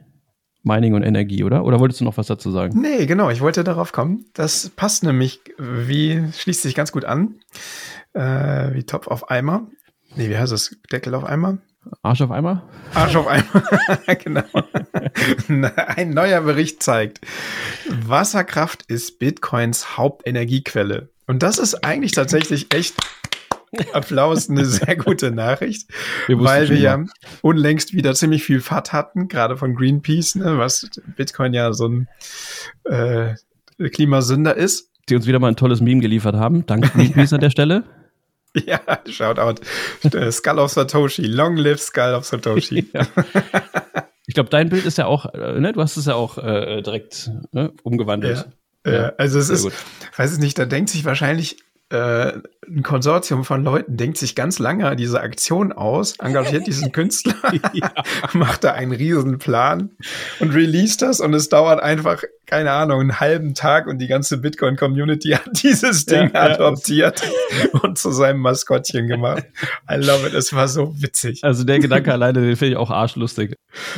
Mining 0.62 0.94
und 0.94 1.03
Energie, 1.03 1.44
oder? 1.44 1.64
Oder 1.64 1.79
wolltest 1.79 2.01
du 2.01 2.05
noch 2.05 2.16
was 2.16 2.27
dazu 2.27 2.51
sagen? 2.51 2.81
Nee, 2.81 3.07
genau, 3.07 3.29
ich 3.29 3.40
wollte 3.40 3.64
darauf 3.64 3.92
kommen. 3.92 4.25
Das 4.33 4.70
passt 4.70 5.05
nämlich, 5.05 5.40
wie, 5.59 6.25
schließt 6.33 6.62
sich 6.62 6.75
ganz 6.75 6.90
gut 6.90 7.05
an, 7.05 7.35
äh, 8.14 8.73
wie 8.73 8.85
Topf 8.85 9.09
auf 9.09 9.31
Eimer. 9.31 9.66
Nee, 10.16 10.31
wie 10.31 10.38
heißt 10.38 10.53
das? 10.53 10.75
Deckel 10.90 11.14
auf 11.14 11.25
Eimer? 11.25 11.59
Arsch 12.03 12.23
auf 12.23 12.31
Eimer? 12.31 12.66
Arsch 12.94 13.14
auf 13.16 13.27
Eimer, 13.27 13.62
genau. 14.25 14.42
Ein 15.87 16.11
neuer 16.11 16.40
Bericht 16.40 16.83
zeigt, 16.83 17.20
Wasserkraft 17.90 18.85
ist 18.87 19.18
Bitcoins 19.18 19.99
Hauptenergiequelle. 19.99 21.11
Und 21.27 21.42
das 21.42 21.59
ist 21.59 21.85
eigentlich 21.85 22.12
tatsächlich 22.12 22.72
echt 22.72 22.95
Applaus, 23.93 24.49
eine 24.49 24.64
sehr 24.64 24.97
gute 24.97 25.31
Nachricht, 25.31 25.89
wir 26.27 26.39
weil 26.41 26.68
wir 26.68 26.79
ja 26.79 27.05
unlängst 27.43 27.95
wieder 27.95 28.14
ziemlich 28.14 28.45
viel 28.45 28.61
Fahrt 28.61 28.93
hatten, 28.93 29.29
gerade 29.29 29.57
von 29.57 29.75
Greenpeace, 29.75 30.37
ne, 30.37 30.59
was 30.59 30.89
Bitcoin 31.16 31.55
ja 31.55 31.72
so 31.72 31.89
ein 31.89 32.09
äh, 32.85 33.35
Klimasünder 33.91 34.57
ist. 34.57 34.91
Die 35.09 35.16
uns 35.16 35.27
wieder 35.27 35.39
mal 35.39 35.49
ein 35.49 35.57
tolles 35.57 35.81
Meme 35.81 36.01
geliefert 36.01 36.35
haben. 36.35 36.64
Danke 36.66 36.89
Greenpeace 36.95 37.33
an 37.33 37.41
der 37.41 37.51
Stelle. 37.51 37.85
Ja, 38.66 38.81
Shoutout. 39.09 39.62
Skull 40.31 40.59
of 40.61 40.70
Satoshi. 40.70 41.27
Long 41.27 41.57
live 41.57 41.81
Skull 41.81 42.14
of 42.14 42.25
Satoshi. 42.25 42.89
Ja. 42.95 43.07
Ich 44.27 44.35
glaube, 44.35 44.49
dein 44.49 44.70
Bild 44.70 44.87
ist 44.87 44.97
ja 44.97 45.05
auch, 45.05 45.27
äh, 45.35 45.61
ne, 45.61 45.72
du 45.72 45.83
hast 45.83 45.99
es 45.99 46.07
ja 46.07 46.14
auch 46.14 46.39
äh, 46.39 46.81
direkt 46.81 47.31
ne, 47.53 47.72
umgewandelt. 47.83 48.47
Ja. 48.87 48.93
Ja, 48.93 49.12
also 49.16 49.39
es 49.39 49.49
ist, 49.49 49.62
gut. 49.62 49.72
weiß 50.16 50.35
ich 50.35 50.39
nicht, 50.41 50.59
da 50.59 50.66
denkt 50.66 50.91
sich 50.91 51.05
wahrscheinlich 51.05 51.57
äh, 51.89 52.33
ein 52.68 52.82
Konsortium 52.82 53.44
von 53.44 53.64
Leuten 53.64 53.96
denkt 53.96 54.18
sich 54.18 54.34
ganz 54.34 54.58
lange 54.58 54.96
diese 54.96 55.20
Aktion 55.20 55.72
aus, 55.72 56.16
engagiert 56.18 56.66
diesen 56.66 56.92
Künstler, 56.92 57.34
ja. 57.72 57.92
macht 58.32 58.64
da 58.64 58.72
einen 58.72 58.92
riesen 58.92 59.38
Plan 59.38 59.90
und 60.40 60.54
released 60.54 61.02
das 61.02 61.20
und 61.20 61.34
es 61.34 61.48
dauert 61.48 61.82
einfach, 61.82 62.22
keine 62.46 62.72
Ahnung, 62.72 63.00
einen 63.00 63.20
halben 63.20 63.54
Tag 63.54 63.86
und 63.86 63.98
die 63.98 64.06
ganze 64.06 64.38
Bitcoin-Community 64.38 65.30
hat 65.44 65.62
dieses 65.62 66.06
Ding 66.06 66.30
ja, 66.32 66.42
adoptiert 66.42 67.22
ja. 67.22 67.80
und 67.80 67.98
zu 67.98 68.10
seinem 68.10 68.40
Maskottchen 68.40 69.08
gemacht. 69.08 69.44
I 69.90 69.96
love 69.96 70.26
it, 70.26 70.34
es 70.34 70.52
war 70.52 70.68
so 70.68 70.94
witzig. 71.00 71.42
Also 71.42 71.64
der 71.64 71.78
Gedanke 71.78 72.12
alleine, 72.12 72.40
den 72.40 72.56
finde 72.56 72.72
ich 72.72 72.76
auch 72.76 72.90
arschlustig. 72.90 73.54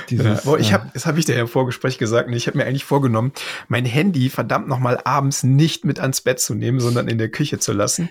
Dieses, 0.08 0.44
ja, 0.44 0.56
ich 0.56 0.72
hab, 0.72 0.92
das 0.94 1.06
habe 1.06 1.18
ich 1.18 1.26
dir 1.26 1.34
ja 1.34 1.42
im 1.42 1.48
Vorgespräch 1.48 1.98
gesagt 1.98 2.28
und 2.28 2.34
ich 2.34 2.46
habe 2.46 2.56
mir 2.58 2.66
eigentlich 2.66 2.84
vorgenommen, 2.84 3.32
mein 3.68 3.84
Handy 3.84 4.30
verdammt 4.30 4.68
nochmal 4.68 5.00
abends 5.04 5.42
nicht 5.42 5.84
mit 5.84 6.00
ans 6.00 6.20
Bett 6.20 6.40
zu 6.40 6.54
nehmen, 6.54 6.80
sondern 6.80 7.08
in 7.08 7.18
der 7.18 7.28
Küche 7.28 7.58
zu 7.58 7.72
lassen. 7.72 8.08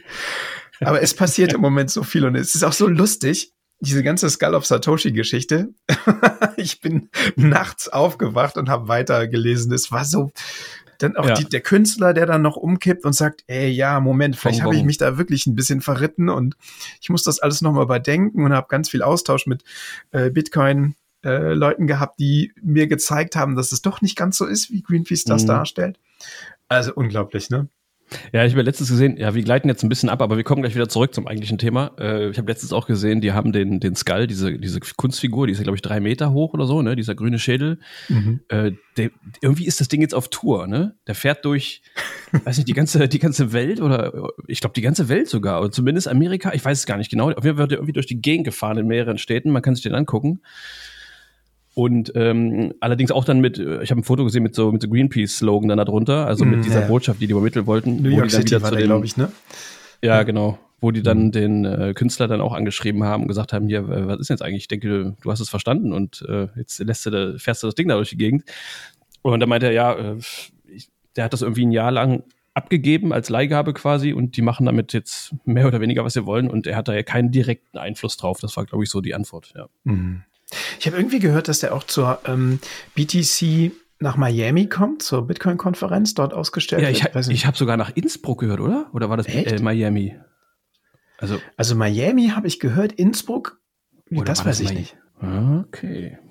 Aber 0.82 1.02
es 1.02 1.14
passiert 1.14 1.54
im 1.54 1.62
Moment 1.62 1.90
so 1.90 2.04
viel 2.04 2.26
und 2.26 2.36
es 2.36 2.56
ist 2.56 2.64
auch 2.64 2.74
so 2.74 2.88
lustig, 2.88 3.54
diese 3.80 4.04
ganze 4.04 4.30
Skull 4.30 4.56
of 4.56 4.66
Satoshi-Geschichte. 4.66 5.74
ich 6.58 6.82
bin 6.82 7.10
nachts 7.36 7.90
aufgewacht 7.90 8.58
und 8.58 8.70
habe 8.70 8.88
weitergelesen. 8.88 9.72
Es 9.74 9.92
war 9.92 10.06
so. 10.06 10.32
Dann 11.00 11.18
auch 11.18 11.28
ja. 11.28 11.34
die, 11.34 11.46
der 11.46 11.60
Künstler, 11.60 12.14
der 12.14 12.26
dann 12.26 12.42
noch 12.42 12.56
umkippt 12.56 13.04
und 13.04 13.14
sagt, 13.14 13.44
ey, 13.48 13.70
ja, 13.70 14.00
Moment, 14.00 14.38
vielleicht 14.38 14.62
habe 14.62 14.76
ich 14.76 14.84
mich 14.84 14.98
da 14.98 15.18
wirklich 15.18 15.46
ein 15.46 15.56
bisschen 15.56 15.82
verritten 15.82 16.30
und 16.30 16.56
ich 17.02 17.10
muss 17.10 17.24
das 17.24 17.40
alles 17.40 17.62
nochmal 17.62 17.84
überdenken 17.84 18.46
und 18.46 18.54
habe 18.54 18.68
ganz 18.70 18.90
viel 18.90 19.02
Austausch 19.02 19.46
mit 19.46 19.64
äh, 20.12 20.30
Bitcoin 20.30 20.96
äh, 21.26 21.54
Leuten 21.54 21.86
gehabt, 21.88 22.20
die 22.20 22.54
mir 22.62 22.88
gezeigt 22.88 23.36
haben, 23.36 23.56
dass 23.56 23.74
es 23.74 23.82
doch 23.82 24.02
nicht 24.02 24.16
ganz 24.16 24.38
so 24.38 24.46
ist, 24.46 24.72
wie 24.72 24.84
Greenpeace 24.84 25.26
das 25.26 25.44
mhm. 25.44 25.48
darstellt. 25.48 26.00
Also 26.70 26.94
unglaublich, 26.94 27.50
ne? 27.50 27.68
Ja, 28.32 28.46
ich 28.46 28.54
habe 28.54 28.62
letztens 28.62 28.90
gesehen, 28.90 29.18
ja, 29.18 29.34
wir 29.34 29.44
gleiten 29.44 29.68
jetzt 29.68 29.84
ein 29.84 29.90
bisschen 29.90 30.10
ab, 30.10 30.22
aber 30.22 30.38
wir 30.38 30.44
kommen 30.44 30.62
gleich 30.62 30.76
wieder 30.76 30.88
zurück 30.88 31.14
zum 31.14 31.28
eigentlichen 31.28 31.58
Thema. 31.58 31.92
Äh, 32.00 32.30
ich 32.30 32.38
habe 32.38 32.52
letztens 32.52 32.72
auch 32.72 32.88
gesehen, 32.88 33.20
die 33.20 33.32
haben 33.34 33.52
den, 33.52 33.80
den 33.80 33.96
Skull, 33.96 34.28
diese, 34.28 34.58
diese 34.60 34.80
Kunstfigur, 34.80 35.48
die 35.48 35.54
ist 35.54 35.60
ja, 35.60 35.64
glaube 35.64 35.76
ich, 35.76 35.82
drei 35.82 36.00
Meter 36.00 36.32
hoch 36.32 36.54
oder 36.54 36.66
so, 36.66 36.82
ne? 36.82 36.96
Dieser 36.96 37.16
grüne 37.16 37.40
Schädel. 37.40 37.80
Mhm. 38.10 38.42
Äh, 38.50 38.74
der, 38.98 39.10
irgendwie 39.42 39.66
ist 39.66 39.80
das 39.80 39.88
Ding 39.88 40.02
jetzt 40.02 40.14
auf 40.14 40.30
Tour, 40.30 40.68
ne? 40.68 40.96
Der 41.08 41.16
fährt 41.16 41.44
durch, 41.46 41.82
weiß 42.32 42.58
nicht, 42.58 42.68
die 42.68 42.74
ganze, 42.74 43.08
die 43.08 43.20
ganze 43.20 43.54
Welt 43.54 43.82
oder 43.82 44.30
ich 44.48 44.62
glaube 44.62 44.74
die 44.74 44.82
ganze 44.82 45.10
Welt 45.10 45.28
sogar, 45.28 45.62
oder 45.62 45.72
zumindest 45.72 46.08
Amerika, 46.08 46.54
ich 46.54 46.64
weiß 46.64 46.80
es 46.80 46.86
gar 46.86 46.98
nicht 46.98 47.10
genau. 47.10 47.32
Auf 47.32 47.44
jeden 47.44 47.58
Fall 47.58 47.64
wird 47.64 47.72
er 47.72 47.78
irgendwie 47.78 47.94
durch 47.94 48.08
die 48.08 48.22
Gegend 48.22 48.46
gefahren 48.46 48.78
in 48.78 48.88
mehreren 48.88 49.18
Städten, 49.18 49.52
man 49.52 49.62
kann 49.62 49.76
sich 49.76 49.84
den 49.84 49.96
angucken. 49.96 50.42
Und 51.76 52.14
ähm, 52.16 52.74
allerdings 52.80 53.12
auch 53.12 53.26
dann 53.26 53.42
mit, 53.42 53.60
äh, 53.60 53.84
ich 53.84 53.92
habe 53.92 54.00
ein 54.00 54.06
Foto 54.06 54.24
gesehen 54.24 54.44
mit 54.44 54.56
so 54.56 54.72
mit 54.72 54.82
so 54.82 54.88
Greenpeace-Slogan 54.88 55.68
dann 55.68 55.78
darunter, 55.78 56.26
also 56.26 56.46
mit 56.46 56.60
mm, 56.60 56.62
dieser 56.64 56.82
ja. 56.82 56.88
Botschaft, 56.88 57.20
die 57.20 57.28
die 57.28 57.34
übermitteln 57.34 57.68
wollten. 57.68 58.02
New 58.02 58.10
York 58.10 58.32
City 58.32 58.62
war 58.62 58.72
glaube 58.72 59.06
ich, 59.06 59.18
ne? 59.18 59.30
Ja, 60.02 60.24
genau. 60.24 60.58
Wo 60.80 60.92
die 60.92 61.04
dann 61.04 61.26
mhm. 61.26 61.32
den 61.32 61.66
äh, 61.66 61.94
Künstler 61.94 62.30
dann 62.30 62.40
auch 62.40 62.54
angeschrieben 62.54 63.04
haben 63.04 63.24
und 63.24 63.28
gesagt 63.28 63.52
haben, 63.52 63.68
hier, 63.68 63.90
was 63.90 64.20
ist 64.22 64.30
jetzt 64.30 64.42
eigentlich? 64.42 64.64
Ich 64.64 64.68
denke, 64.70 65.16
du 65.22 65.32
hast 65.32 65.42
es 65.42 65.50
verstanden 65.50 65.92
und 65.92 66.24
äh, 66.30 66.48
jetzt 66.56 66.80
lässt 66.80 67.06
du 67.08 67.10
da, 67.10 67.34
fährst 67.38 67.62
du 67.62 67.68
das 67.68 67.76
Ding 67.76 67.90
da 67.90 67.96
durch 67.96 68.10
die 68.10 68.18
Gegend. 68.18 68.46
Und 69.22 69.42
dann 69.42 69.50
meinte 69.50 69.66
er, 69.66 69.74
ja, 69.74 69.94
äh, 69.94 70.16
ich, 70.70 70.90
der 71.18 71.26
hat 71.26 71.34
das 71.34 71.42
irgendwie 71.42 71.66
ein 71.66 71.72
Jahr 71.72 71.92
lang 71.92 72.24
abgegeben 72.54 73.12
als 73.12 73.28
Leihgabe 73.28 73.74
quasi 73.74 74.14
und 74.14 74.38
die 74.38 74.42
machen 74.42 74.66
damit 74.66 74.94
jetzt 74.94 75.36
mehr 75.44 75.68
oder 75.68 75.82
weniger, 75.82 76.06
was 76.06 76.14
sie 76.14 76.26
wollen 76.26 76.50
und 76.50 76.68
er 76.68 76.78
hat 76.78 76.88
da 76.88 76.94
ja 76.94 77.04
keinen 77.04 77.32
direkten 77.32 77.78
Einfluss 77.78 78.16
drauf. 78.16 78.40
Das 78.40 78.56
war, 78.56 78.66
glaube 78.66 78.86
ich, 78.86 78.90
so 78.90 79.02
die 79.02 79.14
Antwort, 79.14 79.54
ja. 79.58 79.68
Mhm. 79.84 80.24
Ich 80.80 80.88
habe 80.88 80.98
irgendwie 80.98 81.20
gehört, 81.20 81.48
dass 81.48 81.60
der 81.60 81.74
auch 81.74 81.84
zur 81.84 82.20
ähm, 82.26 82.60
BTC 82.96 83.72
nach 84.00 84.18
Miami 84.18 84.68
kommt, 84.68 85.02
zur 85.02 85.26
Bitcoin-Konferenz, 85.26 86.14
dort 86.14 86.34
ausgestellt 86.34 86.82
ja, 86.82 86.90
ich, 86.90 87.04
wird. 87.04 87.28
Ich 87.30 87.46
habe 87.46 87.58
sogar 87.58 87.78
nach 87.78 87.96
Innsbruck 87.96 88.42
gehört, 88.42 88.60
oder? 88.60 88.90
Oder 88.94 89.10
war 89.10 89.18
das 89.18 89.28
äh, 89.28 89.60
Miami? 89.62 90.16
Also, 91.18 91.40
also 91.56 91.76
Miami 91.76 92.30
habe 92.30 92.48
ich 92.48 92.60
gehört, 92.60 92.92
Innsbruck, 92.92 93.60
das 94.10 94.46
weiß 94.46 94.60
das 94.60 94.60
ich 94.60 94.74
nicht. 94.74 94.98
Okay. 95.22 96.18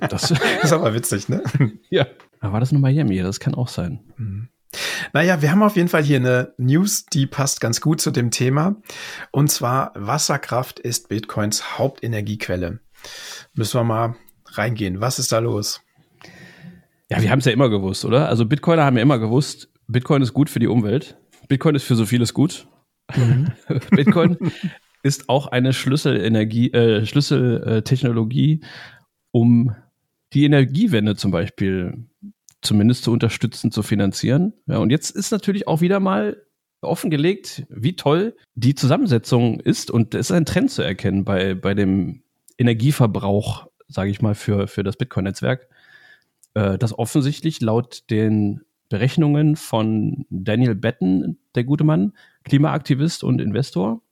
Das, 0.00 0.30
ist 0.62 0.72
aber 0.72 0.94
witzig, 0.94 1.28
ne? 1.28 1.42
Ja. 1.90 2.06
Aber 2.40 2.54
war 2.54 2.60
das 2.60 2.72
nur 2.72 2.80
Miami? 2.80 3.18
Das 3.18 3.40
kann 3.40 3.54
auch 3.54 3.68
sein. 3.68 4.00
Mhm. 4.16 4.48
Naja, 5.12 5.42
wir 5.42 5.50
haben 5.50 5.62
auf 5.62 5.76
jeden 5.76 5.88
Fall 5.88 6.02
hier 6.02 6.16
eine 6.16 6.54
News, 6.56 7.06
die 7.06 7.26
passt 7.26 7.60
ganz 7.60 7.80
gut 7.80 8.00
zu 8.00 8.10
dem 8.10 8.30
Thema. 8.30 8.76
Und 9.30 9.50
zwar, 9.50 9.92
Wasserkraft 9.94 10.78
ist 10.78 11.08
Bitcoins 11.08 11.78
Hauptenergiequelle. 11.78 12.80
Müssen 13.54 13.78
wir 13.78 13.84
mal 13.84 14.16
reingehen. 14.46 15.00
Was 15.00 15.18
ist 15.18 15.32
da 15.32 15.38
los? 15.38 15.80
Ja, 17.10 17.22
wir 17.22 17.30
haben 17.30 17.38
es 17.38 17.44
ja 17.44 17.52
immer 17.52 17.70
gewusst, 17.70 18.04
oder? 18.04 18.28
Also 18.28 18.44
Bitcoiner 18.44 18.84
haben 18.84 18.96
ja 18.96 19.02
immer 19.02 19.18
gewusst, 19.18 19.70
Bitcoin 19.86 20.22
ist 20.22 20.34
gut 20.34 20.50
für 20.50 20.58
die 20.58 20.66
Umwelt. 20.66 21.16
Bitcoin 21.48 21.74
ist 21.74 21.84
für 21.84 21.94
so 21.94 22.04
vieles 22.04 22.34
gut. 22.34 22.68
Mhm. 23.16 23.52
Bitcoin 23.90 24.36
ist 25.02 25.28
auch 25.28 25.46
eine 25.46 25.72
Schlüsselenergie, 25.72 26.72
äh, 26.72 27.06
Schlüsseltechnologie, 27.06 28.60
um 29.30 29.74
die 30.34 30.44
Energiewende 30.44 31.16
zum 31.16 31.30
Beispiel 31.30 32.06
zumindest 32.60 33.04
zu 33.04 33.12
unterstützen, 33.12 33.70
zu 33.70 33.82
finanzieren. 33.82 34.52
Ja, 34.66 34.78
und 34.78 34.90
jetzt 34.90 35.10
ist 35.10 35.30
natürlich 35.30 35.66
auch 35.66 35.80
wieder 35.80 36.00
mal 36.00 36.42
offengelegt, 36.80 37.64
wie 37.70 37.96
toll 37.96 38.36
die 38.54 38.74
Zusammensetzung 38.74 39.60
ist. 39.60 39.90
Und 39.90 40.14
es 40.14 40.30
ist 40.30 40.32
ein 40.32 40.44
Trend 40.44 40.70
zu 40.70 40.82
erkennen 40.82 41.24
bei, 41.24 41.54
bei 41.54 41.74
dem 41.74 42.22
Energieverbrauch, 42.58 43.68
sage 43.86 44.10
ich 44.10 44.20
mal, 44.20 44.34
für, 44.34 44.68
für 44.68 44.82
das 44.82 44.96
Bitcoin-Netzwerk, 44.96 45.68
äh, 46.54 46.76
dass 46.76 46.98
offensichtlich 46.98 47.60
laut 47.60 48.10
den 48.10 48.62
Berechnungen 48.88 49.56
von 49.56 50.26
Daniel 50.30 50.74
Betten, 50.74 51.38
der 51.54 51.64
gute 51.64 51.84
Mann, 51.84 52.12
Klimaaktivist 52.44 53.22
und 53.22 53.40
Investor, 53.40 54.02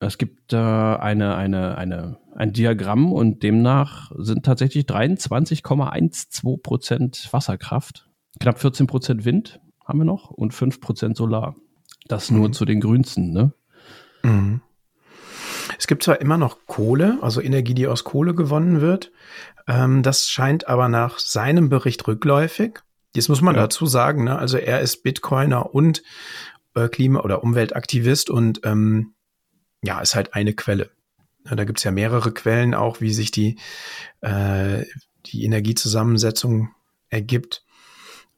es 0.00 0.16
gibt 0.16 0.54
äh, 0.54 0.56
eine, 0.56 1.36
eine, 1.36 1.76
eine, 1.76 2.18
ein 2.34 2.54
Diagramm 2.54 3.12
und 3.12 3.42
demnach 3.42 4.10
sind 4.16 4.46
tatsächlich 4.46 4.86
23,12 4.86 6.62
Prozent 6.62 7.28
Wasserkraft, 7.32 8.08
knapp 8.40 8.58
14 8.58 8.86
Prozent 8.86 9.24
Wind 9.26 9.60
haben 9.84 9.98
wir 9.98 10.06
noch 10.06 10.30
und 10.30 10.54
5 10.54 10.80
Prozent 10.80 11.16
Solar. 11.18 11.54
Das 12.08 12.30
nur 12.30 12.48
mhm. 12.48 12.52
zu 12.54 12.64
den 12.64 12.80
grünsten, 12.80 13.32
ne? 13.32 13.52
Mhm. 14.22 14.62
Es 15.78 15.86
gibt 15.86 16.02
zwar 16.02 16.20
immer 16.20 16.38
noch 16.38 16.58
Kohle, 16.66 17.18
also 17.22 17.40
Energie, 17.40 17.74
die 17.74 17.86
aus 17.86 18.04
Kohle 18.04 18.34
gewonnen 18.34 18.80
wird. 18.80 19.12
Ähm, 19.66 20.02
das 20.02 20.30
scheint 20.30 20.68
aber 20.68 20.88
nach 20.88 21.18
seinem 21.18 21.68
Bericht 21.68 22.06
rückläufig. 22.06 22.80
Jetzt 23.14 23.28
muss 23.28 23.40
man 23.40 23.56
ja. 23.56 23.62
dazu 23.62 23.86
sagen, 23.86 24.24
ne? 24.24 24.38
also 24.38 24.56
er 24.56 24.80
ist 24.80 25.02
Bitcoiner 25.02 25.74
und 25.74 26.02
äh, 26.74 26.88
Klima- 26.88 27.20
oder 27.20 27.42
Umweltaktivist 27.42 28.30
und 28.30 28.60
ähm, 28.64 29.14
ja, 29.82 30.00
ist 30.00 30.14
halt 30.14 30.34
eine 30.34 30.54
Quelle. 30.54 30.90
Ja, 31.46 31.56
da 31.56 31.64
gibt's 31.64 31.84
ja 31.84 31.90
mehrere 31.90 32.32
Quellen 32.32 32.74
auch, 32.74 33.00
wie 33.00 33.12
sich 33.12 33.30
die, 33.30 33.58
äh, 34.20 34.84
die 35.26 35.44
Energiezusammensetzung 35.44 36.70
ergibt. 37.08 37.64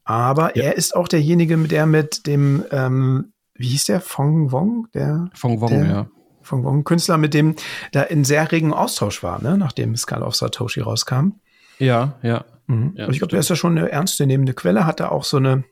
Aber 0.05 0.57
ja. 0.57 0.65
er 0.65 0.77
ist 0.77 0.97
auch 0.97 1.09
derjenige, 1.09 1.57
der 1.59 1.87
mit 1.87 2.27
dem, 2.27 2.65
ähm, 2.71 3.33
wie 3.55 3.69
hieß 3.69 3.87
der, 3.87 4.01
Fong 4.01 4.53
Wong? 4.53 4.89
Der, 4.95 5.29
Fong 5.35 5.61
Wong, 5.61 5.71
der, 5.71 5.85
ja 5.85 6.09
von 6.53 6.65
Wong, 6.65 6.85
Künstler, 6.85 7.17
mit 7.17 7.33
dem 7.33 7.57
da 7.93 8.03
in 8.03 8.25
sehr 8.25 8.53
regen 8.53 8.75
Austausch 8.75 9.23
war, 9.23 9.43
ne, 9.43 9.57
nachdem 9.57 9.97
Skull 9.97 10.23
of 10.23 10.37
Satoshi 10.37 10.81
rauskam. 10.81 11.37
Ja, 11.79 12.19
ja. 12.23 12.45
Mhm. 12.67 12.93
ja 12.95 13.09
ich 13.09 13.17
glaube, 13.19 13.31
der 13.31 13.41
ist 13.41 13.49
ja 13.49 13.57
schon 13.57 13.79
eine 13.79 13.91
ernstzunehmende 13.91 14.53
Quelle, 14.53 14.85
hat 14.85 15.01
da 15.01 15.09
auch 15.09 15.25
so 15.25 15.39
eine, 15.39 15.65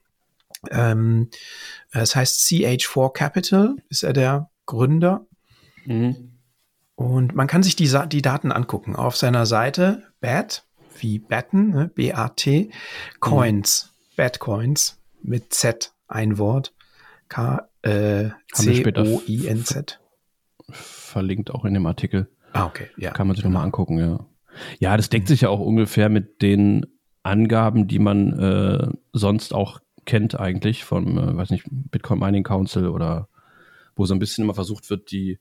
ähm, 0.70 1.28
es 1.92 2.16
heißt 2.16 2.40
CH4 2.40 3.12
Capital, 3.12 3.76
ist 3.90 4.04
er 4.04 4.14
der 4.14 4.48
Gründer. 4.64 5.26
Mhm. 5.84 6.38
Und 6.94 7.34
man 7.34 7.46
kann 7.46 7.62
sich 7.62 7.76
die, 7.76 7.94
die 8.08 8.22
Daten 8.22 8.50
angucken. 8.50 8.96
Auf 8.96 9.18
seiner 9.18 9.44
Seite 9.44 10.04
BAT, 10.22 10.64
wie 10.98 11.18
Batten, 11.18 11.72
ne, 11.72 11.90
B-A-T, 11.94 12.70
Coins, 13.20 13.90
mhm. 13.90 14.16
Batcoins 14.16 14.98
mit 15.22 15.52
Z, 15.52 15.92
ein 16.08 16.38
Wort, 16.38 16.72
K-C-O-I-N-Z 17.28 18.40
verlinkt 20.72 21.50
auch 21.50 21.64
in 21.64 21.74
dem 21.74 21.86
Artikel. 21.86 22.28
Ah, 22.52 22.66
okay. 22.66 22.88
Ja. 22.96 23.12
Kann 23.12 23.26
man 23.26 23.36
sich 23.36 23.42
genau. 23.42 23.54
nochmal 23.54 23.66
angucken, 23.66 23.98
ja. 23.98 24.26
Ja, 24.78 24.96
das 24.96 25.08
deckt 25.10 25.28
sich 25.28 25.42
ja 25.42 25.48
auch 25.48 25.60
ungefähr 25.60 26.08
mit 26.08 26.42
den 26.42 26.86
Angaben, 27.22 27.86
die 27.86 27.98
man 27.98 28.38
äh, 28.38 28.88
sonst 29.12 29.54
auch 29.54 29.80
kennt 30.06 30.38
eigentlich 30.38 30.84
vom, 30.84 31.18
äh, 31.18 31.36
weiß 31.36 31.50
nicht, 31.50 31.66
Bitcoin 31.70 32.18
Mining 32.18 32.42
Council 32.42 32.88
oder 32.88 33.28
wo 33.94 34.06
so 34.06 34.14
ein 34.14 34.18
bisschen 34.18 34.44
immer 34.44 34.54
versucht 34.54 34.88
wird, 34.90 35.10
die, 35.10 35.38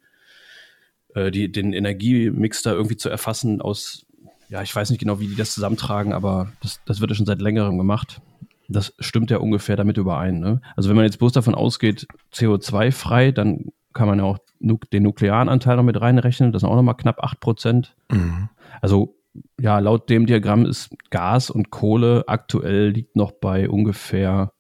äh, 1.15 1.31
die, 1.31 1.51
den 1.51 1.73
Energiemix 1.73 2.61
da 2.61 2.73
irgendwie 2.73 2.97
zu 2.97 3.09
erfassen 3.09 3.61
aus, 3.61 4.05
ja, 4.49 4.61
ich 4.61 4.75
weiß 4.75 4.89
nicht 4.89 4.99
genau, 4.99 5.19
wie 5.19 5.27
die 5.27 5.35
das 5.35 5.53
zusammentragen, 5.53 6.13
aber 6.13 6.51
das, 6.61 6.81
das 6.85 6.99
wird 6.99 7.11
ja 7.11 7.15
schon 7.15 7.25
seit 7.25 7.41
längerem 7.41 7.77
gemacht. 7.77 8.21
Das 8.67 8.93
stimmt 8.99 9.31
ja 9.31 9.37
ungefähr 9.37 9.75
damit 9.75 9.97
überein. 9.97 10.39
Ne? 10.39 10.61
Also 10.75 10.89
wenn 10.89 10.95
man 10.95 11.05
jetzt 11.05 11.17
bloß 11.17 11.31
davon 11.31 11.55
ausgeht, 11.55 12.07
CO2-frei, 12.33 13.31
dann 13.31 13.71
kann 13.93 14.07
man 14.07 14.19
ja 14.19 14.25
auch 14.25 14.39
den 14.59 15.03
nuklearen 15.03 15.49
Anteil 15.49 15.77
noch 15.77 15.83
mit 15.83 15.99
reinrechnen. 15.99 16.51
Das 16.51 16.61
sind 16.61 16.69
auch 16.69 16.75
nochmal 16.75 16.97
knapp 16.97 17.23
8 17.23 17.39
Prozent. 17.39 17.95
Mhm. 18.11 18.49
Also 18.81 19.15
ja, 19.59 19.79
laut 19.79 20.09
dem 20.09 20.25
Diagramm 20.25 20.65
ist 20.65 20.95
Gas 21.09 21.49
und 21.49 21.69
Kohle 21.69 22.25
aktuell 22.27 22.89
liegt 22.89 23.15
noch 23.15 23.31
bei 23.31 23.69
ungefähr 23.69 24.51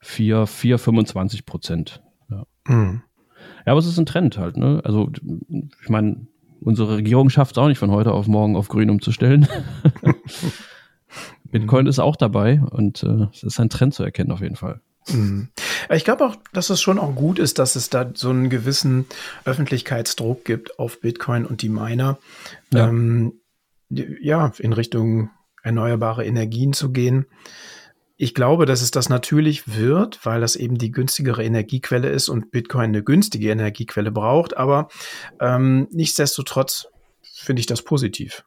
4, 0.00 0.46
4 0.46 0.78
25 0.78 1.46
Prozent. 1.46 2.02
Ja. 2.30 2.44
Mhm. 2.66 3.02
Ja, 3.66 3.72
aber 3.72 3.78
es 3.78 3.86
ist 3.86 3.98
ein 3.98 4.06
Trend 4.06 4.38
halt, 4.38 4.56
ne? 4.56 4.80
Also, 4.84 5.10
ich 5.82 5.88
meine, 5.88 6.26
unsere 6.60 6.96
Regierung 6.96 7.30
schafft 7.30 7.52
es 7.52 7.58
auch 7.58 7.68
nicht 7.68 7.78
von 7.78 7.90
heute 7.90 8.12
auf 8.12 8.26
morgen 8.26 8.56
auf 8.56 8.68
grün 8.68 8.90
umzustellen. 8.90 9.46
Bitcoin 11.50 11.86
ist 11.86 11.98
auch 11.98 12.16
dabei 12.16 12.60
und 12.70 13.02
äh, 13.02 13.26
es 13.32 13.42
ist 13.42 13.60
ein 13.60 13.70
Trend 13.70 13.94
zu 13.94 14.02
erkennen 14.02 14.30
auf 14.30 14.40
jeden 14.40 14.56
Fall. 14.56 14.80
Mhm. 15.08 15.48
Ich 15.88 16.04
glaube 16.04 16.26
auch, 16.26 16.36
dass 16.52 16.70
es 16.70 16.80
schon 16.80 16.98
auch 16.98 17.14
gut 17.14 17.38
ist, 17.38 17.58
dass 17.58 17.76
es 17.76 17.90
da 17.90 18.10
so 18.14 18.30
einen 18.30 18.50
gewissen 18.50 19.06
Öffentlichkeitsdruck 19.44 20.44
gibt 20.44 20.78
auf 20.78 21.00
Bitcoin 21.00 21.46
und 21.46 21.62
die 21.62 21.68
Miner. 21.68 22.18
Ja, 22.72 22.88
ähm, 22.88 23.40
ja 23.88 24.52
in 24.58 24.72
Richtung 24.72 25.30
erneuerbare 25.62 26.24
Energien 26.24 26.72
zu 26.72 26.90
gehen. 26.90 27.26
Ich 28.16 28.34
glaube, 28.34 28.66
dass 28.66 28.82
es 28.82 28.90
das 28.90 29.08
natürlich 29.08 29.76
wird, 29.76 30.24
weil 30.26 30.42
das 30.42 30.56
eben 30.56 30.76
die 30.76 30.90
günstigere 30.90 31.42
Energiequelle 31.42 32.10
ist 32.10 32.28
und 32.28 32.50
Bitcoin 32.50 32.90
eine 32.90 33.02
günstige 33.02 33.50
Energiequelle 33.50 34.10
braucht. 34.12 34.56
Aber 34.56 34.88
ähm, 35.40 35.88
nichtsdestotrotz 35.90 36.88
finde 37.22 37.60
ich 37.60 37.66
das 37.66 37.82
positiv. 37.82 38.44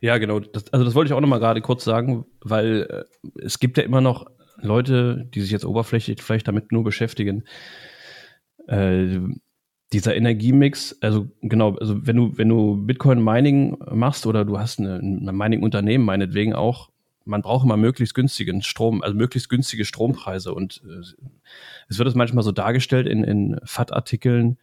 Ja, 0.00 0.18
genau. 0.18 0.40
Das, 0.40 0.72
also 0.72 0.84
das 0.84 0.94
wollte 0.94 1.08
ich 1.08 1.14
auch 1.14 1.20
noch 1.20 1.28
mal 1.28 1.40
gerade 1.40 1.60
kurz 1.60 1.84
sagen, 1.84 2.26
weil 2.40 3.06
äh, 3.24 3.40
es 3.40 3.58
gibt 3.58 3.76
ja 3.76 3.82
immer 3.82 4.00
noch 4.00 4.26
Leute, 4.60 5.28
die 5.34 5.40
sich 5.40 5.50
jetzt 5.50 5.64
oberflächlich 5.64 6.22
vielleicht 6.22 6.48
damit 6.48 6.72
nur 6.72 6.84
beschäftigen. 6.84 7.44
Äh, 8.66 9.18
dieser 9.92 10.14
Energiemix, 10.14 10.98
also 11.00 11.30
genau, 11.40 11.76
also 11.76 12.06
wenn 12.06 12.16
du, 12.16 12.36
wenn 12.36 12.48
du 12.48 12.76
Bitcoin 12.76 13.24
Mining 13.24 13.78
machst 13.90 14.26
oder 14.26 14.44
du 14.44 14.58
hast 14.58 14.78
eine, 14.80 14.96
ein 14.96 15.24
Mining-Unternehmen 15.36 16.04
meinetwegen 16.04 16.52
auch, 16.52 16.90
man 17.24 17.42
braucht 17.42 17.64
immer 17.64 17.76
möglichst 17.76 18.14
günstigen 18.14 18.62
Strom, 18.62 19.02
also 19.02 19.16
möglichst 19.16 19.48
günstige 19.48 19.84
Strompreise. 19.84 20.52
Und 20.52 20.82
äh, 20.84 21.00
es 21.88 21.98
wird 21.98 22.08
es 22.08 22.14
manchmal 22.14 22.44
so 22.44 22.52
dargestellt 22.52 23.06
in, 23.06 23.24
in 23.24 23.60
FAT-Artikeln, 23.64 24.58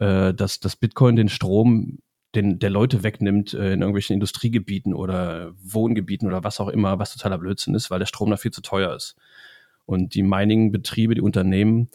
äh, 0.00 0.32
dass, 0.32 0.60
dass 0.60 0.76
Bitcoin 0.76 1.16
den 1.16 1.28
Strom 1.28 1.98
den, 2.34 2.58
der 2.58 2.70
Leute 2.70 3.02
wegnimmt 3.02 3.54
äh, 3.54 3.72
in 3.72 3.80
irgendwelchen 3.80 4.14
Industriegebieten 4.14 4.94
oder 4.94 5.52
Wohngebieten 5.62 6.28
oder 6.28 6.44
was 6.44 6.60
auch 6.60 6.68
immer, 6.68 6.98
was 6.98 7.14
totaler 7.14 7.38
Blödsinn 7.38 7.74
ist, 7.74 7.90
weil 7.90 7.98
der 7.98 8.06
Strom 8.06 8.30
da 8.30 8.36
viel 8.36 8.50
zu 8.50 8.60
teuer 8.60 8.94
ist. 8.94 9.16
Und 9.86 10.14
die 10.14 10.22
Mining-Betriebe, 10.22 11.14
die 11.14 11.22
Unternehmen, 11.22 11.88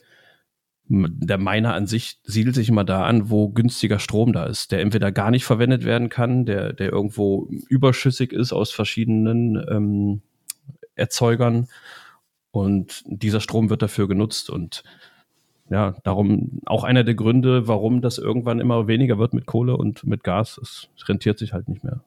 der 0.87 1.37
Miner 1.37 1.73
an 1.73 1.87
sich 1.87 2.19
siedelt 2.23 2.55
sich 2.55 2.69
immer 2.69 2.83
da 2.83 3.05
an, 3.05 3.29
wo 3.29 3.49
günstiger 3.49 3.99
Strom 3.99 4.33
da 4.33 4.45
ist, 4.45 4.71
der 4.71 4.81
entweder 4.81 5.11
gar 5.11 5.31
nicht 5.31 5.45
verwendet 5.45 5.85
werden 5.85 6.09
kann, 6.09 6.45
der, 6.45 6.73
der 6.73 6.91
irgendwo 6.91 7.47
überschüssig 7.69 8.33
ist 8.33 8.51
aus 8.51 8.71
verschiedenen 8.71 9.63
ähm, 9.69 10.21
Erzeugern. 10.95 11.67
Und 12.51 13.03
dieser 13.05 13.39
Strom 13.39 13.69
wird 13.69 13.81
dafür 13.81 14.07
genutzt. 14.07 14.49
Und 14.49 14.83
ja, 15.69 15.95
darum 16.03 16.59
auch 16.65 16.83
einer 16.83 17.03
der 17.03 17.15
Gründe, 17.15 17.67
warum 17.67 18.01
das 18.01 18.17
irgendwann 18.17 18.59
immer 18.59 18.87
weniger 18.87 19.17
wird 19.17 19.33
mit 19.33 19.45
Kohle 19.45 19.77
und 19.77 20.05
mit 20.05 20.23
Gas. 20.23 20.59
Es 20.61 20.89
rentiert 21.07 21.39
sich 21.39 21.53
halt 21.53 21.69
nicht 21.69 21.83
mehr. 21.83 22.03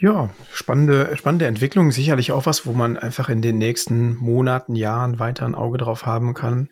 Ja, 0.00 0.30
spannende, 0.52 1.14
spannende 1.16 1.46
Entwicklung. 1.46 1.92
Sicherlich 1.92 2.32
auch 2.32 2.46
was, 2.46 2.64
wo 2.64 2.72
man 2.72 2.96
einfach 2.96 3.28
in 3.28 3.42
den 3.42 3.58
nächsten 3.58 4.16
Monaten, 4.16 4.74
Jahren 4.74 5.18
weiter 5.18 5.44
ein 5.44 5.54
Auge 5.54 5.76
drauf 5.76 6.06
haben 6.06 6.32
kann. 6.32 6.70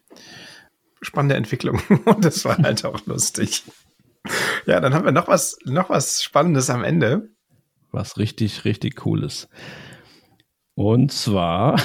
Spannende 1.02 1.36
Entwicklung. 1.36 1.80
Und 2.06 2.24
das 2.24 2.44
war 2.44 2.56
halt 2.56 2.84
auch 2.84 3.04
lustig. 3.06 3.64
Ja, 4.66 4.80
dann 4.80 4.94
haben 4.94 5.04
wir 5.04 5.12
noch 5.12 5.28
was, 5.28 5.58
noch 5.64 5.90
was 5.90 6.22
Spannendes 6.22 6.70
am 6.70 6.82
Ende. 6.82 7.28
Was 7.92 8.16
richtig, 8.16 8.64
richtig 8.64 8.96
Cooles. 8.96 9.48
Und 10.74 11.12
zwar. 11.12 11.72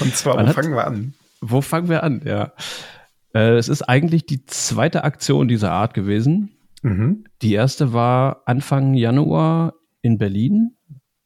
Und 0.00 0.14
zwar, 0.16 0.46
wo 0.46 0.52
fangen 0.52 0.74
wir 0.74 0.86
an? 0.86 1.14
Wo 1.42 1.60
fangen 1.60 1.88
wir 1.88 2.02
an? 2.02 2.22
Ja. 2.24 2.52
Äh, 3.34 3.56
es 3.56 3.68
ist 3.68 3.82
eigentlich 3.82 4.24
die 4.26 4.46
zweite 4.46 5.04
Aktion 5.04 5.48
dieser 5.48 5.72
Art 5.72 5.92
gewesen. 5.92 6.56
Mhm. 6.82 7.24
Die 7.42 7.52
erste 7.52 7.92
war 7.92 8.42
Anfang 8.46 8.94
Januar 8.94 9.74
in 10.00 10.18
Berlin. 10.18 10.76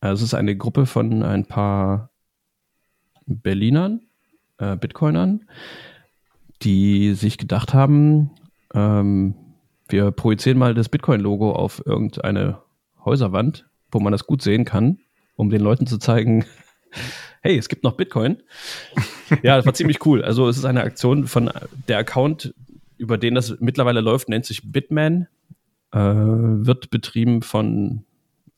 Also 0.01 0.25
es 0.25 0.33
ist 0.33 0.35
eine 0.35 0.57
Gruppe 0.57 0.87
von 0.87 1.23
ein 1.23 1.47
paar 1.47 2.11
Berlinern, 3.27 4.01
äh, 4.59 4.77
Bitcoinern, 4.77 5.45
die 6.63 7.15
sich 7.15 7.39
gedacht 7.39 7.75
haben, 7.75 8.31
ähm, 8.75 9.35
wir 9.89 10.11
projizieren 10.11 10.59
mal 10.59 10.75
das 10.75 10.89
Bitcoin-Logo 10.89 11.53
auf 11.53 11.83
irgendeine 11.85 12.63
Häuserwand, 13.05 13.69
wo 13.93 14.01
man 14.01 14.13
das 14.13 14.27
gut 14.27 14.43
sehen 14.43 14.65
kann, 14.65 14.99
um 15.37 15.51
den 15.51 15.61
Leuten 15.61 15.87
zu 15.87 15.99
zeigen, 15.99 16.45
hey, 17.47 17.57
es 17.57 17.69
gibt 17.69 17.85
noch 17.85 17.93
Bitcoin. 17.93 18.43
ja, 19.43 19.57
das 19.57 19.67
war 19.67 19.75
ziemlich 19.75 20.05
cool. 20.05 20.23
Also 20.25 20.49
es 20.49 20.57
ist 20.57 20.65
eine 20.65 20.83
Aktion 20.83 21.27
von 21.27 21.51
der 21.87 21.99
Account, 21.99 22.53
über 22.99 23.19
den 23.19 23.35
das 23.37 23.57
mittlerweile 23.61 24.01
läuft, 24.01 24.29
nennt 24.29 24.45
sich 24.45 24.73
Bitman, 24.73 25.29
äh, 25.93 25.99
wird 25.99 26.91
betrieben 26.91 27.43
von 27.43 28.05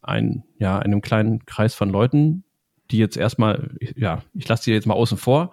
ein, 0.00 0.44
ja, 0.58 0.78
einem 0.78 1.02
kleinen 1.02 1.44
Kreis 1.44 1.74
von 1.74 1.90
Leuten, 1.90 2.44
die 2.90 2.96
jetzt 2.96 3.18
erstmal, 3.18 3.76
ja, 3.94 4.22
ich 4.32 4.48
lasse 4.48 4.64
die 4.64 4.70
jetzt 4.70 4.86
mal 4.86 4.94
außen 4.94 5.18
vor. 5.18 5.52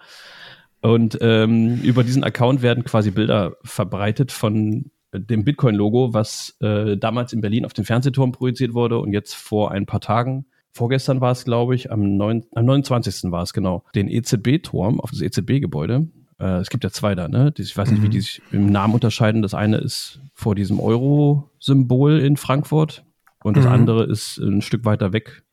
Und 0.82 1.18
ähm, 1.20 1.82
über 1.82 2.04
diesen 2.06 2.24
Account 2.24 2.62
werden 2.62 2.86
quasi 2.86 3.12
Bilder 3.12 3.58
verbreitet 3.64 4.32
von 4.32 4.92
dem 5.12 5.44
Bitcoin-Logo, 5.44 6.14
was 6.14 6.56
äh, 6.62 6.96
damals 6.96 7.34
in 7.34 7.42
Berlin 7.42 7.66
auf 7.66 7.74
dem 7.74 7.86
Fernsehturm 7.86 8.32
projiziert 8.32 8.74
wurde 8.74 9.00
und 9.00 9.12
jetzt 9.12 9.34
vor 9.34 9.72
ein 9.72 9.86
paar 9.86 10.00
Tagen 10.00 10.46
vorgestern 10.76 11.22
war 11.22 11.32
es, 11.32 11.46
glaube 11.46 11.74
ich, 11.74 11.92
am, 11.92 12.18
9, 12.18 12.44
am 12.54 12.66
29. 12.66 13.32
war 13.32 13.42
es 13.42 13.54
genau, 13.54 13.84
den 13.96 14.10
EZB-Turm 14.10 15.00
auf 15.00 15.10
das 15.10 15.22
EZB-Gebäude. 15.22 16.08
Äh, 16.38 16.58
es 16.58 16.70
gibt 16.70 16.84
ja 16.84 16.90
zwei 16.92 17.16
da, 17.16 17.30
ne? 17.30 17.54
Ich 17.58 17.76
weiß 17.76 17.90
nicht, 17.92 18.02
mhm. 18.02 18.04
wie 18.04 18.10
die 18.10 18.22
sich 18.22 18.42
im 18.52 18.68
Namen 18.68 18.94
unterscheiden. 18.94 19.42
Das 19.42 19.54
eine 19.54 19.78
ist 19.78 20.20
vor 20.34 20.54
diesem 20.54 20.82
Euro-Symbol 20.82 22.20
in 22.20 22.36
Frankfurt 22.36 23.06
und 23.42 23.56
das 23.56 23.66
mhm. 23.66 23.72
andere 23.72 24.04
ist 24.04 24.38
ein 24.38 24.62
Stück 24.62 24.84
weiter 24.84 25.14
weg 25.14 25.44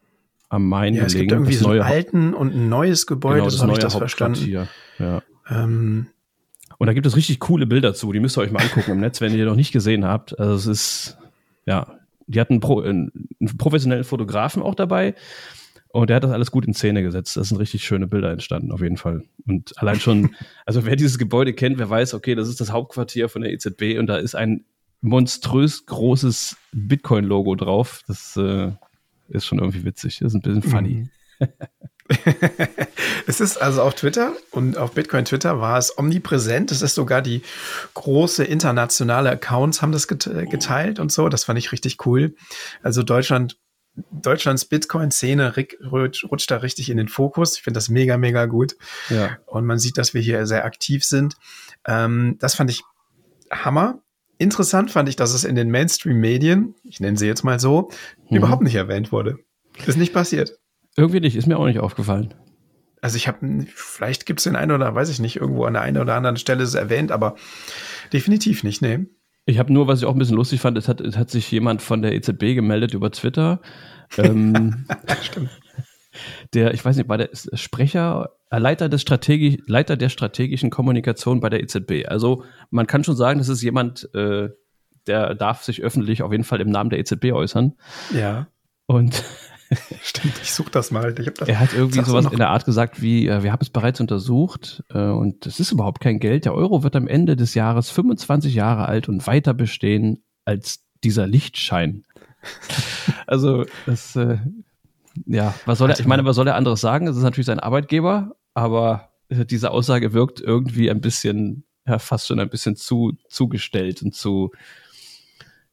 am 0.49 0.69
Main 0.69 0.95
ja, 0.95 1.05
gelegen. 1.05 1.07
Es 1.07 1.15
gibt 1.21 1.33
irgendwie 1.33 1.55
so 1.55 1.69
einen 1.69 1.83
alten 1.83 2.35
und 2.35 2.55
ein 2.55 2.69
neues 2.69 3.07
Gebäude, 3.07 3.37
genau, 3.37 3.45
das 3.47 3.55
so 3.55 3.63
habe 3.63 3.73
ich 3.73 3.79
das 3.79 3.95
verstanden. 3.95 4.67
Ja. 4.99 5.23
Ähm, 5.49 6.09
und 6.79 6.87
da 6.89 6.95
gibt 6.95 7.07
es 7.07 7.15
richtig 7.15 7.39
coole 7.39 7.67
Bilder 7.67 7.95
zu, 7.95 8.13
die 8.13 8.19
müsst 8.19 8.37
ihr 8.37 8.41
euch 8.41 8.51
mal 8.51 8.63
angucken 8.63 8.91
im 8.91 9.01
Netz, 9.01 9.21
wenn 9.21 9.31
ihr 9.31 9.39
die 9.39 9.45
noch 9.45 9.55
nicht 9.55 9.71
gesehen 9.71 10.05
habt. 10.05 10.37
Also 10.39 10.55
es 10.55 10.67
ist, 10.67 11.19
ja, 11.65 11.87
die 12.33 12.41
hatten 12.41 12.61
Pro, 12.61 12.81
einen 12.81 13.29
professionellen 13.59 14.05
Fotografen 14.05 14.63
auch 14.63 14.75
dabei. 14.75 15.15
Und 15.89 16.09
der 16.09 16.17
hat 16.17 16.25
das 16.25 16.31
alles 16.31 16.51
gut 16.51 16.65
in 16.67 16.73
Szene 16.73 17.03
gesetzt. 17.03 17.37
Das 17.37 17.51
sind 17.51 17.59
richtig 17.59 17.85
schöne 17.85 18.07
Bilder 18.07 18.31
entstanden, 18.31 18.73
auf 18.73 18.81
jeden 18.81 18.97
Fall. 18.97 19.25
Und 19.47 19.79
allein 19.79 20.01
schon, 20.01 20.35
also 20.67 20.87
wer 20.87 20.97
dieses 20.97 21.19
Gebäude 21.19 21.53
kennt, 21.53 21.79
wer 21.79 21.91
weiß, 21.91 22.15
okay, 22.15 22.35
das 22.35 22.49
ist 22.49 22.61
das 22.61 22.73
Hauptquartier 22.73 23.29
von 23.29 23.43
der 23.43 23.53
EZB 23.53 23.99
und 23.99 24.07
da 24.07 24.17
ist 24.17 24.35
ein 24.35 24.65
monströs 25.03 25.85
großes 25.85 26.57
Bitcoin-Logo 26.73 27.57
drauf. 27.57 28.03
Das 28.07 28.37
äh, 28.39 28.73
ist 29.29 29.45
schon 29.45 29.59
irgendwie 29.59 29.85
witzig. 29.85 30.21
Das 30.21 30.33
ist 30.33 30.35
ein 30.35 30.41
bisschen 30.41 30.63
funny. 30.63 31.09
Mhm. 31.39 31.49
es 33.27 33.41
ist 33.41 33.61
also 33.61 33.83
auf 33.83 33.95
Twitter 33.95 34.33
und 34.51 34.77
auf 34.77 34.93
Bitcoin 34.93 35.25
Twitter 35.25 35.61
war 35.61 35.79
es 35.79 35.97
omnipräsent. 35.97 36.71
Es 36.71 36.83
ist 36.83 36.95
sogar 36.95 37.23
die 37.23 37.43
große 37.95 38.45
internationale 38.45 39.31
Accounts 39.31 39.83
haben 39.83 39.93
das 39.93 40.09
geteilt 40.09 40.99
und 40.99 41.13
so. 41.13 41.29
Das 41.29 41.45
fand 41.45 41.59
ich 41.59 41.73
richtig 41.73 42.05
cool. 42.07 42.35
Also 42.83 43.03
Deutschland, 43.03 43.59
Deutschlands 44.11 44.65
Bitcoin-Szene 44.65 45.55
rutscht 45.91 46.51
da 46.51 46.57
richtig 46.57 46.91
in 46.91 46.97
den 46.97 47.09
Fokus. 47.09 47.57
Ich 47.57 47.63
finde 47.63 47.79
das 47.79 47.89
mega, 47.89 48.17
mega 48.17 48.47
gut. 48.47 48.77
Ja. 49.09 49.39
Und 49.47 49.65
man 49.65 49.79
sieht, 49.79 49.99
dass 49.99 50.15
wir 50.15 50.21
hier 50.21 50.47
sehr 50.47 50.65
aktiv 50.65 51.05
sind. 51.05 51.37
Ähm, 51.87 52.37
das 52.41 52.55
fand 52.55 52.71
ich 52.71 52.83
Hammer. 53.51 54.03
Interessant 54.39 54.91
fand 54.91 55.09
ich, 55.09 55.15
dass 55.15 55.35
es 55.35 55.45
in 55.45 55.55
den 55.55 55.71
Mainstream-Medien, 55.71 56.75
ich 56.83 56.99
nenne 56.99 57.17
sie 57.17 57.27
jetzt 57.27 57.45
mal 57.45 57.61
so, 57.61 57.91
mhm. 58.29 58.39
überhaupt 58.39 58.63
nicht 58.63 58.75
erwähnt 58.75 59.13
wurde. 59.13 59.39
Ist 59.87 59.99
nicht 59.99 60.13
passiert. 60.13 60.59
Irgendwie 60.97 61.21
nicht, 61.21 61.37
ist 61.37 61.47
mir 61.47 61.59
auch 61.59 61.67
nicht 61.67 61.81
aufgefallen. 61.81 62.35
Also 63.01 63.17
ich 63.17 63.27
habe, 63.27 63.67
vielleicht 63.75 64.27
gibt 64.27 64.41
es 64.41 64.45
den 64.45 64.57
einen 64.57 64.71
oder 64.71 64.95
weiß 64.95 65.09
ich 65.09 65.19
nicht, 65.19 65.37
irgendwo 65.37 65.65
an 65.65 65.73
der 65.73 65.83
einen 65.83 65.99
oder 65.99 66.15
anderen 66.15 66.37
Stelle 66.37 66.63
es 66.63 66.75
erwähnt, 66.75 67.11
aber 67.11 67.35
definitiv 68.13 68.63
nicht, 68.63 68.81
nee. 68.81 69.07
Ich 69.45 69.59
habe 69.59 69.73
nur, 69.73 69.89
was 69.89 69.99
ich 70.01 70.07
auch 70.07 70.13
ein 70.13 70.19
bisschen 70.19 70.37
lustig 70.37 70.61
fand, 70.61 70.79
es 70.79 70.87
hat, 70.87 71.01
es 71.01 71.17
hat 71.17 71.31
sich 71.31 71.51
jemand 71.51 71.83
von 71.83 72.01
der 72.01 72.13
EZB 72.13 72.55
gemeldet 72.55 72.95
über 72.95 73.11
Twitter. 73.11 73.61
Ähm, 74.17 74.87
Stimmt. 75.23 75.51
Der, 76.55 76.75
ich 76.75 76.85
weiß 76.85 76.97
nicht, 76.97 77.09
war 77.09 77.19
der 77.19 77.31
Sprecher, 77.33 78.31
äh, 78.51 78.59
Leiter, 78.59 78.89
des 78.89 79.03
Strategi 79.03 79.63
Leiter 79.67 79.97
der 79.97 80.11
strategischen 80.11 80.71
Kommunikation 80.71 81.41
bei 81.41 81.49
der 81.49 81.63
EZB. 81.63 82.07
Also 82.07 82.45
man 82.71 82.87
kann 82.87 83.03
schon 83.03 83.17
sagen, 83.17 83.39
das 83.39 83.49
ist 83.49 83.63
jemand, 83.63 84.15
äh, 84.15 84.51
der 85.07 85.35
darf 85.35 85.65
sich 85.65 85.83
öffentlich 85.83 86.23
auf 86.23 86.31
jeden 86.31 86.45
Fall 86.45 86.61
im 86.61 86.71
Namen 86.71 86.91
der 86.91 86.99
EZB 87.01 87.33
äußern. 87.33 87.73
Ja. 88.15 88.47
Und 88.87 89.25
Stimmt, 90.03 90.35
ich 90.43 90.53
suche 90.53 90.71
das 90.71 90.91
mal. 90.91 91.13
Das, 91.13 91.49
er 91.49 91.61
hat 91.61 91.73
irgendwie 91.75 92.03
sowas 92.03 92.27
in 92.31 92.39
der 92.39 92.51
Art 92.51 92.65
gesagt 92.65 93.01
wie, 93.01 93.27
äh, 93.27 93.43
wir 93.43 93.53
haben 93.53 93.63
es 93.63 93.71
bereits 93.71 94.01
untersucht 94.01 94.83
äh, 94.91 94.99
und 94.99 95.47
es 95.47 95.61
ist 95.61 95.73
überhaupt 95.73 96.01
kein 96.01 96.19
Geld. 96.19 96.45
Der 96.45 96.55
Euro 96.55 96.83
wird 96.83 96.97
am 96.97 97.09
Ende 97.09 97.37
des 97.37 97.55
Jahres 97.55 97.91
25 97.91 98.55
Jahre 98.55 98.87
alt 98.87 99.09
und 99.09 99.27
weiter 99.27 99.55
bestehen 99.55 100.25
als 100.45 100.85
dieser 101.05 101.27
Lichtschein. 101.27 102.05
also 103.27 103.65
das, 103.87 104.17
äh, 104.17 104.39
ja, 105.27 105.55
was 105.67 105.79
soll 105.79 105.91
er, 105.91 105.99
ich 105.99 106.07
meine, 106.07 106.25
was 106.25 106.37
soll 106.37 106.49
er 106.49 106.57
anderes 106.57 106.81
sagen? 106.81 107.07
Es 107.07 107.17
ist 107.17 107.23
natürlich 107.23 107.47
sein 107.47 107.61
Arbeitgeber, 107.61 108.37
aber 108.55 109.11
diese 109.31 109.71
Aussage 109.71 110.13
wirkt 110.13 110.41
irgendwie 110.41 110.91
ein 110.91 111.01
bisschen 111.01 111.65
ja 111.87 111.99
fast 111.99 112.27
schon 112.27 112.39
ein 112.39 112.51
bisschen 112.51 112.77
zu 112.77 113.13
zugestellt 113.29 114.03
und 114.03 114.15
zu 114.15 114.51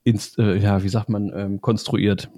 inst, 0.03 0.39
äh, 0.39 0.57
ja, 0.57 0.83
wie 0.83 0.89
sagt 0.89 1.09
man, 1.09 1.31
ähm, 1.35 1.61
konstruiert. 1.61 2.29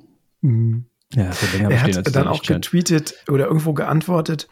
Mhm. 0.42 0.86
Ja, 1.14 1.32
er 1.70 1.82
hat 1.82 2.16
dann 2.16 2.28
auch 2.28 2.42
getweetet 2.42 3.16
oder 3.28 3.48
irgendwo 3.48 3.74
geantwortet, 3.74 4.48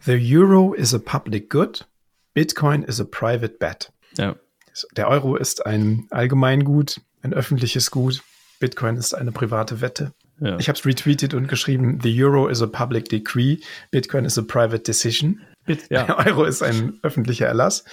The 0.00 0.18
Euro 0.36 0.72
is 0.72 0.94
a 0.94 0.98
public 0.98 1.50
good, 1.50 1.86
Bitcoin 2.34 2.82
is 2.82 3.00
a 3.00 3.04
private 3.04 3.56
bet. 3.58 3.92
Ja. 4.16 4.36
Der 4.96 5.08
Euro 5.08 5.36
ist 5.36 5.66
ein 5.66 6.06
Allgemeingut, 6.10 7.00
ein 7.22 7.32
öffentliches 7.32 7.90
Gut, 7.90 8.22
Bitcoin 8.60 8.96
ist 8.96 9.14
eine 9.14 9.32
private 9.32 9.80
Wette. 9.80 10.12
Ja. 10.40 10.58
Ich 10.58 10.68
habe 10.68 10.78
es 10.78 10.84
retweetet 10.84 11.34
und 11.34 11.48
geschrieben, 11.48 12.00
The 12.02 12.24
Euro 12.24 12.48
is 12.48 12.62
a 12.62 12.66
public 12.66 13.08
decree, 13.08 13.58
Bitcoin 13.90 14.24
is 14.24 14.38
a 14.38 14.42
private 14.42 14.82
decision. 14.82 15.40
Bit 15.64 15.86
ja. 15.90 16.18
Euro 16.26 16.44
ist 16.44 16.62
ein 16.62 16.98
öffentlicher 17.02 17.46
Erlass, 17.46 17.84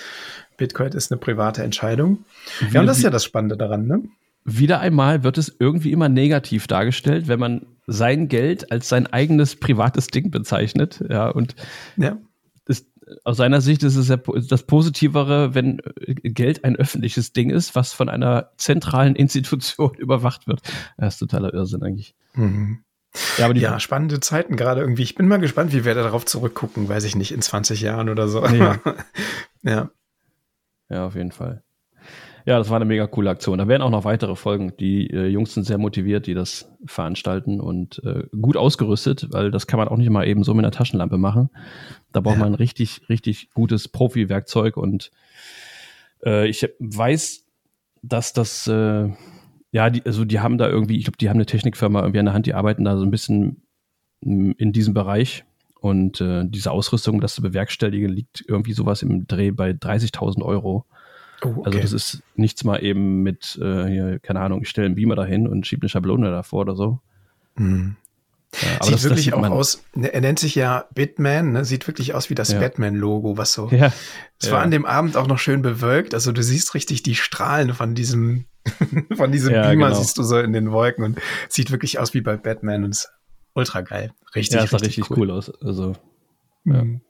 Bitcoin 0.58 0.92
ist 0.92 1.12
eine 1.12 1.20
private 1.20 1.64
Entscheidung. 1.64 2.26
Wie, 2.60 2.74
ja, 2.74 2.82
und 2.82 2.88
das 2.88 2.98
ist 2.98 3.04
ja 3.04 3.10
das 3.10 3.24
Spannende 3.24 3.58
daran, 3.58 3.88
ne? 3.88 4.04
Wieder 4.44 4.80
einmal 4.80 5.24
wird 5.24 5.38
es 5.38 5.56
irgendwie 5.60 5.92
immer 5.92 6.10
negativ 6.10 6.68
dargestellt, 6.68 7.28
wenn 7.28 7.40
man 7.40 7.66
sein 7.88 8.28
Geld 8.28 8.72
als 8.72 8.90
sein 8.90 9.08
eigenes 9.08 9.56
privates 9.56 10.08
Ding 10.08 10.32
bezeichnet. 10.32 11.04
Ja, 11.10 11.30
und 11.30 11.56
ja. 11.98 12.18
Das, 12.66 12.86
aus 13.24 13.38
seiner 13.38 13.62
Sicht 13.62 13.84
ist 13.84 13.96
es 13.96 14.08
das 14.48 14.64
Positivere, 14.64 15.54
wenn 15.54 15.82
Geld 16.06 16.64
ein 16.64 16.76
öffentliches 16.76 17.34
Ding 17.34 17.50
ist, 17.50 17.76
was 17.76 17.94
von 17.94 18.10
einer 18.10 18.52
zentralen 18.58 19.16
Institution 19.16 19.94
überwacht 19.98 20.48
wird. 20.48 20.62
Das 20.98 21.16
ist 21.16 21.20
totaler 21.20 21.54
Irrsinn 21.54 21.84
eigentlich. 21.84 22.16
Mhm. 22.34 22.80
Ja, 23.38 23.46
aber 23.46 23.54
die 23.54 23.62
ja, 23.62 23.80
spannende 23.80 24.22
Zeiten 24.22 24.56
gerade 24.56 24.82
irgendwie. 24.82 25.04
Ich 25.04 25.16
bin 25.16 25.28
mal 25.28 25.40
gespannt, 25.40 25.74
wie 25.74 25.84
wir 25.84 25.94
darauf 25.96 26.26
zurückgucken, 26.26 26.88
weiß 26.88 27.04
ich 27.04 27.16
nicht, 27.16 27.32
in 27.34 27.42
20 27.42 27.82
Jahren 27.82 28.08
oder 28.08 28.28
so. 28.30 28.46
Ja. 28.46 28.80
ja. 29.64 29.92
Ja, 30.90 31.06
auf 31.06 31.16
jeden 31.16 31.32
Fall. 31.32 31.64
Ja, 32.46 32.58
das 32.58 32.70
war 32.70 32.78
eine 32.78 32.86
mega 32.86 33.08
coole 33.08 33.30
Aktion. 33.30 33.58
Da 33.58 33.68
werden 33.68 33.82
auch 33.82 33.90
noch 33.90 34.04
weitere 34.04 34.36
Folgen. 34.36 34.74
Die 34.80 35.10
äh, 35.10 35.28
Jungs 35.28 35.54
sind 35.54 35.64
sehr 35.64 35.78
motiviert, 35.78 36.28
die 36.28 36.34
das 36.34 36.72
veranstalten 36.86 37.60
und 37.60 38.02
äh, 38.04 38.24
gut 38.40 38.58
ausgerüstet, 38.58 39.28
weil 39.32 39.52
das 39.52 39.68
kann 39.68 39.78
man 39.78 39.88
auch 39.88 39.98
nicht 39.98 40.10
mal 40.10 40.28
eben 40.28 40.44
so 40.44 40.54
mit 40.54 40.66
einer 40.66 40.72
Taschenlampe 40.72 41.18
machen. 41.18 41.50
Da 42.12 42.22
braucht 42.22 42.38
ja. 42.38 42.44
man 42.44 42.56
richtig, 42.56 43.02
richtig 43.10 43.52
gutes 43.54 43.88
Profi-Werkzeug 43.88 44.78
und 44.78 45.12
äh, 46.26 46.48
ich 46.48 46.68
weiß, 46.80 47.46
dass 48.02 48.34
das, 48.34 48.68
äh, 48.68 49.10
ja, 49.72 49.90
die, 49.90 50.06
also 50.06 50.26
die 50.26 50.40
haben 50.40 50.58
da 50.58 50.68
irgendwie, 50.68 50.98
ich 50.98 51.06
glaube, 51.06 51.18
die 51.18 51.30
haben 51.30 51.38
eine 51.38 51.46
Technikfirma 51.46 52.02
irgendwie 52.02 52.20
an 52.20 52.26
der 52.26 52.34
Hand, 52.34 52.46
die 52.46 52.54
arbeiten 52.54 52.84
da 52.84 52.98
so 52.98 53.04
ein 53.04 53.12
bisschen 53.12 53.64
mm, 54.22 54.52
in 54.58 54.74
diesem 54.74 54.94
Bereich. 54.94 55.46
Und 55.80 56.22
äh, 56.22 56.44
diese 56.46 56.72
Ausrüstung, 56.72 57.22
das 57.22 57.34
zu 57.34 57.42
bewerkstelligen, 57.42 58.12
liegt 58.12 58.46
irgendwie 58.48 58.74
sowas 58.74 59.02
im 59.02 59.26
Dreh 59.26 59.50
bei 59.50 59.72
30.000 59.72 60.44
Euro. 60.44 60.86
Oh, 61.44 61.56
okay. 61.60 61.82
Also 61.82 61.82
das 61.82 61.94
ist 61.94 62.24
nichts 62.36 62.64
mal 62.64 62.84
eben 62.84 63.24
mit, 63.24 63.58
äh, 63.62 63.88
hier, 63.88 64.20
keine 64.20 64.42
Ahnung, 64.42 64.62
ich 64.62 64.70
stelle 64.70 64.86
einen 64.86 64.96
Beamer 64.96 65.16
dahin 65.16 65.48
und 65.48 65.66
schiebe 65.66 65.82
eine 65.82 65.90
Schablone 65.90 66.30
davor 66.30 66.62
oder 66.62 66.76
so. 66.76 67.00
Mhm. 67.56 67.96
Ja, 68.54 68.84
sieht 68.84 68.94
das, 68.96 69.04
wirklich 69.04 69.26
das 69.28 69.34
auch 69.36 69.50
aus, 69.50 69.84
ne, 69.96 70.14
er 70.14 70.20
nennt 70.20 70.38
sich 70.38 70.56
ja 70.56 70.86
Bitman, 70.94 71.54
ne? 71.54 71.64
sieht 71.64 71.88
wirklich 71.88 72.14
aus 72.14 72.30
wie 72.30 72.36
das 72.36 72.52
ja. 72.52 72.60
Batman-Logo, 72.60 73.38
was 73.38 73.54
so. 73.54 73.70
Ja. 73.70 73.94
Es 74.42 74.52
war 74.52 74.62
an 74.62 74.72
dem 74.72 74.86
Abend 74.86 75.16
auch 75.16 75.28
noch 75.28 75.40
schön 75.40 75.62
bewölkt, 75.62 76.14
also 76.14 76.32
du 76.34 76.44
siehst 76.44 76.74
richtig 76.74 77.02
die 77.02 77.16
Strahlen 77.16 77.74
von 77.74 77.96
diesem, 77.96 78.46
von 79.16 79.32
diesem 79.32 79.54
Beamer 79.54 79.88
genau. 79.88 79.94
siehst 79.94 80.18
du 80.18 80.24
so 80.24 80.38
in 80.38 80.52
den 80.52 80.72
Wolken 80.72 81.06
und 81.06 81.20
sieht 81.48 81.72
wirklich 81.72 81.98
aus 81.98 82.14
wie 82.14 82.22
bei 82.22 82.36
Batman 82.36 82.84
und 82.84 82.92
ist 82.92 83.10
ultra 83.54 83.82
geil. 83.82 84.12
Richtig, 84.36 84.60
ja, 84.60 84.68
sah 84.68 84.78
richtig, 84.78 84.98
richtig 84.98 85.12
cool. 85.12 85.30
cool. 85.30 85.32
aus. 85.32 85.50
Also, 85.62 85.94
ja. 86.66 86.84
Mhm. 86.84 87.02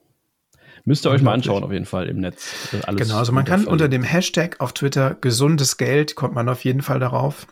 Müsst 0.86 1.06
ihr 1.06 1.12
euch 1.12 1.22
mal 1.22 1.34
anschauen, 1.34 1.64
auf 1.64 1.72
jeden 1.72 1.86
Fall 1.86 2.08
im 2.08 2.20
Netz. 2.20 2.70
genau, 2.96 3.18
also 3.18 3.32
man 3.32 3.46
kann 3.46 3.66
unter 3.66 3.88
dem 3.88 4.04
Hashtag 4.04 4.60
auf 4.60 4.74
Twitter 4.74 5.16
gesundes 5.16 5.78
Geld, 5.78 6.16
kommt 6.16 6.34
man 6.34 6.50
auf 6.50 6.64
jeden 6.64 6.82
Fall 6.82 7.00
darauf. 7.00 7.48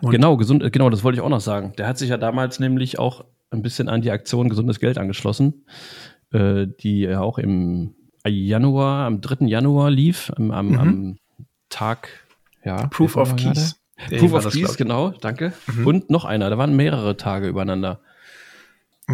Und 0.00 0.10
genau, 0.10 0.36
gesund, 0.36 0.62
äh, 0.62 0.70
genau, 0.70 0.90
das 0.90 1.04
wollte 1.04 1.16
ich 1.16 1.22
auch 1.22 1.28
noch 1.28 1.40
sagen. 1.40 1.72
Der 1.78 1.86
hat 1.86 1.98
sich 1.98 2.10
ja 2.10 2.16
damals 2.16 2.58
nämlich 2.58 2.98
auch 2.98 3.24
ein 3.50 3.62
bisschen 3.62 3.88
an 3.88 4.00
die 4.00 4.10
Aktion 4.10 4.48
Gesundes 4.48 4.80
Geld 4.80 4.98
angeschlossen, 4.98 5.64
äh, 6.32 6.66
die 6.80 7.00
ja 7.00 7.20
auch 7.20 7.38
im 7.38 7.94
Januar, 8.26 9.06
am 9.06 9.20
3. 9.20 9.46
Januar 9.46 9.90
lief, 9.90 10.32
am, 10.36 10.50
am, 10.50 10.68
mhm. 10.68 10.78
am 10.78 11.18
Tag, 11.68 12.08
ja. 12.64 12.86
Proof 12.88 13.16
of 13.16 13.36
Keys. 13.36 13.80
Proof 14.18 14.32
of 14.32 14.50
Keys, 14.50 14.76
genau, 14.76 15.10
danke. 15.10 15.52
Mhm. 15.72 15.86
Und 15.86 16.10
noch 16.10 16.24
einer, 16.24 16.50
da 16.50 16.58
waren 16.58 16.74
mehrere 16.74 17.16
Tage 17.16 17.48
übereinander. 17.48 18.00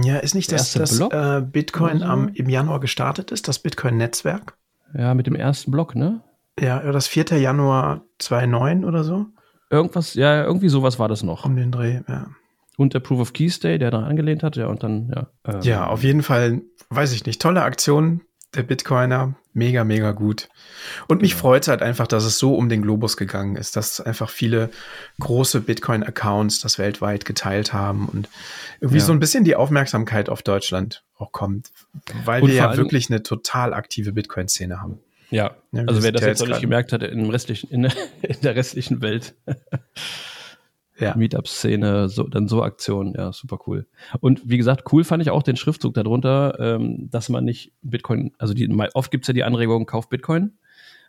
Ja, 0.03 0.19
ist 0.19 0.35
nicht 0.35 0.51
das, 0.51 0.73
dass 0.73 0.99
äh, 1.01 1.43
Bitcoin 1.43 1.99
so? 1.99 2.05
am, 2.05 2.29
im 2.29 2.49
Januar 2.49 2.81
gestartet 2.81 3.31
ist, 3.31 3.49
das 3.49 3.59
Bitcoin-Netzwerk? 3.59 4.57
Ja, 4.95 5.15
mit 5.15 5.27
dem 5.27 5.35
ersten 5.35 5.71
Block, 5.71 5.95
ne? 5.95 6.23
Ja, 6.59 6.81
das 6.93 7.09
4. 7.09 7.39
Januar 7.39 8.03
2009 8.19 8.85
oder 8.85 9.05
so. 9.05 9.27
Irgendwas, 9.71 10.15
ja, 10.15 10.45
irgendwie 10.45 10.69
sowas 10.69 10.99
war 10.99 11.09
das 11.09 11.23
noch. 11.23 11.45
Um 11.45 11.57
den 11.57 11.73
Dreh, 11.73 12.01
ja. 12.09 12.27
Und 12.77 12.95
der 12.95 13.01
Proof 13.01 13.21
of 13.21 13.33
Keys 13.33 13.61
Day, 13.61 13.79
der 13.79 13.91
daran 13.91 14.09
angelehnt 14.09 14.43
hat, 14.43 14.57
ja, 14.57 14.67
und 14.67 14.83
dann, 14.83 15.13
ja. 15.15 15.27
Ähm. 15.47 15.61
Ja, 15.63 15.87
auf 15.87 16.03
jeden 16.03 16.23
Fall, 16.23 16.63
weiß 16.91 17.13
ich 17.13 17.27
nicht, 17.27 17.41
tolle 17.41 17.63
Aktion 17.63 18.23
der 18.55 18.63
Bitcoiner. 18.63 19.35
Mega, 19.55 19.85
mega 19.85 20.13
gut. 20.13 20.49
Und 21.09 21.21
mich 21.21 21.33
ja. 21.33 21.37
freut 21.37 21.63
es 21.63 21.69
halt 21.69 21.83
einfach, 21.83 22.07
dass 22.07 22.25
es 22.25 22.39
so 22.39 22.55
um 22.55 22.69
den 22.69 22.83
Globus 22.83 23.17
gegangen 23.19 23.57
ist, 23.57 23.77
dass 23.77 24.01
einfach 24.01 24.31
viele 24.31 24.71
große 25.21 25.61
Bitcoin-Accounts 25.61 26.61
das 26.61 26.79
weltweit 26.79 27.25
geteilt 27.25 27.73
haben 27.73 28.09
und 28.09 28.29
irgendwie 28.81 29.01
ja. 29.01 29.05
so 29.05 29.13
ein 29.13 29.21
bisschen 29.21 29.45
die 29.45 29.55
Aufmerksamkeit 29.55 30.31
auf 30.31 30.43
Deutschland 30.43 31.05
auch 31.19 31.33
kommt, 31.33 31.71
weil 32.25 32.43
und 32.43 32.49
wir 32.49 32.57
ja 32.57 32.77
wirklich 32.77 33.11
eine 33.11 33.23
total 33.23 33.75
aktive 33.75 34.13
Bitcoin-Szene 34.13 34.81
haben. 34.81 35.01
Ja, 35.31 35.57
ja 35.73 35.85
also 35.87 36.03
wer 36.03 36.13
das 36.13 36.23
jetzt 36.23 36.41
noch 36.41 36.49
nicht 36.49 36.61
gemerkt 36.61 36.93
hat, 36.93 37.03
in, 37.03 37.29
restlichen, 37.31 37.71
in, 37.71 37.85
in 38.23 38.41
der 38.43 38.57
restlichen 38.57 39.03
Welt. 39.03 39.35
Ja. 41.03 41.17
Meetup-Szene, 41.17 42.09
so, 42.09 42.25
dann 42.25 42.49
so 42.49 42.63
Aktionen, 42.63 43.15
ja, 43.17 43.33
super 43.33 43.59
cool. 43.67 43.87
Und 44.21 44.49
wie 44.49 44.57
gesagt, 44.57 44.93
cool 44.93 45.05
fand 45.05 45.23
ich 45.23 45.31
auch 45.31 45.43
den 45.43 45.57
Schriftzug 45.57 45.95
darunter, 45.95 46.59
ähm, 46.59 47.09
dass 47.11 47.29
man 47.29 47.45
nicht 47.45 47.73
Bitcoin, 47.83 48.33
also 48.39 48.55
die, 48.55 48.69
oft 48.95 49.11
gibt's 49.11 49.29
ja 49.29 49.35
die 49.35 49.45
Anregung, 49.45 49.87
kauf 49.87 50.09
Bitcoin, 50.09 50.59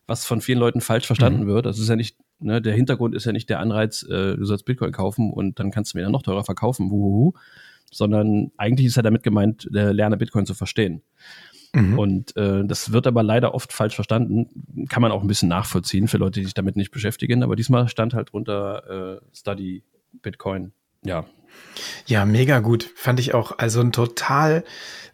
was 0.07 0.25
von 0.25 0.41
vielen 0.41 0.59
Leuten 0.59 0.81
falsch 0.81 1.05
verstanden 1.05 1.43
mhm. 1.43 1.47
wird. 1.47 1.65
Das 1.65 1.79
ist 1.79 1.89
ja 1.89 1.95
nicht, 1.95 2.17
ne, 2.39 2.61
der 2.61 2.73
Hintergrund 2.73 3.15
ist 3.15 3.25
ja 3.25 3.31
nicht 3.31 3.49
der 3.49 3.59
Anreiz, 3.59 4.03
äh, 4.03 4.35
du 4.35 4.45
sollst 4.45 4.65
Bitcoin 4.65 4.91
kaufen 4.91 5.31
und 5.31 5.59
dann 5.59 5.71
kannst 5.71 5.93
du 5.93 5.97
mir 5.97 6.03
dann 6.03 6.11
noch 6.11 6.23
teurer 6.23 6.43
verkaufen, 6.43 6.91
wuhuhu, 6.91 7.33
sondern 7.91 8.51
eigentlich 8.57 8.87
ist 8.87 8.95
ja 8.95 9.01
damit 9.01 9.23
gemeint, 9.23 9.69
äh, 9.73 9.91
lerne 9.91 10.17
Bitcoin 10.17 10.45
zu 10.45 10.53
verstehen. 10.53 11.03
Mhm. 11.73 11.99
Und 11.99 12.37
äh, 12.37 12.63
das 12.65 12.91
wird 12.91 13.07
aber 13.07 13.23
leider 13.23 13.53
oft 13.53 13.73
falsch 13.73 13.95
verstanden. 13.95 14.87
Kann 14.89 15.01
man 15.01 15.11
auch 15.11 15.21
ein 15.21 15.27
bisschen 15.27 15.49
nachvollziehen 15.49 16.07
für 16.07 16.17
Leute, 16.17 16.39
die 16.39 16.45
sich 16.45 16.53
damit 16.53 16.75
nicht 16.75 16.91
beschäftigen. 16.91 17.43
Aber 17.43 17.55
diesmal 17.55 17.87
stand 17.89 18.13
halt 18.13 18.31
drunter 18.31 19.19
äh, 19.21 19.35
Study 19.35 19.83
Bitcoin. 20.21 20.73
Ja. 21.03 21.25
Ja, 22.05 22.25
mega 22.25 22.59
gut. 22.59 22.89
Fand 22.95 23.19
ich 23.19 23.33
auch. 23.33 23.57
Also 23.57 23.81
ein 23.81 23.91
total, 23.91 24.63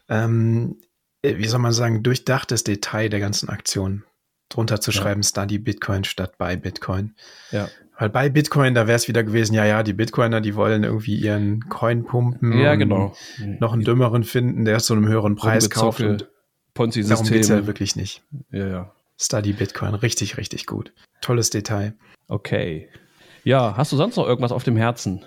ähm, 0.09 0.77
äh, 1.21 1.37
wie 1.37 1.47
soll 1.47 1.59
man 1.59 1.71
sagen, 1.71 2.03
durchdachtes 2.03 2.63
Detail 2.63 3.09
der 3.09 3.19
ganzen 3.19 3.49
Aktion. 3.49 4.03
Drunter 4.49 4.81
zu 4.81 4.91
ja. 4.91 5.01
schreiben, 5.01 5.23
Study 5.23 5.59
Bitcoin 5.59 6.03
statt 6.03 6.33
bei 6.37 6.55
Bitcoin. 6.55 7.15
Ja. 7.51 7.69
Weil 7.99 8.09
bei 8.09 8.29
Bitcoin, 8.29 8.73
da 8.73 8.87
wäre 8.87 8.95
es 8.95 9.09
wieder 9.09 9.23
gewesen, 9.23 9.53
ja, 9.53 9.65
ja, 9.65 9.83
die 9.83 9.91
Bitcoiner, 9.91 10.39
die 10.39 10.55
wollen 10.55 10.85
irgendwie 10.85 11.15
ihren 11.15 11.67
Coin 11.67 12.05
pumpen. 12.05 12.57
Ja, 12.57 12.75
genau. 12.75 13.13
Noch 13.59 13.73
einen 13.73 13.83
dümmeren 13.83 14.23
finden, 14.23 14.63
der 14.63 14.79
zu 14.79 14.93
einem 14.93 15.07
höheren 15.07 15.35
Preis 15.35 15.69
kauft. 15.69 15.99
Und 16.01 16.28
Ponzi-System. 16.79 17.25
Darum 17.25 17.29
geht 17.29 17.49
ja 17.49 17.67
wirklich 17.67 17.97
nicht. 17.97 18.23
Ja, 18.51 18.67
ja. 18.67 18.91
Study 19.19 19.51
Bitcoin, 19.51 19.95
richtig, 19.95 20.37
richtig 20.37 20.65
gut. 20.65 20.93
Tolles 21.19 21.49
Detail. 21.49 21.93
Okay. 22.29 22.87
Ja, 23.43 23.75
hast 23.75 23.91
du 23.91 23.97
sonst 23.97 24.15
noch 24.15 24.25
irgendwas 24.25 24.53
auf 24.53 24.63
dem 24.63 24.77
Herzen? 24.77 25.25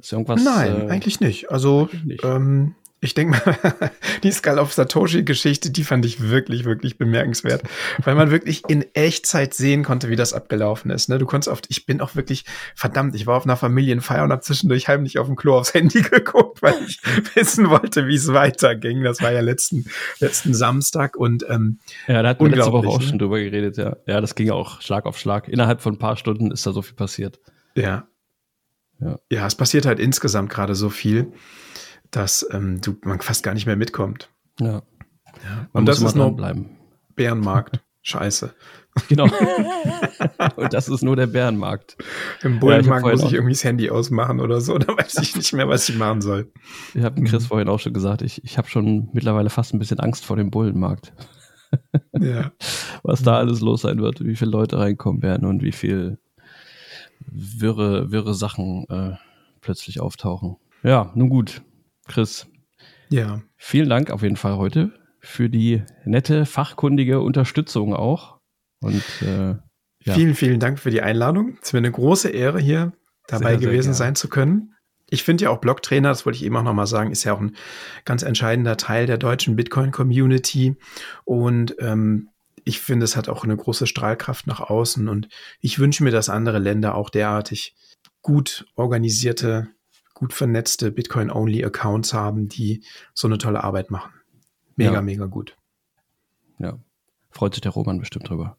Ist 0.00 0.12
irgendwas? 0.12 0.42
Nein, 0.42 0.88
äh, 0.88 0.90
eigentlich 0.90 1.20
nicht. 1.20 1.52
Also, 1.52 1.88
nicht. 2.04 2.24
Ähm, 2.24 2.74
ich 3.04 3.12
denke 3.12 3.38
mal, 3.38 3.90
die 4.22 4.32
Skull 4.32 4.58
of 4.58 4.72
Satoshi-Geschichte, 4.72 5.70
die 5.70 5.84
fand 5.84 6.06
ich 6.06 6.28
wirklich, 6.30 6.64
wirklich 6.64 6.96
bemerkenswert, 6.96 7.62
weil 8.02 8.14
man 8.14 8.30
wirklich 8.30 8.62
in 8.68 8.82
Echtzeit 8.94 9.52
sehen 9.52 9.84
konnte, 9.84 10.08
wie 10.08 10.16
das 10.16 10.32
abgelaufen 10.32 10.90
ist. 10.90 11.10
Ne? 11.10 11.18
Du 11.18 11.26
konntest 11.26 11.48
oft, 11.48 11.66
ich 11.68 11.84
bin 11.84 12.00
auch 12.00 12.14
wirklich, 12.14 12.46
verdammt, 12.74 13.14
ich 13.14 13.26
war 13.26 13.36
auf 13.36 13.44
einer 13.44 13.58
Familienfeier 13.58 14.24
und 14.24 14.32
habe 14.32 14.40
zwischendurch 14.40 14.88
heimlich 14.88 15.18
auf 15.18 15.26
dem 15.26 15.36
Klo 15.36 15.58
aufs 15.58 15.74
Handy 15.74 16.00
geguckt, 16.10 16.62
weil 16.62 16.74
ich 16.86 16.98
wissen 17.34 17.68
wollte, 17.68 18.06
wie 18.06 18.14
es 18.14 18.32
weiterging. 18.32 19.02
Das 19.02 19.20
war 19.20 19.32
ja 19.32 19.40
letzten, 19.40 19.84
letzten 20.20 20.54
Samstag 20.54 21.14
und 21.16 21.44
ähm, 21.50 21.80
Ja, 22.08 22.22
da 22.22 22.30
hatten 22.30 22.42
wir 22.42 22.56
letzte 22.56 22.72
Woche 22.72 22.88
auch 22.88 23.00
ne? 23.00 23.06
schon 23.06 23.18
drüber 23.18 23.38
geredet, 23.38 23.76
ja. 23.76 23.96
Ja, 24.06 24.22
das 24.22 24.34
ging 24.34 24.50
auch 24.50 24.80
Schlag 24.80 25.04
auf 25.04 25.18
Schlag. 25.18 25.48
Innerhalb 25.48 25.82
von 25.82 25.94
ein 25.94 25.98
paar 25.98 26.16
Stunden 26.16 26.50
ist 26.50 26.66
da 26.66 26.72
so 26.72 26.80
viel 26.80 26.96
passiert. 26.96 27.38
Ja. 27.74 28.08
Ja, 28.98 29.18
ja 29.30 29.46
es 29.46 29.56
passiert 29.56 29.84
halt 29.84 30.00
insgesamt 30.00 30.48
gerade 30.48 30.74
so 30.74 30.88
viel 30.88 31.34
dass 32.16 32.46
ähm, 32.50 32.80
du, 32.80 32.96
man 33.02 33.20
fast 33.20 33.42
gar 33.42 33.54
nicht 33.54 33.66
mehr 33.66 33.76
mitkommt. 33.76 34.30
Ja. 34.60 34.82
ja. 35.42 35.68
Und 35.72 35.86
das 35.86 36.00
ist 36.00 36.14
nur 36.14 36.34
bleiben. 36.34 36.76
Bärenmarkt. 37.14 37.80
Scheiße. 38.02 38.54
Genau. 39.08 39.24
Und 40.56 40.74
das 40.74 40.88
ist 40.88 41.02
nur 41.02 41.16
der 41.16 41.26
Bärenmarkt. 41.26 41.96
Im 42.42 42.60
Bullenmarkt 42.60 43.06
ja, 43.06 43.12
muss 43.12 43.24
ich 43.24 43.32
irgendwie 43.32 43.54
das 43.54 43.64
Handy 43.64 43.88
ausmachen 43.88 44.40
oder 44.40 44.60
so, 44.60 44.76
da 44.78 44.88
weiß 44.88 45.18
ich 45.22 45.34
nicht 45.34 45.52
mehr, 45.54 45.68
was 45.68 45.88
ich 45.88 45.96
machen 45.96 46.20
soll. 46.20 46.52
Ich 46.94 47.02
habe 47.02 47.22
Chris 47.22 47.44
mhm. 47.44 47.48
vorhin 47.48 47.68
auch 47.68 47.80
schon 47.80 47.94
gesagt, 47.94 48.22
ich, 48.22 48.44
ich 48.44 48.58
habe 48.58 48.68
schon 48.68 49.08
mittlerweile 49.14 49.50
fast 49.50 49.72
ein 49.72 49.78
bisschen 49.78 50.00
Angst 50.00 50.24
vor 50.24 50.36
dem 50.36 50.50
Bullenmarkt. 50.50 51.12
ja. 52.12 52.52
Was 53.02 53.22
da 53.22 53.38
alles 53.38 53.60
los 53.60 53.80
sein 53.80 54.00
wird, 54.00 54.22
wie 54.24 54.36
viele 54.36 54.50
Leute 54.50 54.78
reinkommen 54.78 55.22
werden 55.22 55.46
und 55.46 55.62
wie 55.62 55.72
viel 55.72 56.18
wirre, 57.26 58.12
wirre 58.12 58.34
Sachen 58.34 58.86
äh, 58.90 59.16
plötzlich 59.62 60.00
auftauchen. 60.00 60.56
Ja, 60.82 61.10
nun 61.14 61.30
gut, 61.30 61.62
Chris. 62.06 62.46
Ja. 63.08 63.42
Vielen 63.56 63.88
Dank 63.88 64.10
auf 64.10 64.22
jeden 64.22 64.36
Fall 64.36 64.56
heute 64.56 64.92
für 65.20 65.48
die 65.48 65.82
nette, 66.04 66.46
fachkundige 66.46 67.20
Unterstützung 67.20 67.94
auch. 67.94 68.38
Und 68.80 69.02
äh, 69.22 69.56
ja. 70.00 70.14
vielen, 70.14 70.34
vielen 70.34 70.60
Dank 70.60 70.78
für 70.78 70.90
die 70.90 71.00
Einladung. 71.00 71.56
Es 71.60 71.68
ist 71.68 71.72
mir 71.72 71.78
eine 71.78 71.90
große 71.90 72.28
Ehre, 72.28 72.60
hier 72.60 72.92
dabei 73.26 73.52
sehr, 73.52 73.58
gewesen 73.58 73.94
sehr 73.94 74.06
sein 74.06 74.14
zu 74.14 74.28
können. 74.28 74.74
Ich 75.08 75.22
finde 75.22 75.44
ja 75.44 75.50
auch 75.50 75.58
Blocktrainer, 75.58 76.08
das 76.08 76.26
wollte 76.26 76.36
ich 76.36 76.44
eben 76.44 76.56
auch 76.56 76.62
nochmal 76.62 76.86
sagen, 76.86 77.10
ist 77.10 77.24
ja 77.24 77.34
auch 77.34 77.40
ein 77.40 77.56
ganz 78.04 78.22
entscheidender 78.22 78.76
Teil 78.76 79.06
der 79.06 79.18
deutschen 79.18 79.56
Bitcoin-Community. 79.56 80.76
Und 81.24 81.76
ähm, 81.78 82.30
ich 82.64 82.80
finde, 82.80 83.04
es 83.04 83.16
hat 83.16 83.28
auch 83.28 83.44
eine 83.44 83.56
große 83.56 83.86
Strahlkraft 83.86 84.46
nach 84.46 84.60
außen. 84.60 85.08
Und 85.08 85.28
ich 85.60 85.78
wünsche 85.78 86.04
mir, 86.04 86.10
dass 86.10 86.28
andere 86.28 86.58
Länder 86.58 86.94
auch 86.94 87.10
derartig 87.10 87.74
gut 88.22 88.66
organisierte, 88.74 89.68
gut 90.14 90.32
vernetzte 90.32 90.90
Bitcoin-Only-Accounts 90.90 92.14
haben, 92.14 92.48
die 92.48 92.84
so 93.12 93.28
eine 93.28 93.38
tolle 93.38 93.62
Arbeit 93.62 93.90
machen. 93.90 94.12
Mega, 94.76 94.94
ja. 94.94 95.02
mega 95.02 95.26
gut. 95.26 95.56
Ja, 96.58 96.78
freut 97.30 97.54
sich 97.54 97.60
der 97.60 97.72
Roman 97.72 97.98
bestimmt 97.98 98.28
drüber. 98.28 98.56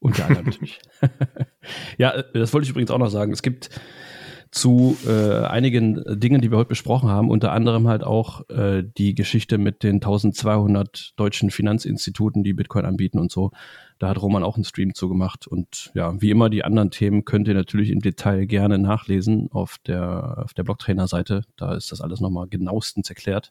Und 0.00 0.18
der 0.18 0.26
andere 0.26 0.44
natürlich. 0.44 0.80
ja, 1.98 2.22
das 2.22 2.52
wollte 2.52 2.64
ich 2.64 2.70
übrigens 2.70 2.90
auch 2.90 2.98
noch 2.98 3.08
sagen. 3.08 3.32
Es 3.32 3.42
gibt 3.42 3.70
zu 4.54 4.96
äh, 5.04 5.44
einigen 5.46 6.00
Dingen, 6.06 6.40
die 6.40 6.52
wir 6.52 6.58
heute 6.58 6.68
besprochen 6.68 7.08
haben, 7.08 7.28
unter 7.28 7.50
anderem 7.50 7.88
halt 7.88 8.04
auch 8.04 8.48
äh, 8.50 8.84
die 8.96 9.16
Geschichte 9.16 9.58
mit 9.58 9.82
den 9.82 9.96
1200 9.96 11.14
deutschen 11.16 11.50
Finanzinstituten, 11.50 12.44
die 12.44 12.52
Bitcoin 12.52 12.84
anbieten 12.84 13.18
und 13.18 13.32
so. 13.32 13.50
Da 13.98 14.08
hat 14.08 14.22
Roman 14.22 14.44
auch 14.44 14.54
einen 14.54 14.64
Stream 14.64 14.94
zugemacht. 14.94 15.48
Und 15.48 15.90
ja, 15.94 16.20
wie 16.22 16.30
immer, 16.30 16.50
die 16.50 16.64
anderen 16.64 16.92
Themen 16.92 17.24
könnt 17.24 17.48
ihr 17.48 17.54
natürlich 17.54 17.90
im 17.90 17.98
Detail 17.98 18.46
gerne 18.46 18.78
nachlesen 18.78 19.48
auf 19.50 19.78
der, 19.78 20.44
auf 20.44 20.54
der 20.54 20.62
Blocktrainer-Seite. 20.62 21.42
Da 21.56 21.74
ist 21.74 21.90
das 21.90 22.00
alles 22.00 22.20
nochmal 22.20 22.46
genauestens 22.46 23.08
erklärt. 23.08 23.50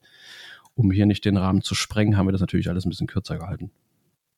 Um 0.73 0.89
hier 0.89 1.05
nicht 1.05 1.25
den 1.25 1.35
Rahmen 1.35 1.63
zu 1.63 1.75
sprengen, 1.75 2.15
haben 2.15 2.27
wir 2.27 2.31
das 2.31 2.41
natürlich 2.41 2.69
alles 2.69 2.85
ein 2.85 2.89
bisschen 2.89 3.07
kürzer 3.07 3.37
gehalten. 3.37 3.71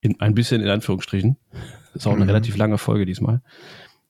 In, 0.02 0.20
ein 0.20 0.34
bisschen 0.34 0.64
in 0.64 0.70
Anführungsstrichen. 0.70 1.38
Ist 1.94 2.08
auch 2.08 2.14
eine 2.14 2.24
mhm. 2.24 2.30
relativ 2.30 2.58
lange 2.58 2.80
Folge 2.80 3.06
diesmal. 3.06 3.44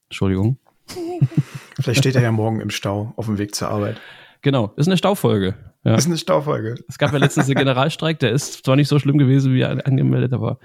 Entschuldigung. 0.08 0.58
Vielleicht 1.80 2.00
steht 2.00 2.16
er 2.16 2.22
ja 2.22 2.32
morgen 2.32 2.62
im 2.62 2.70
Stau 2.70 3.14
auf 3.18 3.26
dem 3.26 3.38
Weg 3.38 3.56
zur 3.56 3.70
Arbeit. 3.70 4.00
Genau, 4.42 4.74
ist 4.78 4.88
eine 4.88 4.98
Staufolge. 4.98 5.56
Ja. 5.84 5.96
Ist 5.96 6.08
eine 6.08 6.18
Staufolge. 6.18 6.76
Es 6.88 6.98
gab 6.98 7.12
ja 7.14 7.20
letztens 7.20 7.46
einen 7.48 7.56
Generalstreik, 7.56 8.20
der 8.20 8.32
ist 8.32 8.66
zwar 8.66 8.76
nicht 8.76 8.88
so 8.88 8.98
schlimm 9.00 9.18
gewesen 9.18 9.54
wie 9.54 9.64
angemeldet, 9.64 10.34
aber 10.34 10.60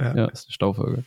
ja, 0.00 0.16
ja 0.16 0.24
ist 0.26 0.46
eine 0.46 0.52
Staufolge. 0.52 1.04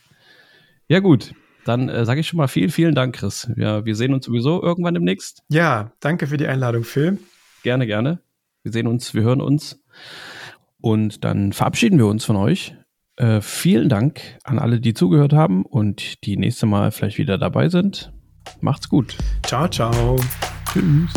Ja, 0.88 1.00
gut. 1.00 1.34
Dann 1.64 1.88
äh, 1.88 2.06
sage 2.06 2.20
ich 2.20 2.28
schon 2.28 2.38
mal 2.38 2.48
vielen, 2.48 2.70
vielen 2.70 2.94
Dank, 2.94 3.16
Chris. 3.16 3.50
Ja, 3.56 3.84
wir 3.84 3.94
sehen 3.94 4.14
uns 4.14 4.24
sowieso 4.24 4.62
irgendwann 4.62 4.94
demnächst. 4.94 5.42
Ja, 5.50 5.92
danke 6.00 6.26
für 6.26 6.38
die 6.38 6.46
Einladung, 6.46 6.84
Phil. 6.84 7.18
Gerne, 7.62 7.86
gerne. 7.86 8.20
Wir 8.62 8.72
sehen 8.72 8.86
uns, 8.86 9.12
wir 9.12 9.22
hören 9.22 9.42
uns. 9.42 9.82
Und 10.80 11.24
dann 11.24 11.52
verabschieden 11.52 11.98
wir 11.98 12.06
uns 12.06 12.24
von 12.24 12.36
euch. 12.36 12.74
Äh, 13.16 13.40
vielen 13.40 13.88
Dank 13.88 14.20
an 14.44 14.58
alle, 14.58 14.80
die 14.80 14.94
zugehört 14.94 15.32
haben 15.32 15.66
und 15.66 16.24
die 16.24 16.36
nächste 16.36 16.66
Mal 16.66 16.90
vielleicht 16.90 17.18
wieder 17.18 17.36
dabei 17.36 17.68
sind. 17.68 18.12
Macht's 18.60 18.88
gut. 18.88 19.16
Ciao, 19.46 19.68
ciao. 19.68 20.18
Tschüss. 20.72 21.12